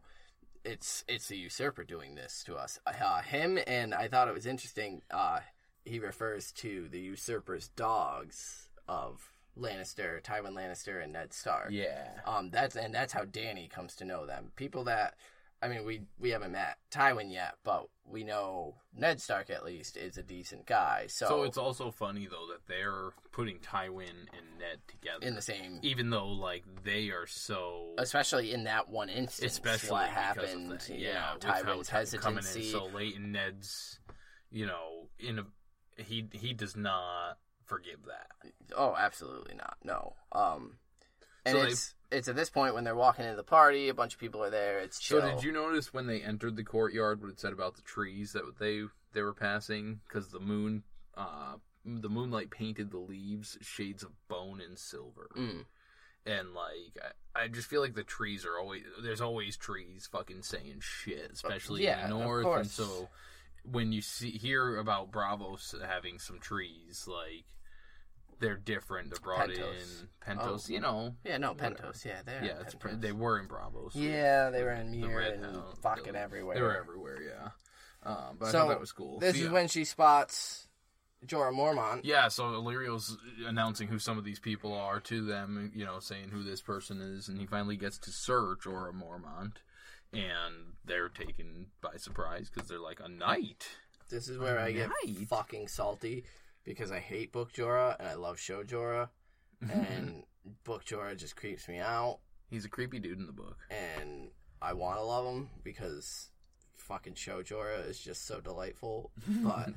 it's 0.63 1.03
it's 1.07 1.27
the 1.27 1.37
usurper 1.37 1.83
doing 1.83 2.15
this 2.15 2.43
to 2.45 2.55
us 2.55 2.79
uh, 2.85 3.21
him 3.21 3.57
and 3.67 3.93
i 3.93 4.07
thought 4.07 4.27
it 4.27 4.33
was 4.33 4.45
interesting 4.45 5.01
uh 5.11 5.39
he 5.85 5.99
refers 5.99 6.51
to 6.51 6.87
the 6.89 6.99
usurper's 6.99 7.69
dogs 7.69 8.69
of 8.87 9.32
lannister 9.57 10.21
tywin 10.23 10.53
lannister 10.53 11.03
and 11.03 11.13
ned 11.13 11.31
stark 11.33 11.67
yeah. 11.69 12.07
um, 12.25 12.49
that's 12.49 12.75
and 12.75 12.93
that's 12.93 13.13
how 13.13 13.23
Dany 13.23 13.69
comes 13.69 13.95
to 13.97 14.05
know 14.05 14.25
them. 14.25 14.51
People 14.55 14.83
that, 14.85 15.15
I 15.61 15.67
mean, 15.67 15.85
we 15.85 16.01
we 16.19 16.31
haven't 16.31 16.51
met 16.51 16.77
Tywin 16.91 17.31
yet, 17.31 17.55
but 17.63 17.87
we 18.05 18.23
know 18.23 18.75
Ned 18.95 19.21
Stark 19.21 19.49
at 19.49 19.63
least 19.63 19.95
is 19.95 20.17
a 20.17 20.23
decent 20.23 20.65
guy. 20.65 21.05
So, 21.07 21.27
So 21.27 21.43
it's 21.43 21.57
also 21.57 21.89
funny 21.91 22.27
though 22.29 22.47
that 22.51 22.67
they're 22.67 23.11
putting 23.31 23.59
Tywin 23.59 24.09
and 24.09 24.59
Ned 24.59 24.79
together, 24.87 25.25
in 25.25 25.35
the 25.35 25.41
same, 25.41 25.79
even 25.83 26.09
though 26.09 26.27
like 26.27 26.63
they 26.83 27.09
are 27.11 27.27
so. 27.27 27.93
especially 27.97 28.51
in 28.53 28.63
that 28.65 28.89
one 28.89 29.07
instance, 29.09 29.53
Especially 29.53 29.91
what 29.91 30.09
happened. 30.09 30.71
that. 30.71 30.89
You 30.89 30.95
yeah, 31.07 31.13
know, 31.13 31.33
with 31.35 31.43
how 31.43 31.61
Tywin's 31.63 31.87
Ty- 32.11 32.17
coming 32.17 32.39
in 32.39 32.43
hesitancy. 32.43 32.71
so 32.71 32.85
late 32.87 33.15
in 33.15 33.31
Ned's, 33.31 33.99
you 34.51 34.65
know, 34.65 35.07
in 35.19 35.39
a 35.39 35.45
he 36.01 36.27
he 36.33 36.53
does 36.53 36.75
not 36.75 37.37
forgive 37.65 37.99
that. 38.07 38.51
Oh, 38.75 38.95
absolutely 38.97 39.55
not. 39.55 39.77
No. 39.83 40.15
Um, 40.31 40.77
and 41.45 41.55
So 41.57 41.61
they- 41.63 41.69
it's 41.71 41.95
it's 42.11 42.27
at 42.27 42.35
this 42.35 42.49
point 42.51 42.75
when 42.75 42.83
they're 42.83 42.95
walking 42.95 43.25
into 43.25 43.35
the 43.37 43.43
party. 43.43 43.89
A 43.89 43.93
bunch 43.93 44.13
of 44.13 44.19
people 44.19 44.43
are 44.43 44.49
there. 44.51 44.79
It's 44.79 44.99
chill. 44.99 45.19
So 45.21 45.27
did 45.31 45.43
you 45.43 45.51
notice 45.51 45.91
when 45.93 46.05
they 46.05 46.21
entered 46.21 46.55
the 46.55 46.63
courtyard 46.63 47.21
what 47.21 47.31
it 47.31 47.39
said 47.39 47.53
about 47.53 47.75
the 47.75 47.81
trees 47.81 48.33
that 48.33 48.43
they 48.59 48.83
they 49.13 49.21
were 49.21 49.33
passing 49.33 49.99
because 50.07 50.29
the 50.29 50.39
moon, 50.39 50.83
uh, 51.15 51.55
the 51.85 52.09
moonlight 52.09 52.49
painted 52.51 52.91
the 52.91 52.97
leaves 52.99 53.57
shades 53.61 54.03
of 54.03 54.11
bone 54.27 54.61
and 54.61 54.77
silver, 54.79 55.29
Mm. 55.35 55.65
and 56.25 56.53
like 56.53 56.97
I, 57.35 57.43
I 57.43 57.47
just 57.47 57.67
feel 57.67 57.81
like 57.81 57.95
the 57.95 58.03
trees 58.03 58.45
are 58.45 58.57
always 58.59 58.83
there's 59.01 59.21
always 59.21 59.57
trees 59.57 60.07
fucking 60.11 60.43
saying 60.43 60.79
shit, 60.81 61.31
especially 61.33 61.83
Yeah, 61.83 62.05
in 62.05 62.11
the 62.11 62.19
north, 62.19 62.45
and 62.45 62.67
so 62.69 63.09
when 63.63 63.91
you 63.91 64.01
see 64.01 64.31
hear 64.31 64.77
about 64.77 65.11
Braavos 65.11 65.73
having 65.85 66.19
some 66.19 66.39
trees 66.39 67.05
like. 67.07 67.45
They're 68.39 68.57
different. 68.57 69.09
They're 69.11 69.19
brought 69.21 69.47
Pentos. 69.47 70.01
in 70.01 70.09
Pentos, 70.35 70.65
Oh. 70.69 70.73
you 70.73 70.81
know. 70.81 71.15
Yeah, 71.23 71.37
no, 71.37 71.53
Whatever. 71.53 71.75
Pentos. 71.75 72.03
Yeah, 72.03 72.23
they're 72.25 72.43
Yeah, 72.43 72.59
it's, 72.59 72.75
Pentos. 72.75 72.99
they 72.99 73.13
were 73.13 73.39
in 73.39 73.47
Braavos. 73.47 73.91
Yeah, 73.93 74.49
they 74.49 74.63
were 74.63 74.71
in 74.73 74.91
The 74.91 75.07
Mir 75.07 75.17
Red 75.17 75.33
and 75.35 75.55
House, 75.55 75.77
fucking 75.81 76.11
the- 76.13 76.19
everywhere. 76.19 76.55
They 76.55 76.61
were 76.61 76.75
everywhere, 76.75 77.21
yeah. 77.21 77.49
Um, 78.01 78.35
but 78.37 78.47
I 78.47 78.51
So, 78.51 78.59
thought 78.59 78.67
that 78.69 78.79
was 78.81 78.91
cool. 78.91 79.19
This 79.19 79.37
So, 79.37 79.43
is 79.43 79.49
when 79.49 79.69
she 79.69 79.85
spots 79.85 80.67
Jorah 81.25 81.53
Mormont. 81.55 82.01
Yeah, 82.03 82.27
so 82.27 82.53
Illyrio's 82.55 83.15
announcing 83.45 83.87
who 83.87 83.97
some 83.99 84.17
of 84.17 84.25
these 84.25 84.39
people 84.39 84.73
are 84.73 84.99
to 85.01 85.25
them, 85.25 85.71
you 85.73 85.85
know, 85.85 85.99
saying 86.01 86.31
who 86.31 86.43
this 86.43 86.59
person 86.61 86.99
is, 86.99 87.29
and 87.29 87.39
he 87.39 87.45
finally 87.45 87.77
gets 87.77 87.97
to 87.99 88.11
search 88.11 88.61
Jorah 88.65 88.91
Mormont, 88.93 89.57
and 90.13 90.73
they're 90.85 91.09
taken 91.09 91.67
by 91.81 91.97
surprise 91.97 92.49
because 92.53 92.69
they're 92.69 92.79
like 92.79 92.99
a 93.03 93.09
knight. 93.09 93.67
This 94.09 94.27
is 94.27 94.37
where 94.37 94.59
I 94.59 94.71
get 94.71 94.89
fucking 95.27 95.67
salty 95.67 96.23
because 96.63 96.91
I 96.91 96.99
hate 96.99 97.31
Book 97.31 97.51
Jorah 97.53 97.95
and 97.99 98.07
I 98.07 98.13
love 98.13 98.39
Show 98.39 98.63
Jorah, 98.63 99.09
and 99.61 100.23
Book 100.63 100.85
Jorah 100.85 101.17
just 101.17 101.35
creeps 101.35 101.67
me 101.67 101.79
out, 101.79 102.19
He's 102.49 102.65
a 102.65 102.69
creepy 102.69 102.99
dude 102.99 103.17
in 103.19 103.25
the 103.25 103.33
book. 103.33 103.57
and 103.71 104.29
I 104.61 104.73
want 104.73 104.97
to 104.97 105.03
love 105.03 105.25
him 105.25 105.49
because 105.63 106.29
fucking 106.77 107.15
Show 107.15 107.41
Jorah 107.41 107.87
is 107.89 107.99
just 107.99 108.25
so 108.27 108.39
delightful. 108.39 109.11
But 109.43 109.69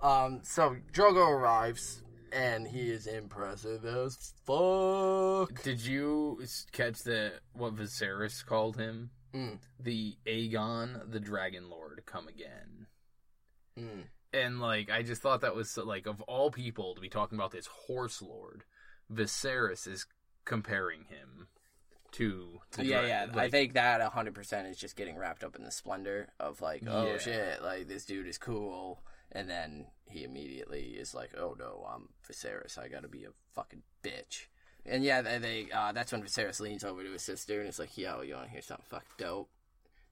um, 0.00 0.40
so 0.42 0.76
Drogo 0.92 1.28
arrives. 1.28 2.02
And 2.32 2.66
he 2.66 2.90
is 2.90 3.06
impressive 3.06 3.84
as 3.84 4.34
fuck. 4.44 5.62
Did 5.62 5.80
you 5.80 6.42
catch 6.72 7.04
the 7.04 7.34
what 7.54 7.76
Viserys 7.76 8.44
called 8.44 8.76
him? 8.76 9.10
Mm. 9.36 9.58
The 9.78 10.16
Aegon, 10.26 11.10
the 11.12 11.20
Dragon 11.20 11.68
Lord, 11.68 12.02
come 12.06 12.26
again. 12.28 12.86
Mm. 13.78 14.04
and 14.32 14.58
like 14.60 14.90
I 14.90 15.02
just 15.02 15.20
thought 15.20 15.42
that 15.42 15.54
was 15.54 15.70
so- 15.70 15.84
like 15.84 16.06
of 16.06 16.22
all 16.22 16.50
people 16.50 16.94
to 16.94 17.00
be 17.02 17.10
talking 17.10 17.36
about 17.38 17.50
this 17.50 17.66
horse 17.66 18.22
lord, 18.22 18.64
Viserys 19.12 19.86
is 19.86 20.06
comparing 20.46 21.04
him 21.04 21.48
to 22.12 22.60
the 22.72 22.86
yeah, 22.86 23.00
dra- 23.00 23.08
yeah. 23.34 23.42
I 23.42 23.50
think 23.50 23.74
that 23.74 24.00
hundred 24.12 24.34
percent 24.34 24.66
is 24.68 24.78
just 24.78 24.96
getting 24.96 25.16
wrapped 25.18 25.44
up 25.44 25.56
in 25.56 25.64
the 25.64 25.70
splendor 25.70 26.32
of 26.40 26.62
like, 26.62 26.84
oh 26.88 27.06
Yeah. 27.12 27.18
shit, 27.18 27.62
like 27.62 27.86
this 27.88 28.06
dude 28.06 28.26
is 28.28 28.38
cool, 28.38 29.02
and 29.32 29.50
then 29.50 29.88
he 30.08 30.24
immediately 30.24 30.96
is 30.98 31.12
like, 31.14 31.32
oh 31.36 31.54
no, 31.58 31.86
I'm 31.86 32.08
Viserys. 32.26 32.78
I 32.78 32.88
gotta 32.88 33.08
be 33.08 33.24
a 33.24 33.30
fucking 33.54 33.82
bitch. 34.02 34.46
And 34.88 35.02
yeah, 35.02 35.22
they, 35.22 35.38
they 35.38 35.66
uh, 35.72 35.92
that's 35.92 36.12
when 36.12 36.22
Viserys 36.22 36.60
leans 36.60 36.84
over 36.84 37.02
to 37.02 37.12
his 37.12 37.22
sister 37.22 37.60
and 37.60 37.68
is 37.68 37.78
like, 37.78 37.96
yo, 37.98 38.22
you 38.22 38.34
want 38.34 38.46
to 38.46 38.52
hear 38.52 38.62
something 38.62 38.86
fucking 38.88 39.08
dope? 39.18 39.48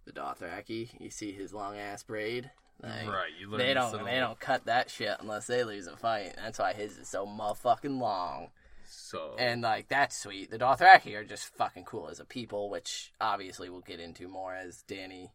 The 0.04 0.12
Dothraki, 0.12 1.00
you 1.00 1.10
see 1.10 1.32
his 1.32 1.54
long 1.54 1.78
ass 1.78 2.02
braid. 2.02 2.50
Like, 2.82 3.06
right. 3.06 3.30
You 3.38 3.48
learn 3.48 3.58
They 3.58 3.74
don't. 3.74 4.04
They 4.04 4.18
don't 4.18 4.38
cut 4.38 4.66
that 4.66 4.90
shit 4.90 5.16
unless 5.20 5.46
they 5.46 5.64
lose 5.64 5.86
a 5.86 5.96
fight. 5.96 6.34
That's 6.36 6.58
why 6.58 6.72
his 6.72 6.98
is 6.98 7.08
so 7.08 7.26
motherfucking 7.26 7.98
long. 7.98 8.48
So 8.86 9.34
And 9.38 9.62
like 9.62 9.88
that's 9.88 10.16
sweet. 10.16 10.50
The 10.50 10.58
Dothraki 10.58 11.14
are 11.14 11.24
just 11.24 11.54
fucking 11.56 11.84
cool 11.84 12.08
as 12.10 12.20
a 12.20 12.24
people, 12.24 12.68
which 12.68 13.12
obviously 13.20 13.70
we'll 13.70 13.80
get 13.80 14.00
into 14.00 14.28
more 14.28 14.54
as 14.54 14.84
Dany 14.86 15.30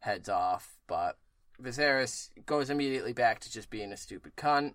heads 0.00 0.28
off. 0.28 0.78
But 0.86 1.16
Viserys 1.62 2.30
goes 2.46 2.70
immediately 2.70 3.12
back 3.12 3.40
to 3.40 3.52
just 3.52 3.70
being 3.70 3.92
a 3.92 3.96
stupid 3.96 4.32
cunt, 4.36 4.74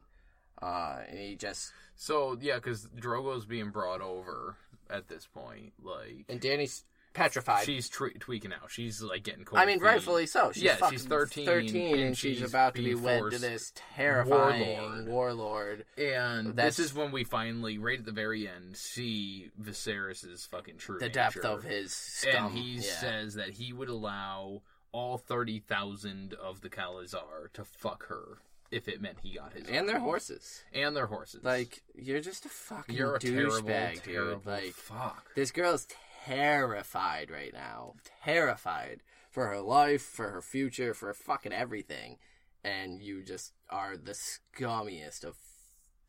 uh, 0.62 1.00
and 1.10 1.18
he 1.18 1.36
just 1.36 1.72
so 1.96 2.38
yeah, 2.40 2.56
because 2.56 2.88
Drogo's 2.88 3.46
being 3.46 3.70
brought 3.72 4.02
over 4.02 4.58
at 4.90 5.08
this 5.08 5.28
point. 5.28 5.74
Like 5.82 6.26
and 6.30 6.40
Dany's 6.40 6.84
petrified. 7.14 7.66
she's 7.66 7.90
twe- 7.90 8.20
tweaking 8.20 8.52
out. 8.52 8.70
She's 8.72 9.02
like 9.02 9.24
getting 9.24 9.46
cold. 9.46 9.60
I 9.62 9.66
mean, 9.66 9.80
feet. 9.80 9.86
rightfully 9.86 10.26
so. 10.26 10.52
She's 10.52 10.64
Yeah, 10.64 10.90
she's 10.90 11.06
13, 11.06 11.46
thirteen, 11.46 12.00
and, 12.00 12.18
she's, 12.18 12.38
she's 12.40 12.50
about 12.50 12.74
to 12.76 12.82
be 12.84 12.96
wed 12.96 13.22
to 13.32 13.38
this 13.38 13.72
terrifying 13.96 15.06
warlord. 15.08 15.08
warlord. 15.08 15.86
And 15.98 16.56
That's- 16.56 16.78
this 16.78 16.88
is 16.88 16.94
when 16.96 17.12
we 17.12 17.24
finally, 17.24 17.78
right 17.78 18.00
at 18.00 18.06
the 18.06 18.12
very 18.12 18.48
end, 18.48 18.76
see 18.78 19.52
Viserys's 19.62 20.46
fucking 20.48 20.78
true 20.78 20.98
The 21.00 21.10
depth 21.10 21.36
nature. 21.38 21.48
of 21.48 21.64
his 21.64 21.94
scum. 21.94 22.48
and 22.48 22.58
he 22.58 22.76
yeah. 22.78 22.82
says 22.82 23.36
that 23.36 23.50
he 23.52 23.74
would 23.74 23.90
allow 23.90 24.64
all 24.92 25.18
30,000 25.20 26.34
of 26.34 26.62
the 26.62 26.70
khalasar 26.70 27.52
to 27.54 27.64
fuck 27.64 28.08
her 28.08 28.40
if 28.74 28.88
it 28.88 29.02
meant 29.02 29.20
he 29.22 29.36
got 29.36 29.54
his 29.54 29.68
and 29.68 29.88
their 29.88 30.00
horses. 30.00 30.64
and 30.74 30.96
their 30.96 31.08
horses 31.08 31.44
Like 31.44 31.84
you're 31.96 32.22
just 32.22 32.46
a 32.46 32.50
fucking 32.50 32.96
you're 32.96 33.16
a 33.16 33.20
douchebag, 33.20 34.04
dude. 34.04 34.46
Like 34.46 34.74
fuck 34.74 35.26
This 35.36 35.52
girl 35.52 35.74
is 35.74 35.88
terrified 36.26 37.30
right 37.30 37.54
now. 37.54 37.94
Terrified 38.24 39.02
for 39.30 39.48
her 39.48 39.60
life, 39.62 40.02
for 40.02 40.30
her 40.30 40.42
future, 40.42 40.94
for 40.94 41.14
fucking 41.14 41.54
everything. 41.54 42.18
And 42.64 43.02
you 43.02 43.24
just 43.24 43.52
are 43.70 43.98
the 43.98 44.14
scummiest 44.14 45.24
of 45.24 45.36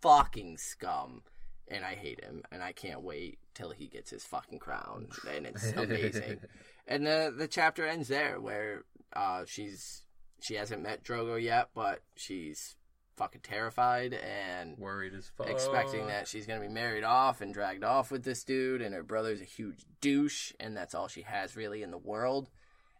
fucking 0.00 0.58
scum. 0.58 1.22
And 1.68 1.84
I 1.84 1.94
hate 1.94 2.22
him. 2.22 2.42
And 2.52 2.62
I 2.62 2.72
can't 2.72 3.02
wait 3.02 3.38
till 3.54 3.70
he 3.70 3.86
gets 3.88 4.10
his 4.10 4.24
fucking 4.24 4.58
crown. 4.60 5.08
And 5.28 5.46
it's 5.46 5.72
amazing. 5.76 6.40
and 6.86 7.06
the 7.06 7.34
the 7.36 7.48
chapter 7.48 7.84
ends 7.86 8.08
there 8.08 8.40
where 8.40 8.84
uh, 9.16 9.44
she's 9.46 10.02
she 10.44 10.56
hasn't 10.56 10.82
met 10.82 11.02
Drogo 11.02 11.42
yet, 11.42 11.70
but 11.74 12.02
she's 12.16 12.76
fucking 13.16 13.40
terrified 13.40 14.12
and 14.12 14.76
worried 14.76 15.14
as 15.14 15.30
fuck 15.38 15.48
expecting 15.48 16.08
that 16.08 16.28
she's 16.28 16.46
gonna 16.46 16.60
be 16.60 16.68
married 16.68 17.04
off 17.04 17.40
and 17.40 17.54
dragged 17.54 17.82
off 17.82 18.10
with 18.10 18.24
this 18.24 18.44
dude, 18.44 18.82
and 18.82 18.94
her 18.94 19.02
brother's 19.02 19.40
a 19.40 19.44
huge 19.44 19.86
douche, 20.02 20.52
and 20.60 20.76
that's 20.76 20.94
all 20.94 21.08
she 21.08 21.22
has 21.22 21.56
really 21.56 21.82
in 21.82 21.90
the 21.90 21.96
world. 21.98 22.50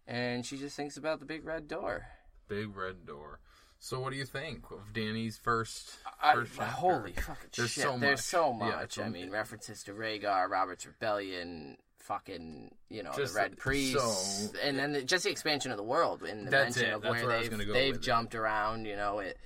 And 0.06 0.46
she 0.46 0.56
just 0.56 0.74
thinks 0.74 0.96
about 0.96 1.20
the 1.20 1.26
big 1.26 1.44
red 1.44 1.68
door. 1.68 2.06
big 2.48 2.74
red 2.74 3.04
door 3.04 3.40
so 3.84 4.00
what 4.00 4.12
do 4.12 4.16
you 4.16 4.24
think 4.24 4.70
of 4.70 4.94
Dany's 4.94 5.36
first 5.36 5.96
I, 6.22 6.32
first 6.36 6.52
chapter? 6.56 6.72
holy 6.72 7.12
fucking 7.12 7.50
There's 7.54 7.70
shit! 7.70 7.84
so 7.84 7.98
There's 7.98 8.18
much. 8.18 8.20
so 8.20 8.52
much. 8.54 8.82
it's 8.82 8.98
I 8.98 9.10
mean, 9.10 9.30
references 9.30 9.82
to 9.84 9.92
Rhaegar, 9.92 10.48
Robert's 10.48 10.86
Rebellion, 10.86 11.76
fucking 12.04 12.70
you 12.90 13.02
know 13.02 13.12
Just 13.16 13.34
the 13.34 13.40
red 13.40 13.56
priests, 13.56 14.50
so- 14.52 14.58
and 14.62 14.78
then 14.78 14.92
the, 14.92 15.02
just 15.02 15.24
the 15.24 15.30
expansion 15.30 15.70
of 15.70 15.76
the 15.76 15.82
world 15.82 16.22
and 16.22 16.46
the 16.46 16.50
That's 16.50 16.76
mention 16.76 16.90
it. 16.92 16.94
of 16.94 17.02
That's 17.02 17.12
where 17.14 17.26
where 17.26 17.40
they've 17.40 17.50
go 17.66 17.72
they've 17.72 17.92
with 17.94 18.02
it. 18.02 18.04
jumped 18.04 18.34
around. 18.34 18.84
You 18.86 18.96
know 18.96 19.18
it. 19.20 19.38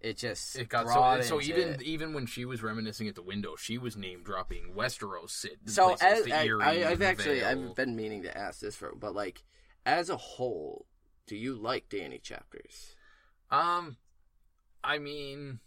It 0.00 0.16
just 0.16 0.56
It 0.58 0.68
got 0.68 0.88
so 0.88 1.38
so 1.38 1.40
even 1.40 1.68
it. 1.74 1.82
even 1.82 2.12
when 2.12 2.26
she 2.26 2.44
was 2.44 2.62
reminiscing 2.62 3.06
at 3.08 3.14
the 3.14 3.22
window, 3.22 3.54
she 3.56 3.78
was 3.78 3.96
name 3.96 4.22
dropping 4.24 4.72
Westeros. 4.76 5.30
Sit 5.30 5.58
So 5.66 5.94
as 6.00 6.26
I, 6.30 6.48
i've 6.60 7.02
actually 7.02 7.40
Vale. 7.40 7.68
I've 7.70 7.74
been 7.76 7.94
meaning 7.94 8.22
to 8.24 8.36
ask 8.36 8.60
this 8.60 8.74
for, 8.74 8.94
but 8.96 9.14
like 9.14 9.44
as 9.86 10.10
a 10.10 10.16
whole, 10.16 10.86
do 11.26 11.36
you 11.36 11.54
like 11.54 11.88
Dany 11.88 12.20
chapters? 12.20 12.96
Um, 13.50 13.96
I 14.82 14.98
mean, 14.98 15.60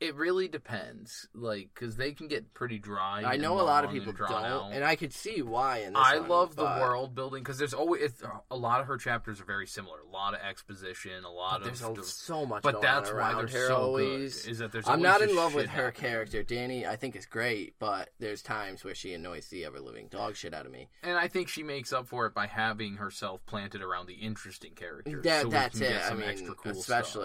it 0.00 0.14
really 0.14 0.46
depends. 0.48 1.28
Like, 1.34 1.70
because 1.74 1.96
they 1.96 2.12
can 2.12 2.28
get 2.28 2.54
pretty 2.54 2.78
dry. 2.78 3.22
I 3.24 3.36
know 3.36 3.60
a 3.60 3.62
lot 3.62 3.84
of 3.84 3.90
people 3.90 4.12
don't, 4.12 4.30
out. 4.30 4.70
and 4.72 4.84
I 4.84 4.94
could 4.96 5.12
see 5.12 5.42
why. 5.42 5.78
In 5.78 5.92
this 5.94 6.02
I 6.04 6.18
one, 6.20 6.28
love 6.28 6.56
the 6.56 6.64
world 6.64 7.14
building 7.14 7.42
because 7.42 7.58
there's 7.58 7.74
always 7.74 8.02
it's, 8.02 8.22
a 8.50 8.56
lot 8.56 8.80
of 8.80 8.86
her 8.86 8.96
chapters 8.96 9.40
are 9.40 9.44
very 9.44 9.66
similar. 9.66 9.98
A 10.00 10.10
lot 10.10 10.34
of 10.34 10.40
exposition, 10.40 11.24
a 11.24 11.30
lot 11.30 11.60
But 11.60 11.64
there's 11.66 11.82
of. 11.82 11.98
a, 11.98 12.04
so 12.04 12.46
much. 12.46 12.62
but 12.62 12.80
that's 12.80 13.12
why 13.12 13.34
they're 13.34 13.46
her 13.60 13.68
so 13.68 13.76
always. 13.76 14.42
good. 14.42 14.50
Is 14.52 14.58
that 14.58 14.72
there's 14.72 14.88
I'm 14.88 15.02
not 15.02 15.20
in 15.20 15.34
love 15.34 15.54
with 15.54 15.66
her 15.70 15.86
happening. 15.86 16.10
character. 16.10 16.44
Dany, 16.44 16.86
I 16.86 16.96
think 16.96 17.16
is 17.16 17.26
great, 17.26 17.74
but 17.78 18.10
there's 18.20 18.42
times 18.42 18.84
where 18.84 18.94
she 18.94 19.12
annoys 19.14 19.48
the 19.48 19.64
ever 19.64 19.80
living 19.80 20.08
dog 20.08 20.36
shit 20.36 20.54
out 20.54 20.66
of 20.66 20.72
me. 20.72 20.88
and 21.02 21.16
I 21.18 21.28
think 21.28 21.48
she 21.48 21.62
makes 21.62 21.92
up 21.92 22.06
for 22.06 22.26
it 22.26 22.34
by 22.34 22.46
having 22.46 22.96
herself 22.96 23.44
planted 23.46 23.82
around 23.82 24.06
the 24.06 24.14
interesting 24.14 24.74
characters. 24.74 25.24
That 25.24 25.42
so 25.42 25.48
that's 25.48 25.80
it. 25.80 26.00
I 26.08 26.14
mean, 26.14 26.54
cool 26.56 26.74
stuff. 26.74 27.16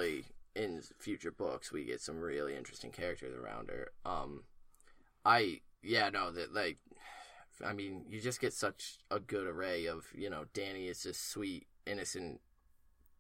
In 0.56 0.82
future 1.00 1.32
books, 1.32 1.72
we 1.72 1.86
get 1.86 2.02
some 2.02 2.20
really 2.20 2.56
interesting 2.56 2.92
characters 2.92 3.34
around 3.36 3.70
her. 3.70 3.92
Um, 4.06 4.44
I 5.26 5.62
yeah 5.82 6.10
no 6.10 6.32
that 6.32 6.54
like, 6.54 6.78
I 7.66 7.74
mean, 7.74 8.06
you 8.08 8.22
just 8.22 8.40
get 8.40 8.54
such 8.54 8.98
a 9.10 9.20
good 9.20 9.48
array 9.48 9.88
of 9.88 10.06
you 10.14 10.30
know, 10.30 10.46
Dany 10.54 10.90
is 10.90 11.04
this 11.04 11.18
sweet 11.18 11.68
innocent 11.88 12.40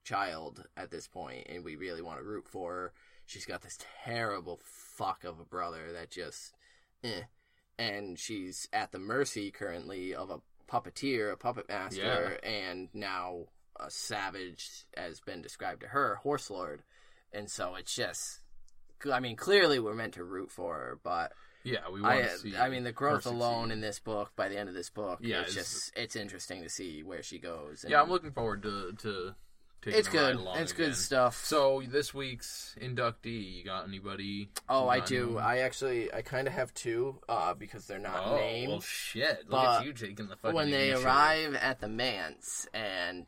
child 0.04 0.64
at 0.78 0.92
this 0.92 1.08
point, 1.08 1.48
and 1.50 1.64
we 1.64 1.76
really 1.76 2.02
want 2.02 2.20
to 2.20 2.24
root 2.26 2.48
for 2.48 2.72
her. 2.72 2.94
She's 3.26 3.46
got 3.46 3.62
this 3.62 3.80
terrible 4.04 4.60
fuck 4.64 5.24
of 5.24 5.40
a 5.40 5.46
brother 5.46 5.94
that 5.94 6.12
just, 6.12 6.54
eh. 7.04 7.22
and 7.80 8.20
she's 8.20 8.68
at 8.74 8.92
the 8.92 9.00
mercy 9.00 9.50
currently 9.50 10.14
of 10.14 10.30
a 10.30 10.42
puppeteer, 10.70 11.32
a 11.32 11.38
puppet 11.38 11.70
master, 11.70 12.38
and 12.44 12.90
now 12.94 13.46
a 13.80 13.90
savage 13.90 14.86
has 14.96 15.20
been 15.22 15.42
described 15.42 15.82
to 15.82 15.88
her, 15.88 16.16
horse 16.16 16.50
lord, 16.50 16.84
and 17.34 17.50
so 17.50 17.76
it's 17.76 17.94
just. 17.96 18.40
I 19.12 19.20
mean, 19.20 19.36
clearly 19.36 19.80
we're 19.80 19.96
meant 19.96 20.14
to 20.14 20.24
root 20.24 20.50
for 20.50 20.76
her, 20.76 21.00
but 21.04 21.34
Yeah, 21.64 21.80
we 21.92 22.02
want 22.02 22.14
I, 22.14 22.22
to 22.22 22.38
see. 22.38 22.56
I 22.56 22.70
mean, 22.70 22.84
the 22.86 22.94
growth 22.94 23.26
alone 23.26 23.70
in 23.70 23.82
this 23.82 24.00
book, 24.00 24.32
by 24.38 24.48
the 24.48 24.58
end 24.58 24.70
of 24.70 24.76
this 24.76 24.90
book, 24.90 25.20
Yeah, 25.22 25.42
it's 25.42 25.52
it's- 25.52 25.74
just 25.74 25.92
it's 25.98 26.16
interesting 26.16 26.64
to 26.64 26.70
see 26.70 27.04
where 27.04 27.22
she 27.22 27.38
goes. 27.40 27.84
Yeah, 27.88 28.02
I'm 28.02 28.10
looking 28.10 28.32
forward 28.32 28.64
to 28.64 28.94
to. 28.94 29.36
It's 29.86 30.08
good. 30.08 30.40
It's 30.56 30.72
again. 30.72 30.88
good 30.88 30.96
stuff. 30.96 31.44
So 31.46 31.82
this 31.88 32.14
week's 32.14 32.76
inductee, 32.82 33.58
you 33.58 33.64
got 33.64 33.88
anybody? 33.88 34.50
oh, 34.70 34.88
I 34.88 35.00
do. 35.00 35.24
anyone? 35.24 35.44
I 35.44 35.58
actually, 35.60 36.14
I 36.14 36.22
kind 36.22 36.48
of 36.48 36.54
have 36.54 36.74
two, 36.74 37.18
uh, 37.28 37.54
because 37.54 37.86
they're 37.88 38.00
not 38.00 38.22
oh, 38.26 38.36
named. 38.38 38.70
well, 38.70 38.82
shit! 38.82 39.50
Look 39.50 39.64
at 39.64 39.86
you 39.86 39.94
taking 39.94 40.28
the 40.28 40.36
fucking. 40.36 40.56
when 40.56 40.72
they 40.72 40.90
initiative. 40.90 41.06
arrive 41.06 41.56
at 41.56 41.80
the 41.80 41.88
manse 41.88 42.68
and 42.74 43.26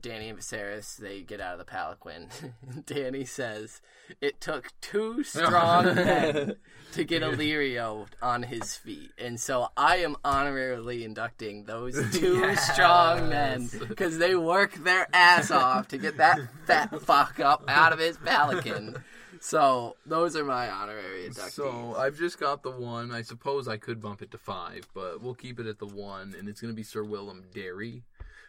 Dany 0.00 0.30
and 0.30 0.38
Viserys 0.38 0.96
they 0.96 1.22
get 1.22 1.40
out 1.40 1.58
of 1.58 1.66
the 1.66 1.70
palanquin, 1.70 2.28
Dany 2.86 3.26
says 3.26 3.80
it 4.20 4.40
took 4.40 4.72
two 4.80 5.22
strong 5.24 5.84
men 5.94 6.56
to 6.92 7.04
get 7.04 7.22
Illyrio 7.22 8.06
on 8.22 8.42
his 8.44 8.74
feet, 8.76 9.10
and 9.18 9.38
so 9.38 9.68
I 9.76 9.96
am 9.98 10.16
honorarily 10.24 11.02
inducting 11.04 11.64
those 11.64 11.94
two 12.16 12.38
Yes. 12.48 12.72
strong 12.72 13.28
men 13.28 13.68
because 13.88 14.18
they 14.18 14.34
work 14.34 14.72
their 14.74 15.06
ass 15.12 15.50
off 15.50 15.87
to 15.88 15.98
get 15.98 16.16
that 16.18 16.40
fat 16.66 17.00
fuck 17.02 17.40
up 17.40 17.64
out 17.68 17.92
of 17.92 17.98
his 17.98 18.16
palanquin. 18.16 19.02
So 19.40 19.96
those 20.04 20.36
are 20.36 20.44
my 20.44 20.68
honorary 20.68 21.28
inductees. 21.28 21.50
So 21.52 21.94
I've 21.96 22.18
just 22.18 22.40
got 22.40 22.62
the 22.62 22.70
one. 22.70 23.12
I 23.12 23.22
suppose 23.22 23.68
I 23.68 23.76
could 23.76 24.00
bump 24.00 24.22
it 24.22 24.30
to 24.32 24.38
five, 24.38 24.88
but 24.94 25.22
we'll 25.22 25.34
keep 25.34 25.60
it 25.60 25.66
at 25.66 25.78
the 25.78 25.86
one, 25.86 26.34
and 26.38 26.48
it's 26.48 26.60
going 26.60 26.72
to 26.72 26.76
be 26.76 26.82
Sir 26.82 27.04
Willem 27.04 27.44
Darry 27.54 28.02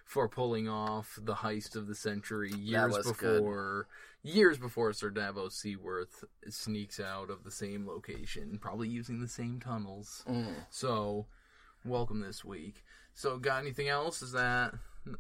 for 0.10 0.28
pulling 0.28 0.68
off 0.68 1.20
the 1.22 1.36
heist 1.36 1.76
of 1.76 1.86
the 1.86 1.94
century 1.94 2.52
years 2.52 2.98
was 2.98 3.12
good. 3.12 3.38
before 3.38 3.88
years 4.24 4.58
before 4.58 4.92
Sir 4.92 5.12
Davos 5.12 5.56
Seaworth 5.56 6.24
sneaks 6.50 7.00
out 7.00 7.30
of 7.30 7.44
the 7.44 7.52
same 7.52 7.88
location, 7.88 8.58
probably 8.60 8.90
using 8.90 9.22
the 9.22 9.28
same 9.28 9.60
tunnels. 9.60 10.24
Mm. 10.28 10.56
So, 10.72 11.28
welcome 11.86 12.22
this 12.22 12.44
week. 12.44 12.84
So, 13.14 13.38
got 13.38 13.62
anything 13.62 13.88
else? 13.88 14.22
Is 14.22 14.32
that 14.32 14.74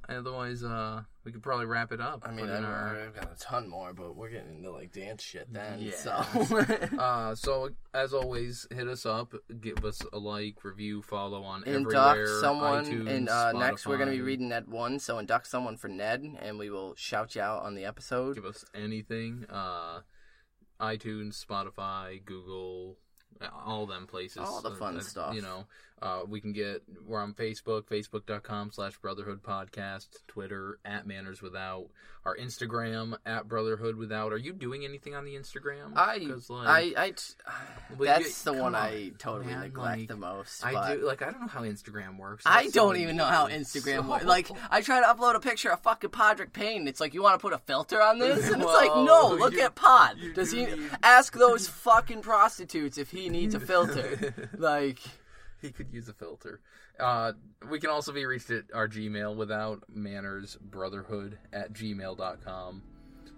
otherwise? 0.07 0.63
Uh, 0.63 1.03
we 1.23 1.31
could 1.31 1.43
probably 1.43 1.65
wrap 1.65 1.91
it 1.91 2.01
up. 2.01 2.23
I 2.25 2.31
mean, 2.31 2.49
I've, 2.49 2.63
our... 2.63 2.99
I've 3.07 3.15
got 3.15 3.31
a 3.31 3.37
ton 3.39 3.69
more, 3.69 3.93
but 3.93 4.15
we're 4.15 4.29
getting 4.29 4.57
into 4.57 4.71
like 4.71 4.91
dance 4.91 5.21
shit 5.21 5.51
then. 5.51 5.79
Yeah. 5.79 5.95
So 5.95 6.23
Uh, 6.99 7.35
so 7.35 7.69
as 7.93 8.13
always, 8.13 8.67
hit 8.71 8.87
us 8.87 9.05
up, 9.05 9.33
give 9.61 9.85
us 9.85 10.01
a 10.11 10.17
like, 10.17 10.63
review, 10.63 11.01
follow 11.01 11.43
on 11.43 11.63
induct 11.65 11.95
everywhere. 11.95 12.41
someone, 12.41 12.85
iTunes, 12.85 13.09
and 13.09 13.29
uh, 13.29 13.51
next 13.51 13.85
we're 13.85 13.97
gonna 13.97 14.11
be 14.11 14.21
reading 14.21 14.49
Ned 14.49 14.67
one. 14.67 14.99
So 14.99 15.19
induct 15.19 15.47
someone 15.47 15.77
for 15.77 15.87
Ned, 15.87 16.25
and 16.41 16.57
we 16.57 16.69
will 16.69 16.95
shout 16.95 17.35
you 17.35 17.41
out 17.41 17.63
on 17.63 17.75
the 17.75 17.85
episode. 17.85 18.35
Give 18.35 18.45
us 18.45 18.65
anything. 18.73 19.45
Uh, 19.49 19.99
iTunes, 20.79 21.45
Spotify, 21.45 22.23
Google, 22.23 22.97
all 23.65 23.85
them 23.85 24.07
places. 24.07 24.43
All 24.45 24.61
the 24.61 24.71
fun 24.71 24.97
uh, 24.97 25.01
stuff. 25.01 25.35
You 25.35 25.41
know, 25.41 25.65
uh, 26.01 26.21
we 26.27 26.39
can 26.41 26.53
get. 26.53 26.83
We're 27.05 27.21
on 27.21 27.33
Facebook, 27.33 27.83
facebook.com 27.83 28.71
slash 28.71 28.97
Brotherhood 28.97 29.41
Podcast, 29.43 30.07
Twitter 30.27 30.79
at 30.85 31.05
Manners 31.07 31.41
Without, 31.41 31.87
our 32.25 32.37
Instagram 32.37 33.15
at 33.25 33.47
Brotherhood 33.47 33.95
Without. 33.95 34.31
Are 34.31 34.37
you 34.37 34.53
doing 34.53 34.85
anything 34.85 35.15
on 35.15 35.25
the 35.25 35.35
Instagram? 35.35 35.93
I, 35.95 36.17
like, 36.49 36.95
I, 36.97 37.01
I, 37.05 37.13
that's 37.99 38.45
you- 38.45 38.51
the 38.53 38.61
one 38.61 38.73
come 38.73 38.81
I 38.81 39.11
totally 39.17 39.47
man, 39.51 39.61
neglect 39.61 39.99
like, 39.99 40.07
the 40.07 40.15
most. 40.17 40.65
I 40.65 40.95
do 40.95 41.05
like 41.05 41.21
I 41.21 41.31
don't 41.31 41.41
know 41.41 41.47
how 41.47 41.61
Instagram 41.63 42.17
works. 42.17 42.43
I 42.45 42.63
don't 42.63 42.95
so 42.95 42.95
even 42.95 43.15
know 43.17 43.25
how. 43.25 43.47
Instagram 43.47 44.03
So- 44.03 44.09
works. 44.09 44.25
Like, 44.25 44.49
I 44.69 44.81
try 44.81 44.99
to 45.01 45.05
upload 45.07 45.35
a 45.35 45.39
picture 45.39 45.71
of 45.71 45.79
fucking 45.81 46.09
Podrick 46.11 46.53
Payne. 46.53 46.87
It's 46.87 46.99
like, 46.99 47.13
you 47.13 47.21
want 47.23 47.35
to 47.35 47.41
put 47.41 47.53
a 47.53 47.57
filter 47.57 48.01
on 48.01 48.19
this? 48.19 48.49
And 48.49 48.61
it's 48.61 48.71
like, 48.73 48.89
no, 48.95 49.35
look 49.37 49.53
you- 49.53 49.61
at 49.61 49.75
Pod. 49.75 50.17
Does 50.35 50.51
do 50.51 50.57
he 50.57 50.65
need- 50.65 50.89
ask 51.03 51.33
those 51.37 51.67
fucking 51.67 52.21
prostitutes 52.21 52.97
if 52.97 53.11
he 53.11 53.29
needs 53.29 53.55
a 53.55 53.59
filter? 53.59 54.49
like, 54.57 54.99
he 55.61 55.71
could 55.71 55.87
use 55.91 56.07
a 56.09 56.13
filter. 56.13 56.61
Uh, 56.99 57.33
we 57.69 57.79
can 57.79 57.89
also 57.89 58.11
be 58.11 58.25
reached 58.25 58.49
at 58.51 58.65
our 58.73 58.87
Gmail 58.87 59.35
without 59.35 59.83
manners 59.93 60.57
brotherhood 60.61 61.37
at 61.53 61.73
gmail.com. 61.73 62.81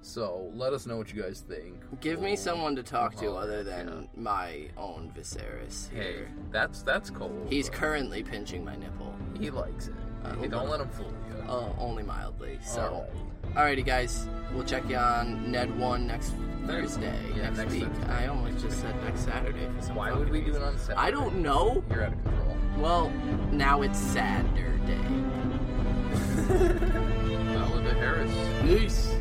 So 0.03 0.51
let 0.55 0.73
us 0.73 0.87
know 0.87 0.97
what 0.97 1.13
you 1.13 1.21
guys 1.21 1.41
think. 1.47 1.75
give 2.01 2.19
me 2.21 2.35
someone 2.35 2.75
to 2.75 2.81
talk 2.83 3.15
to 3.17 3.33
other 3.33 3.63
than 3.63 3.87
ya. 3.87 3.93
my 4.15 4.67
own 4.75 5.13
Viserys 5.15 5.89
Hey, 5.91 6.13
here. 6.13 6.31
that's 6.51 6.81
that's 6.81 7.11
cold. 7.11 7.45
He's 7.51 7.69
but 7.69 7.77
currently 7.77 8.23
pinching 8.23 8.65
my 8.65 8.75
nipple. 8.75 9.13
he 9.39 9.51
likes 9.51 9.89
it. 9.89 9.93
Uh, 10.23 10.35
Hey, 10.37 10.47
don't 10.47 10.69
let 10.69 10.81
him 10.81 10.89
fool 10.89 11.13
you. 11.29 11.43
Uh, 11.47 11.71
only 11.77 12.01
mildly. 12.01 12.57
So. 12.65 13.05
Alrighty, 13.55 13.85
guys. 13.85 14.27
We'll 14.53 14.63
check 14.63 14.87
you 14.89 14.97
on 14.97 15.51
Ned 15.51 15.77
1 15.77 16.07
next 16.07 16.33
Thursday. 16.65 17.17
Yeah, 17.35 17.43
next, 17.43 17.57
next 17.57 17.73
week. 17.73 17.83
Thursday. 17.83 18.07
I 18.13 18.27
almost 18.27 18.63
just 18.63 18.81
said 18.81 18.95
next 19.03 19.21
Saturday 19.21 19.67
for 19.75 19.81
some 19.81 19.95
Why 19.95 20.11
would 20.11 20.29
we 20.29 20.41
do 20.41 20.55
it 20.55 20.61
on 20.61 20.77
Saturday? 20.77 20.99
I 20.99 21.11
don't 21.11 21.41
know. 21.41 21.83
You're 21.89 22.03
out 22.03 22.13
of 22.13 22.23
control. 22.23 22.57
Well, 22.77 23.09
now 23.51 23.81
it's 23.81 23.99
Saturday. 23.99 24.61
Oliver 27.57 27.93
Harris. 27.95 28.33
Peace. 28.61 29.15